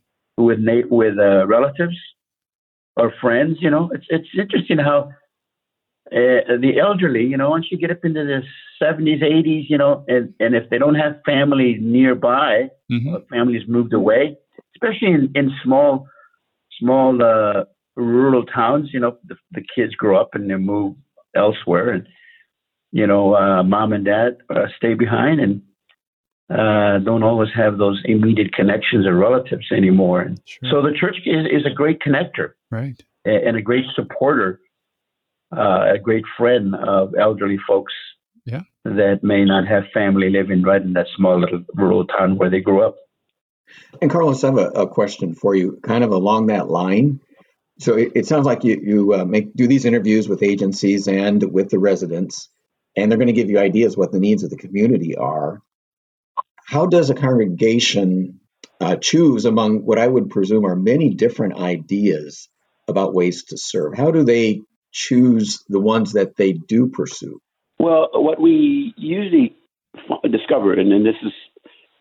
with 0.44 0.60
with 0.90 1.18
uh, 1.18 1.48
relatives 1.48 1.96
or 2.98 3.14
friends. 3.22 3.58
You 3.62 3.70
know, 3.70 3.90
it's 3.94 4.06
it's 4.10 4.28
interesting 4.38 4.80
how 4.80 5.12
uh, 6.12 6.58
the 6.60 6.80
elderly, 6.82 7.24
you 7.24 7.38
know, 7.38 7.50
once 7.50 7.68
you 7.70 7.78
get 7.78 7.92
up 7.92 8.04
into 8.04 8.24
the 8.24 8.42
70s, 8.82 9.22
80s, 9.22 9.70
you 9.70 9.78
know, 9.78 10.04
and, 10.08 10.34
and 10.40 10.56
if 10.56 10.70
they 10.70 10.80
don't 10.80 10.96
have 10.96 11.22
family 11.26 11.78
nearby, 11.80 12.70
mm-hmm. 12.92 13.16
families 13.30 13.64
moved 13.68 13.94
away, 13.94 14.36
especially 14.76 15.10
in, 15.10 15.32
in 15.36 15.52
small, 15.64 16.08
small 16.80 17.22
uh, 17.22 17.66
rural 17.96 18.44
towns, 18.44 18.90
you 18.92 19.00
know, 19.00 19.18
the, 19.28 19.36
the 19.52 19.62
kids 19.76 19.94
grow 19.94 20.20
up 20.20 20.30
and 20.34 20.50
they 20.50 20.56
move 20.56 20.96
elsewhere, 21.36 21.90
and 21.90 22.08
you 22.92 23.06
know, 23.06 23.36
uh, 23.36 23.62
mom 23.62 23.94
and 23.94 24.06
dad 24.06 24.38
uh, 24.50 24.66
stay 24.76 24.96
behind 24.96 25.40
and 25.40 25.62
uh, 26.50 26.98
don't 27.00 27.22
always 27.22 27.50
have 27.54 27.78
those 27.78 28.02
immediate 28.06 28.52
connections 28.54 29.06
or 29.06 29.16
relatives 29.16 29.68
anymore. 29.72 30.32
Sure. 30.46 30.70
So 30.72 30.82
the 30.82 30.98
church 31.00 31.18
is, 31.26 31.46
is 31.46 31.66
a 31.68 31.74
great 31.74 32.00
connector, 32.00 32.54
right, 32.72 33.00
and 33.26 33.56
a 33.56 33.62
great 33.62 33.86
supporter 33.94 34.60
uh, 35.56 35.94
a 35.96 36.00
great 36.00 36.26
friend 36.38 36.76
of 36.76 37.16
elderly 37.20 37.58
folks 37.68 37.94
yeah. 38.46 38.62
that 38.86 39.24
may 39.24 39.46
not 39.46 39.68
have 39.68 39.84
family 39.94 40.30
living 40.30 40.62
right 40.62 40.82
in 40.82 40.94
that 40.94 41.08
small 41.16 41.40
little 41.40 41.64
rural 41.76 42.06
town 42.06 42.38
where 42.38 42.50
they 42.50 42.62
grew 42.62 42.84
up. 42.84 42.96
And 44.02 44.10
Carlos, 44.10 44.44
I 44.44 44.48
have 44.48 44.58
a, 44.58 44.70
a 44.70 44.88
question 44.88 45.36
for 45.36 45.56
you, 45.56 45.80
kind 45.84 46.04
of 46.04 46.12
along 46.12 46.48
that 46.48 46.70
line. 46.70 47.20
So 47.80 47.96
it, 47.96 48.12
it 48.16 48.26
sounds 48.26 48.46
like 48.46 48.64
you, 48.64 48.82
you 48.84 49.14
uh, 49.14 49.26
make 49.26 49.54
do 49.54 49.68
these 49.68 49.86
interviews 49.86 50.28
with 50.28 50.44
agencies 50.44 51.08
and 51.08 51.42
with 51.52 51.70
the 51.70 51.80
residents. 51.80 52.50
and 52.96 53.12
they're 53.12 53.18
going 53.18 53.28
to 53.28 53.34
give 53.34 53.50
you 53.50 53.60
ideas 53.60 53.96
what 53.96 54.12
the 54.12 54.20
needs 54.20 54.44
of 54.44 54.50
the 54.50 54.58
community 54.58 55.16
are. 55.16 55.62
How 56.66 56.86
does 56.86 57.10
a 57.10 57.16
congregation 57.16 58.40
uh, 58.82 58.96
choose 58.98 59.46
among 59.46 59.86
what 59.86 60.00
I 60.00 60.08
would 60.08 60.30
presume 60.30 60.66
are 60.66 60.76
many 60.76 61.14
different 61.14 61.60
ideas 61.60 62.50
about 62.88 63.14
ways 63.14 63.46
to 63.46 63.58
serve? 63.58 63.96
How 63.96 64.12
do 64.12 64.24
they 64.24 64.62
choose 64.92 65.64
the 65.70 65.80
ones 65.80 66.14
that 66.14 66.36
they 66.38 66.54
do 66.54 66.88
pursue? 66.88 67.42
Well, 67.80 68.10
what 68.14 68.42
we 68.42 68.94
usually 68.98 69.56
discover, 70.30 70.74
and, 70.74 70.92
and 70.92 71.06
this 71.06 71.16
is 71.24 71.32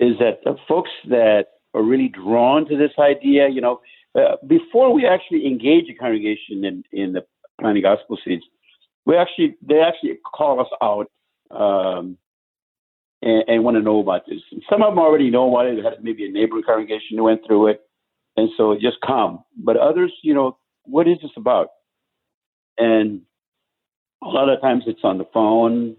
is 0.00 0.18
that 0.18 0.40
the 0.44 0.56
folks 0.68 0.90
that 1.08 1.46
are 1.74 1.82
really 1.82 2.08
drawn 2.08 2.66
to 2.68 2.76
this 2.76 2.92
idea, 2.98 3.48
you 3.48 3.60
know, 3.60 3.80
uh, 4.14 4.36
before 4.46 4.92
we 4.92 5.06
actually 5.06 5.46
engage 5.46 5.84
a 5.90 5.94
congregation 5.94 6.64
in, 6.64 6.84
in 6.92 7.12
the 7.12 7.24
planting 7.60 7.82
gospel 7.82 8.16
seeds, 8.24 8.44
we 9.06 9.16
actually 9.16 9.56
they 9.62 9.80
actually 9.80 10.18
call 10.24 10.60
us 10.60 10.68
out 10.82 11.10
um, 11.50 12.16
and, 13.22 13.44
and, 13.48 13.64
want 13.64 13.76
to 13.76 13.82
know 13.82 14.00
about 14.00 14.26
this. 14.26 14.40
And 14.52 14.62
some 14.70 14.82
of 14.82 14.92
them 14.92 14.98
already 14.98 15.30
know 15.30 15.48
about 15.48 15.66
it. 15.66 15.76
They 15.76 15.82
had 15.82 16.02
maybe 16.04 16.26
a 16.26 16.30
neighboring 16.30 16.62
congregation 16.64 17.16
who 17.16 17.24
went 17.24 17.40
through 17.46 17.68
it, 17.68 17.80
and 18.36 18.50
so 18.56 18.74
just 18.74 18.98
come. 19.04 19.44
But 19.56 19.76
others, 19.76 20.12
you 20.22 20.34
know, 20.34 20.58
what 20.84 21.08
is 21.08 21.18
this 21.22 21.30
about? 21.36 21.68
And 22.78 23.22
a 24.22 24.28
lot 24.28 24.48
of 24.48 24.60
times 24.60 24.84
it's 24.86 25.00
on 25.04 25.18
the 25.18 25.26
phone. 25.32 25.96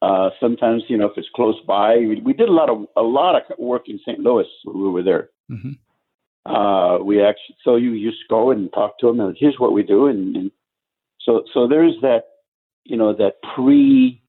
Uh, 0.00 0.30
sometimes, 0.40 0.82
you 0.88 0.96
know, 0.96 1.06
if 1.06 1.12
it's 1.16 1.28
close 1.34 1.56
by, 1.66 1.96
we, 1.96 2.20
we, 2.24 2.32
did 2.32 2.48
a 2.48 2.52
lot 2.52 2.68
of 2.68 2.86
a 2.96 3.02
lot 3.02 3.36
of 3.36 3.42
work 3.58 3.88
in 3.88 4.00
St. 4.00 4.18
Louis 4.18 4.46
when 4.64 4.82
we 4.82 4.88
were 4.88 5.02
there. 5.02 5.30
Mm-hmm. 5.50 5.72
Uh, 6.44 6.98
we 6.98 7.22
actually, 7.22 7.56
so 7.62 7.76
you 7.76 8.10
just 8.10 8.24
go 8.28 8.50
and 8.50 8.72
talk 8.72 8.98
to 8.98 9.06
them, 9.06 9.20
and 9.20 9.36
here's 9.38 9.60
what 9.60 9.72
we 9.72 9.84
do, 9.84 10.06
and, 10.08 10.36
and 10.36 10.50
so 11.20 11.44
so 11.54 11.68
there's 11.68 11.94
that, 12.02 12.22
you 12.84 12.96
know, 12.96 13.12
that 13.12 13.34
pre 13.54 14.20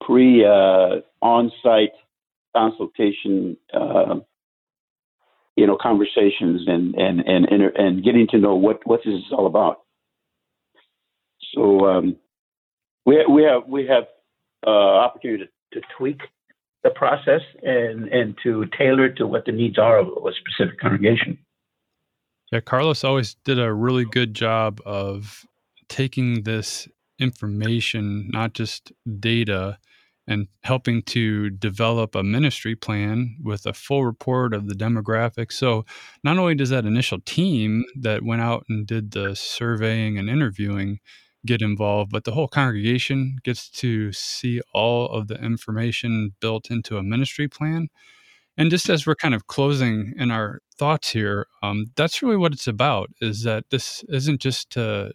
pre 0.00 0.46
uh, 0.46 1.02
on 1.20 1.52
site 1.62 1.92
consultation, 2.56 3.58
uh, 3.74 4.14
you 5.56 5.66
know, 5.66 5.76
conversations 5.80 6.62
and 6.66 6.94
and 6.94 7.20
and 7.20 7.44
and, 7.50 7.62
and 7.76 8.04
getting 8.04 8.26
to 8.28 8.38
know 8.38 8.54
what 8.54 8.80
what 8.86 9.00
this 9.04 9.12
is 9.14 9.24
all 9.30 9.46
about. 9.46 9.82
So 11.54 11.86
um, 11.86 12.16
we 13.04 13.24
we 13.26 13.42
have 13.44 13.62
we 13.68 13.86
have 13.86 14.04
uh, 14.66 14.70
opportunity 14.70 15.44
to, 15.72 15.80
to 15.80 15.86
tweak 15.96 16.20
the 16.84 16.90
process 16.90 17.42
and 17.62 18.08
and 18.08 18.36
to 18.42 18.66
tailor 18.78 19.06
it 19.06 19.16
to 19.16 19.26
what 19.26 19.44
the 19.44 19.52
needs 19.52 19.78
are 19.78 19.98
of 19.98 20.08
a 20.08 20.32
specific 20.32 20.78
congregation. 20.80 21.38
Yeah, 22.50 22.60
Carlos 22.60 23.02
always 23.02 23.34
did 23.44 23.58
a 23.58 23.72
really 23.72 24.04
good 24.04 24.34
job 24.34 24.80
of 24.84 25.46
taking 25.88 26.42
this 26.42 26.86
information, 27.18 28.28
not 28.30 28.52
just 28.52 28.92
data, 29.18 29.78
and 30.26 30.48
helping 30.62 31.02
to 31.02 31.50
develop 31.50 32.14
a 32.14 32.22
ministry 32.22 32.76
plan 32.76 33.36
with 33.42 33.66
a 33.66 33.72
full 33.72 34.04
report 34.04 34.54
of 34.54 34.68
the 34.68 34.74
demographics. 34.74 35.52
So, 35.52 35.84
not 36.22 36.38
only 36.38 36.54
does 36.54 36.70
that 36.70 36.84
initial 36.84 37.20
team 37.20 37.84
that 37.98 38.22
went 38.22 38.42
out 38.42 38.64
and 38.68 38.86
did 38.86 39.12
the 39.12 39.34
surveying 39.34 40.18
and 40.18 40.28
interviewing 40.28 41.00
get 41.46 41.62
involved, 41.62 42.10
but 42.10 42.24
the 42.24 42.32
whole 42.32 42.48
congregation 42.48 43.38
gets 43.42 43.68
to 43.68 44.12
see 44.12 44.60
all 44.72 45.08
of 45.08 45.28
the 45.28 45.34
information 45.42 46.34
built 46.40 46.70
into 46.70 46.96
a 46.96 47.02
ministry 47.02 47.48
plan. 47.48 47.88
And 48.56 48.70
just 48.70 48.88
as 48.88 49.06
we're 49.06 49.14
kind 49.14 49.34
of 49.34 49.46
closing 49.46 50.12
in 50.18 50.30
our 50.30 50.60
thoughts 50.78 51.10
here, 51.10 51.46
um, 51.62 51.86
that's 51.96 52.22
really 52.22 52.36
what 52.36 52.52
it's 52.52 52.68
about 52.68 53.10
is 53.20 53.42
that 53.44 53.64
this 53.70 54.04
isn't 54.08 54.40
just 54.40 54.70
to 54.70 55.12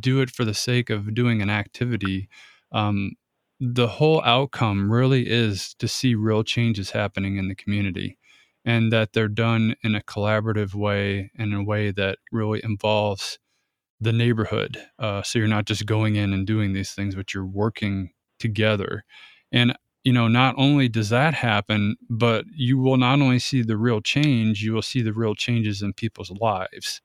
do 0.00 0.20
it 0.20 0.30
for 0.30 0.44
the 0.44 0.54
sake 0.54 0.90
of 0.90 1.14
doing 1.14 1.42
an 1.42 1.50
activity. 1.50 2.28
Um, 2.72 3.12
the 3.60 3.86
whole 3.88 4.22
outcome 4.22 4.92
really 4.92 5.28
is 5.28 5.74
to 5.74 5.88
see 5.88 6.14
real 6.14 6.44
changes 6.44 6.90
happening 6.90 7.36
in 7.36 7.48
the 7.48 7.54
community 7.54 8.18
and 8.64 8.92
that 8.92 9.12
they're 9.12 9.28
done 9.28 9.74
in 9.82 9.94
a 9.94 10.00
collaborative 10.00 10.74
way 10.74 11.30
and 11.36 11.52
in 11.52 11.60
a 11.60 11.64
way 11.64 11.90
that 11.90 12.18
really 12.32 12.60
involves 12.64 13.38
the 14.00 14.12
neighborhood. 14.12 14.78
Uh, 14.98 15.22
so 15.22 15.38
you're 15.38 15.48
not 15.48 15.66
just 15.66 15.86
going 15.86 16.16
in 16.16 16.32
and 16.32 16.46
doing 16.46 16.72
these 16.72 16.92
things, 16.92 17.14
but 17.14 17.32
you're 17.32 17.46
working 17.46 18.10
together. 18.38 19.04
And 19.52 19.76
you 20.04 20.12
know, 20.12 20.28
not 20.28 20.54
only 20.58 20.88
does 20.88 21.08
that 21.08 21.32
happen, 21.32 21.96
but 22.10 22.44
you 22.54 22.78
will 22.78 22.98
not 22.98 23.22
only 23.22 23.38
see 23.38 23.62
the 23.62 23.78
real 23.78 24.02
change, 24.02 24.62
you 24.62 24.74
will 24.74 24.82
see 24.82 25.00
the 25.00 25.14
real 25.14 25.34
changes 25.34 25.80
in 25.80 25.94
people's 25.94 26.30
lives. 26.30 27.00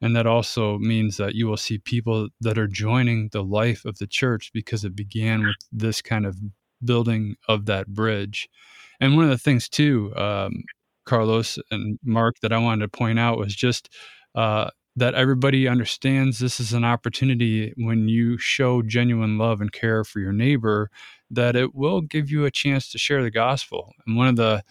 And 0.00 0.16
that 0.16 0.26
also 0.26 0.78
means 0.78 1.16
that 1.18 1.34
you 1.34 1.46
will 1.46 1.56
see 1.56 1.78
people 1.78 2.28
that 2.40 2.58
are 2.58 2.66
joining 2.66 3.28
the 3.32 3.44
life 3.44 3.84
of 3.84 3.98
the 3.98 4.06
church 4.06 4.50
because 4.52 4.84
it 4.84 4.96
began 4.96 5.46
with 5.46 5.56
this 5.70 6.02
kind 6.02 6.26
of 6.26 6.36
building 6.84 7.36
of 7.48 7.66
that 7.66 7.86
bridge. 7.88 8.48
And 8.98 9.14
one 9.14 9.24
of 9.24 9.30
the 9.30 9.38
things, 9.38 9.68
too, 9.68 10.12
um, 10.16 10.64
Carlos 11.04 11.58
and 11.70 11.98
Mark, 12.02 12.36
that 12.40 12.52
I 12.52 12.58
wanted 12.58 12.82
to 12.90 12.98
point 12.98 13.18
out 13.18 13.38
was 13.38 13.54
just 13.54 13.90
uh, 14.34 14.70
that 15.00 15.14
everybody 15.14 15.66
understands 15.66 16.38
this 16.38 16.60
is 16.60 16.72
an 16.72 16.84
opportunity 16.84 17.72
when 17.76 18.08
you 18.08 18.38
show 18.38 18.82
genuine 18.82 19.38
love 19.38 19.60
and 19.60 19.72
care 19.72 20.04
for 20.04 20.20
your 20.20 20.32
neighbor 20.32 20.90
that 21.30 21.56
it 21.56 21.74
will 21.74 22.00
give 22.00 22.30
you 22.30 22.44
a 22.44 22.50
chance 22.50 22.90
to 22.90 22.98
share 22.98 23.22
the 23.22 23.30
gospel. 23.30 23.92
And 24.06 24.16
one 24.16 24.28
of 24.28 24.36
the 24.36 24.62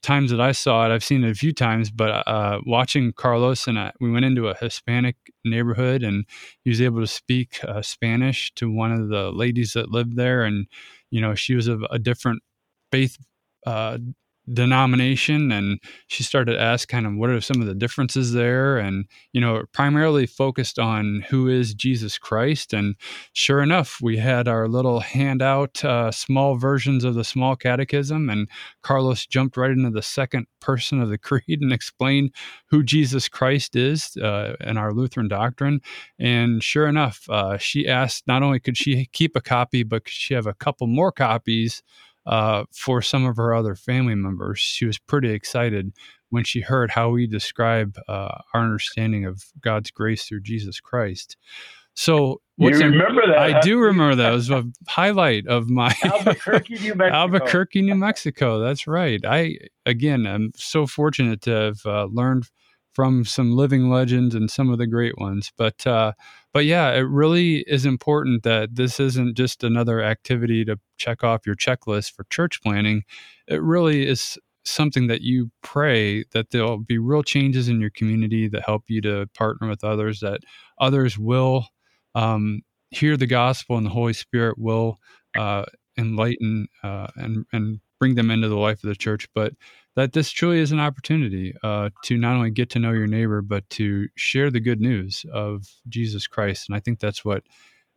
times 0.00 0.30
that 0.30 0.40
i 0.40 0.52
saw 0.52 0.86
it 0.86 0.94
i've 0.94 1.04
seen 1.04 1.22
it 1.22 1.30
a 1.30 1.34
few 1.34 1.52
times 1.52 1.90
but 1.90 2.26
uh, 2.26 2.60
watching 2.64 3.12
carlos 3.12 3.66
and 3.66 3.78
I, 3.78 3.92
we 4.00 4.10
went 4.10 4.24
into 4.24 4.48
a 4.48 4.56
hispanic 4.56 5.16
neighborhood 5.44 6.02
and 6.02 6.24
he 6.64 6.70
was 6.70 6.80
able 6.80 7.00
to 7.00 7.06
speak 7.06 7.58
uh, 7.64 7.82
spanish 7.82 8.52
to 8.54 8.70
one 8.70 8.92
of 8.92 9.08
the 9.08 9.30
ladies 9.32 9.72
that 9.74 9.90
lived 9.90 10.16
there. 10.16 10.44
And 10.44 10.66
you 11.10 11.20
know 11.20 11.34
she 11.34 11.54
was 11.54 11.68
of 11.68 11.84
a 11.90 11.98
different 11.98 12.42
faith 12.90 13.16
uh, 13.66 13.98
denomination 14.52 15.50
and 15.50 15.80
she 16.06 16.22
started 16.22 16.52
to 16.52 16.60
ask 16.60 16.88
kind 16.88 17.04
of 17.04 17.14
what 17.14 17.30
are 17.30 17.40
some 17.40 17.60
of 17.60 17.66
the 17.66 17.74
differences 17.74 18.32
there 18.32 18.78
and 18.78 19.06
you 19.32 19.40
know 19.40 19.64
primarily 19.72 20.24
focused 20.24 20.78
on 20.78 21.24
who 21.28 21.48
is 21.48 21.74
jesus 21.74 22.16
christ 22.16 22.72
and 22.72 22.94
sure 23.32 23.60
enough 23.60 23.98
we 24.00 24.16
had 24.16 24.46
our 24.46 24.68
little 24.68 25.00
handout 25.00 25.84
uh, 25.84 26.12
small 26.12 26.54
versions 26.54 27.02
of 27.02 27.14
the 27.14 27.24
small 27.24 27.56
catechism 27.56 28.30
and 28.30 28.48
carlos 28.82 29.26
jumped 29.26 29.56
right 29.56 29.72
into 29.72 29.90
the 29.90 30.02
second 30.02 30.46
person 30.60 31.00
of 31.00 31.08
the 31.08 31.18
creed 31.26 31.60
and 31.60 31.72
explained 31.72 32.30
who 32.70 32.84
jesus 32.84 33.28
christ 33.28 33.74
is 33.74 34.16
uh, 34.18 34.54
in 34.60 34.76
our 34.76 34.92
lutheran 34.92 35.26
doctrine 35.26 35.80
and 36.20 36.62
sure 36.62 36.86
enough 36.86 37.28
uh, 37.30 37.58
she 37.58 37.88
asked 37.88 38.28
not 38.28 38.44
only 38.44 38.60
could 38.60 38.76
she 38.76 39.06
keep 39.12 39.34
a 39.34 39.40
copy 39.40 39.82
but 39.82 40.04
could 40.04 40.14
she 40.14 40.34
have 40.34 40.46
a 40.46 40.54
couple 40.54 40.86
more 40.86 41.10
copies 41.10 41.82
uh, 42.26 42.64
for 42.72 43.00
some 43.00 43.24
of 43.24 43.36
her 43.36 43.54
other 43.54 43.74
family 43.74 44.14
members. 44.14 44.58
She 44.58 44.84
was 44.86 44.98
pretty 44.98 45.30
excited 45.30 45.92
when 46.30 46.44
she 46.44 46.60
heard 46.60 46.90
how 46.90 47.10
we 47.10 47.26
describe 47.26 47.96
uh, 48.08 48.38
our 48.52 48.62
understanding 48.62 49.24
of 49.24 49.44
God's 49.60 49.90
grace 49.90 50.24
through 50.24 50.40
Jesus 50.40 50.80
Christ. 50.80 51.36
So, 51.94 52.42
you 52.58 52.70
remember 52.70 53.26
that? 53.26 53.38
I 53.38 53.60
do 53.60 53.78
remember 53.78 54.16
that. 54.16 54.32
It 54.32 54.34
was 54.34 54.50
a 54.50 54.64
highlight 54.86 55.46
of 55.46 55.70
my 55.70 55.94
Albuquerque, 56.04 56.74
New 56.74 56.94
Mexico. 56.94 57.16
Albuquerque, 57.16 57.82
New 57.82 57.94
Mexico. 57.94 58.60
That's 58.60 58.86
right. 58.86 59.20
I 59.24 59.56
again, 59.86 60.26
I'm 60.26 60.52
so 60.56 60.86
fortunate 60.86 61.40
to 61.42 61.50
have 61.50 61.86
uh, 61.86 62.04
learned 62.10 62.50
from 62.96 63.26
some 63.26 63.54
living 63.54 63.90
legends 63.90 64.34
and 64.34 64.50
some 64.50 64.70
of 64.70 64.78
the 64.78 64.86
great 64.86 65.18
ones. 65.18 65.52
But 65.58 65.86
uh, 65.86 66.12
but 66.54 66.64
yeah, 66.64 66.92
it 66.92 67.00
really 67.00 67.58
is 67.66 67.84
important 67.84 68.42
that 68.44 68.74
this 68.74 68.98
isn't 68.98 69.36
just 69.36 69.62
another 69.62 70.02
activity 70.02 70.64
to 70.64 70.78
check 70.96 71.22
off 71.22 71.46
your 71.46 71.56
checklist 71.56 72.14
for 72.14 72.24
church 72.30 72.62
planting. 72.62 73.02
It 73.48 73.60
really 73.60 74.08
is 74.08 74.38
something 74.64 75.08
that 75.08 75.20
you 75.20 75.50
pray 75.62 76.24
that 76.32 76.52
there'll 76.52 76.78
be 76.78 76.96
real 76.96 77.22
changes 77.22 77.68
in 77.68 77.82
your 77.82 77.90
community 77.90 78.48
that 78.48 78.64
help 78.64 78.84
you 78.88 79.02
to 79.02 79.26
partner 79.34 79.68
with 79.68 79.84
others, 79.84 80.20
that 80.20 80.40
others 80.80 81.18
will 81.18 81.66
um, 82.14 82.62
hear 82.88 83.18
the 83.18 83.26
gospel 83.26 83.76
and 83.76 83.84
the 83.84 83.90
Holy 83.90 84.14
Spirit 84.14 84.56
will 84.58 84.98
uh, 85.36 85.66
enlighten 85.98 86.66
uh, 86.82 87.08
and 87.16 87.44
and 87.52 87.80
bring 88.00 88.14
them 88.14 88.30
into 88.30 88.48
the 88.48 88.56
life 88.56 88.82
of 88.82 88.88
the 88.88 88.96
church. 88.96 89.28
But 89.34 89.52
that 89.96 90.12
this 90.12 90.30
truly 90.30 90.60
is 90.60 90.72
an 90.72 90.78
opportunity 90.78 91.54
uh, 91.62 91.88
to 92.04 92.16
not 92.16 92.36
only 92.36 92.50
get 92.50 92.70
to 92.70 92.78
know 92.78 92.92
your 92.92 93.06
neighbor, 93.06 93.42
but 93.42 93.68
to 93.70 94.08
share 94.14 94.50
the 94.50 94.60
good 94.60 94.80
news 94.80 95.24
of 95.32 95.66
Jesus 95.88 96.26
Christ. 96.26 96.68
And 96.68 96.76
I 96.76 96.80
think 96.80 97.00
that's 97.00 97.24
what 97.24 97.42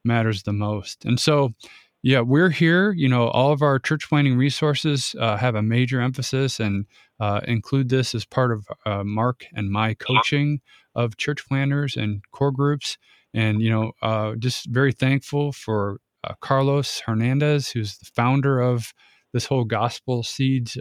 matters 0.04 0.44
the 0.44 0.54
most. 0.54 1.04
And 1.04 1.20
so, 1.20 1.54
yeah, 2.02 2.22
we're 2.22 2.52
here. 2.52 2.94
You 2.94 3.10
know, 3.10 3.28
all 3.28 3.52
of 3.52 3.62
our 3.62 3.80
church 3.80 4.08
planting 4.08 4.38
resources 4.38 5.14
uh, 5.20 5.36
have 5.36 5.56
a 5.56 5.62
major 5.62 6.00
emphasis 6.00 6.60
and 6.62 6.86
uh, 7.20 7.42
include 7.44 7.90
this 7.90 8.16
as 8.16 8.24
part 8.24 8.54
of 8.54 8.66
uh, 8.86 9.04
Mark 9.04 9.46
and 9.54 9.70
my 9.70 9.94
coaching 9.94 10.62
of 10.96 11.18
church 11.18 11.46
planters 11.46 11.98
and 11.98 12.24
core 12.32 12.54
groups. 12.54 12.98
And, 13.34 13.62
you 13.62 13.70
know, 13.70 13.92
uh, 14.02 14.36
just 14.40 14.68
very 14.68 14.94
thankful 14.94 15.52
for 15.52 16.00
uh, 16.24 16.34
Carlos 16.40 17.02
Hernandez, 17.06 17.70
who's 17.70 17.98
the 17.98 18.10
founder 18.16 18.62
of 18.62 18.94
this 19.34 19.46
whole 19.46 19.66
gospel 19.66 20.24
seeds 20.24 20.78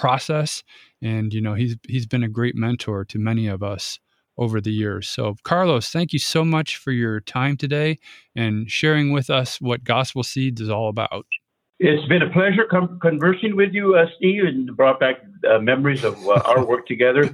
process 0.00 0.62
and 1.02 1.34
you 1.34 1.42
know 1.42 1.52
he's 1.52 1.76
he's 1.86 2.06
been 2.06 2.22
a 2.22 2.28
great 2.28 2.56
mentor 2.56 3.04
to 3.04 3.18
many 3.18 3.46
of 3.46 3.62
us 3.62 3.98
over 4.38 4.58
the 4.58 4.72
years. 4.72 5.06
So, 5.06 5.36
Carlos, 5.44 5.90
thank 5.90 6.14
you 6.14 6.18
so 6.18 6.46
much 6.46 6.78
for 6.78 6.92
your 6.92 7.20
time 7.20 7.58
today 7.58 7.98
and 8.34 8.70
sharing 8.70 9.12
with 9.12 9.28
us 9.28 9.60
what 9.60 9.84
Gospel 9.84 10.22
Seeds 10.22 10.62
is 10.62 10.70
all 10.70 10.88
about. 10.88 11.26
It's 11.78 12.06
been 12.08 12.22
a 12.22 12.30
pleasure 12.30 12.64
com- 12.70 12.98
conversing 13.00 13.54
with 13.54 13.74
you, 13.74 13.96
uh, 13.96 14.06
Steve, 14.16 14.44
and 14.44 14.74
brought 14.74 14.98
back 14.98 15.16
uh, 15.50 15.58
memories 15.58 16.04
of 16.04 16.16
uh, 16.26 16.42
our 16.46 16.64
work 16.64 16.86
together 16.86 17.30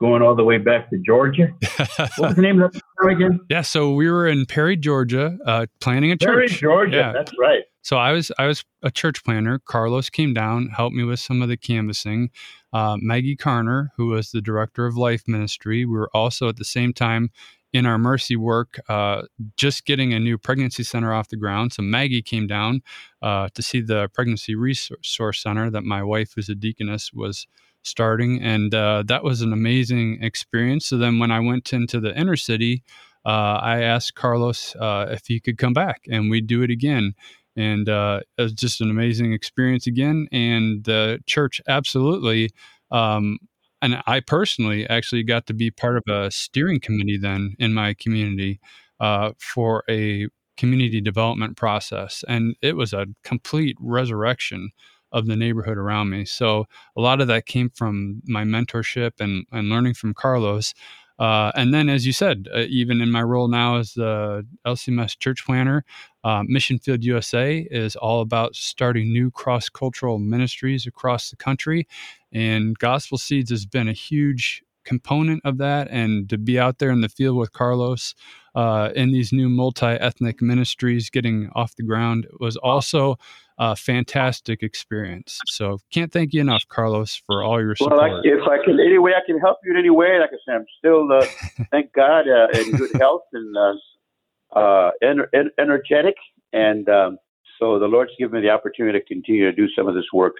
going 0.00 0.22
all 0.22 0.34
the 0.34 0.44
way 0.44 0.58
back 0.58 0.88
to 0.90 0.98
Georgia. 1.04 1.48
what 1.76 2.18
was 2.18 2.34
the 2.34 2.42
name 2.42 2.60
of 2.62 2.72
that 2.72 3.06
again? 3.06 3.40
Yeah, 3.50 3.62
so 3.62 3.92
we 3.92 4.10
were 4.10 4.26
in 4.26 4.46
Perry, 4.46 4.76
Georgia, 4.76 5.38
uh, 5.46 5.66
planting 5.80 6.12
a 6.12 6.16
Perry, 6.16 6.48
church. 6.48 6.60
Perry, 6.60 6.72
Georgia. 6.72 6.96
Yeah. 6.96 7.12
That's 7.12 7.32
right. 7.38 7.62
So 7.82 7.96
I 7.96 8.12
was 8.12 8.30
I 8.38 8.46
was 8.46 8.64
a 8.82 8.90
church 8.90 9.24
planter. 9.24 9.60
Carlos 9.64 10.10
came 10.10 10.34
down, 10.34 10.68
helped 10.68 10.94
me 10.94 11.04
with 11.04 11.20
some 11.20 11.42
of 11.42 11.48
the 11.48 11.56
canvassing. 11.56 12.30
Uh, 12.72 12.96
Maggie 13.00 13.36
Karner, 13.36 13.88
who 13.96 14.08
was 14.08 14.30
the 14.30 14.40
director 14.40 14.86
of 14.86 14.96
Life 14.96 15.24
Ministry, 15.26 15.84
we 15.84 15.96
were 15.96 16.10
also 16.14 16.48
at 16.48 16.56
the 16.56 16.64
same 16.64 16.92
time 16.92 17.30
in 17.72 17.86
our 17.86 17.98
mercy 17.98 18.36
work, 18.36 18.80
uh, 18.88 19.22
just 19.56 19.86
getting 19.86 20.12
a 20.12 20.18
new 20.18 20.36
pregnancy 20.36 20.82
center 20.82 21.12
off 21.12 21.28
the 21.28 21.36
ground. 21.36 21.72
So 21.72 21.82
Maggie 21.82 22.22
came 22.22 22.46
down 22.46 22.82
uh, 23.22 23.48
to 23.54 23.62
see 23.62 23.80
the 23.80 24.08
pregnancy 24.12 24.54
resource 24.54 25.42
center 25.42 25.70
that 25.70 25.84
my 25.84 26.02
wife, 26.02 26.32
who's 26.34 26.48
a 26.48 26.54
deaconess, 26.54 27.12
was 27.12 27.46
starting, 27.82 28.42
and 28.42 28.74
uh, 28.74 29.02
that 29.06 29.24
was 29.24 29.42
an 29.42 29.52
amazing 29.52 30.22
experience. 30.22 30.86
So 30.86 30.98
then, 30.98 31.18
when 31.18 31.30
I 31.30 31.40
went 31.40 31.72
into 31.72 32.00
the 32.00 32.18
inner 32.18 32.36
city, 32.36 32.82
uh, 33.24 33.58
I 33.62 33.82
asked 33.82 34.14
Carlos 34.14 34.74
uh, 34.76 35.06
if 35.10 35.26
he 35.26 35.40
could 35.40 35.58
come 35.58 35.72
back, 35.72 36.02
and 36.10 36.30
we'd 36.30 36.46
do 36.46 36.62
it 36.62 36.70
again. 36.70 37.14
And 37.56 37.88
uh, 37.88 38.20
it 38.38 38.42
was 38.42 38.52
just 38.52 38.80
an 38.80 38.90
amazing 38.90 39.32
experience 39.32 39.86
again. 39.86 40.28
And 40.32 40.84
the 40.84 41.20
church 41.26 41.60
absolutely. 41.68 42.50
Um, 42.90 43.38
and 43.82 44.02
I 44.06 44.20
personally 44.20 44.88
actually 44.88 45.22
got 45.22 45.46
to 45.46 45.54
be 45.54 45.70
part 45.70 45.96
of 45.96 46.04
a 46.08 46.30
steering 46.30 46.80
committee 46.80 47.18
then 47.18 47.56
in 47.58 47.74
my 47.74 47.94
community 47.94 48.60
uh, 49.00 49.32
for 49.38 49.84
a 49.88 50.28
community 50.56 51.00
development 51.00 51.56
process. 51.56 52.22
And 52.28 52.54
it 52.60 52.76
was 52.76 52.92
a 52.92 53.06
complete 53.24 53.76
resurrection 53.80 54.70
of 55.12 55.26
the 55.26 55.36
neighborhood 55.36 55.78
around 55.78 56.10
me. 56.10 56.24
So 56.24 56.66
a 56.96 57.00
lot 57.00 57.20
of 57.20 57.28
that 57.28 57.46
came 57.46 57.70
from 57.70 58.22
my 58.26 58.44
mentorship 58.44 59.20
and, 59.20 59.46
and 59.52 59.68
learning 59.68 59.94
from 59.94 60.14
Carlos. 60.14 60.74
Uh, 61.18 61.52
and 61.54 61.74
then, 61.74 61.90
as 61.90 62.06
you 62.06 62.14
said, 62.14 62.48
uh, 62.54 62.60
even 62.60 63.02
in 63.02 63.10
my 63.10 63.22
role 63.22 63.46
now 63.46 63.76
as 63.76 63.92
the 63.92 64.46
LCMS 64.66 65.18
church 65.18 65.44
planter, 65.44 65.84
uh, 66.24 66.42
Mission 66.46 66.78
Field 66.78 67.04
USA 67.04 67.68
is 67.70 67.94
all 67.94 68.22
about 68.22 68.56
starting 68.56 69.12
new 69.12 69.30
cross 69.30 69.68
cultural 69.68 70.18
ministries 70.18 70.86
across 70.86 71.28
the 71.28 71.36
country. 71.36 71.86
And 72.32 72.78
Gospel 72.78 73.18
Seeds 73.18 73.50
has 73.50 73.66
been 73.66 73.86
a 73.86 73.92
huge 73.92 74.62
component 74.84 75.42
of 75.44 75.58
that. 75.58 75.88
And 75.90 76.28
to 76.30 76.38
be 76.38 76.58
out 76.58 76.78
there 76.78 76.90
in 76.90 77.00
the 77.00 77.08
field 77.08 77.36
with 77.36 77.52
Carlos 77.52 78.14
uh, 78.54 78.90
in 78.94 79.12
these 79.12 79.32
new 79.32 79.48
multi 79.48 79.86
ethnic 79.86 80.40
ministries 80.40 81.10
getting 81.10 81.50
off 81.54 81.76
the 81.76 81.82
ground 81.82 82.26
was 82.38 82.56
also 82.56 83.16
a 83.60 83.76
fantastic 83.76 84.62
experience. 84.62 85.38
So 85.46 85.78
can't 85.92 86.10
thank 86.10 86.32
you 86.32 86.40
enough, 86.40 86.66
Carlos, 86.68 87.22
for 87.26 87.44
all 87.44 87.60
your 87.60 87.76
support. 87.76 88.00
Well, 88.00 88.22
if 88.24 88.48
I 88.48 88.56
can, 88.64 88.80
any 88.80 88.96
way 88.98 89.12
I 89.12 89.20
can 89.24 89.38
help 89.38 89.58
you 89.62 89.72
in 89.72 89.78
any 89.78 89.90
way, 89.90 90.18
like 90.18 90.30
I 90.32 90.38
said, 90.46 90.54
I'm 90.54 90.66
still, 90.78 91.12
uh, 91.12 91.26
thank 91.70 91.92
God, 91.92 92.26
uh, 92.26 92.48
in 92.58 92.74
good 92.74 92.90
health 92.98 93.24
and 93.34 93.54
uh, 93.56 94.58
uh 94.58 94.90
ener- 95.04 95.50
energetic. 95.58 96.14
And 96.54 96.88
um, 96.88 97.18
so 97.58 97.78
the 97.78 97.86
Lord's 97.86 98.12
given 98.18 98.40
me 98.40 98.46
the 98.46 98.50
opportunity 98.50 98.98
to 98.98 99.04
continue 99.04 99.44
to 99.44 99.52
do 99.54 99.68
some 99.76 99.86
of 99.86 99.94
this 99.94 100.06
work, 100.14 100.36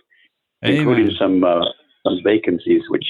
Amen. 0.65 0.79
including 0.79 1.15
some 1.19 1.45
uh, 1.45 1.67
some 2.03 2.21
vacancies, 2.25 2.83
which 2.89 3.07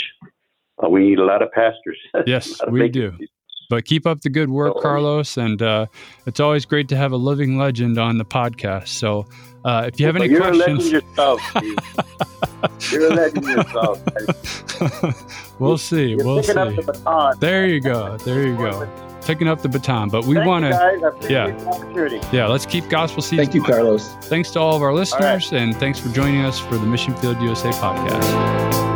uh, 0.84 0.88
we 0.88 1.08
need 1.08 1.20
a 1.20 1.24
lot 1.24 1.40
of 1.40 1.52
pastors. 1.52 1.98
Yes, 2.26 2.60
we 2.68 2.80
vacancies. 2.80 3.18
do. 3.20 3.26
But 3.70 3.84
keep 3.84 4.04
up 4.04 4.20
the 4.20 4.28
good 4.28 4.50
work, 4.50 4.76
Carlos. 4.82 5.36
And 5.36 5.62
uh, 5.62 5.86
it's 6.26 6.40
always 6.40 6.66
great 6.66 6.88
to 6.88 6.96
have 6.96 7.12
a 7.12 7.16
living 7.16 7.56
legend 7.56 7.98
on 7.98 8.18
the 8.18 8.24
podcast. 8.24 8.88
So 8.88 9.26
uh, 9.64 9.84
if 9.86 10.00
you 10.00 10.06
have 10.06 10.16
any 10.16 10.26
you're 10.26 10.40
questions, 10.40 10.88
a 10.88 10.90
yourself, 11.00 11.40
you're 12.90 13.12
a 13.12 13.14
legend 13.14 13.44
yourself. 13.46 14.02
we'll 15.60 15.78
see. 15.78 16.10
You're 16.10 16.24
we'll 16.24 16.42
see. 16.42 16.52
The 16.52 17.36
there 17.40 17.66
you 17.66 17.80
go. 17.80 18.16
There 18.18 18.46
you 18.46 18.56
go. 18.56 18.88
Picking 19.22 19.46
up 19.46 19.62
the 19.62 19.68
baton, 19.68 20.08
but 20.08 20.24
we 20.24 20.36
want 20.38 20.64
to, 20.64 21.28
yeah, 21.28 22.30
yeah. 22.32 22.46
Let's 22.46 22.66
keep 22.66 22.88
gospel 22.88 23.22
seeds. 23.22 23.42
Thank 23.42 23.54
you, 23.54 23.62
Carlos. 23.62 24.08
Thanks 24.22 24.50
to 24.52 24.60
all 24.60 24.74
of 24.74 24.82
our 24.82 24.94
listeners, 24.94 25.52
right. 25.52 25.60
and 25.60 25.76
thanks 25.76 26.00
for 26.00 26.08
joining 26.08 26.40
us 26.40 26.58
for 26.58 26.76
the 26.76 26.86
Mission 26.86 27.14
Field 27.16 27.40
USA 27.42 27.70
podcast. 27.70 28.89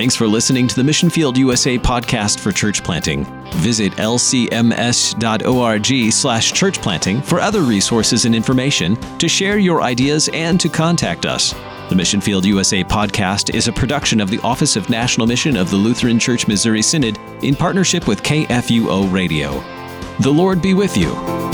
Thanks 0.00 0.16
for 0.16 0.26
listening 0.26 0.66
to 0.66 0.74
the 0.74 0.82
Mission 0.82 1.10
Field 1.10 1.36
USA 1.36 1.76
podcast 1.76 2.40
for 2.40 2.52
church 2.52 2.82
planting. 2.82 3.26
Visit 3.56 3.92
lcms.org 3.96 5.12
slash 6.10 6.52
church 6.54 6.80
planting 6.80 7.20
for 7.20 7.38
other 7.38 7.60
resources 7.60 8.24
and 8.24 8.34
information, 8.34 8.96
to 9.18 9.28
share 9.28 9.58
your 9.58 9.82
ideas, 9.82 10.30
and 10.32 10.58
to 10.58 10.70
contact 10.70 11.26
us. 11.26 11.54
The 11.90 11.96
Mission 11.96 12.22
Field 12.22 12.46
USA 12.46 12.82
podcast 12.82 13.54
is 13.54 13.68
a 13.68 13.72
production 13.74 14.22
of 14.22 14.30
the 14.30 14.40
Office 14.40 14.74
of 14.74 14.88
National 14.88 15.26
Mission 15.26 15.54
of 15.54 15.68
the 15.68 15.76
Lutheran 15.76 16.18
Church 16.18 16.48
Missouri 16.48 16.80
Synod 16.80 17.18
in 17.42 17.54
partnership 17.54 18.08
with 18.08 18.22
KFUO 18.22 19.12
Radio. 19.12 19.62
The 20.20 20.30
Lord 20.30 20.62
be 20.62 20.72
with 20.72 20.96
you. 20.96 21.49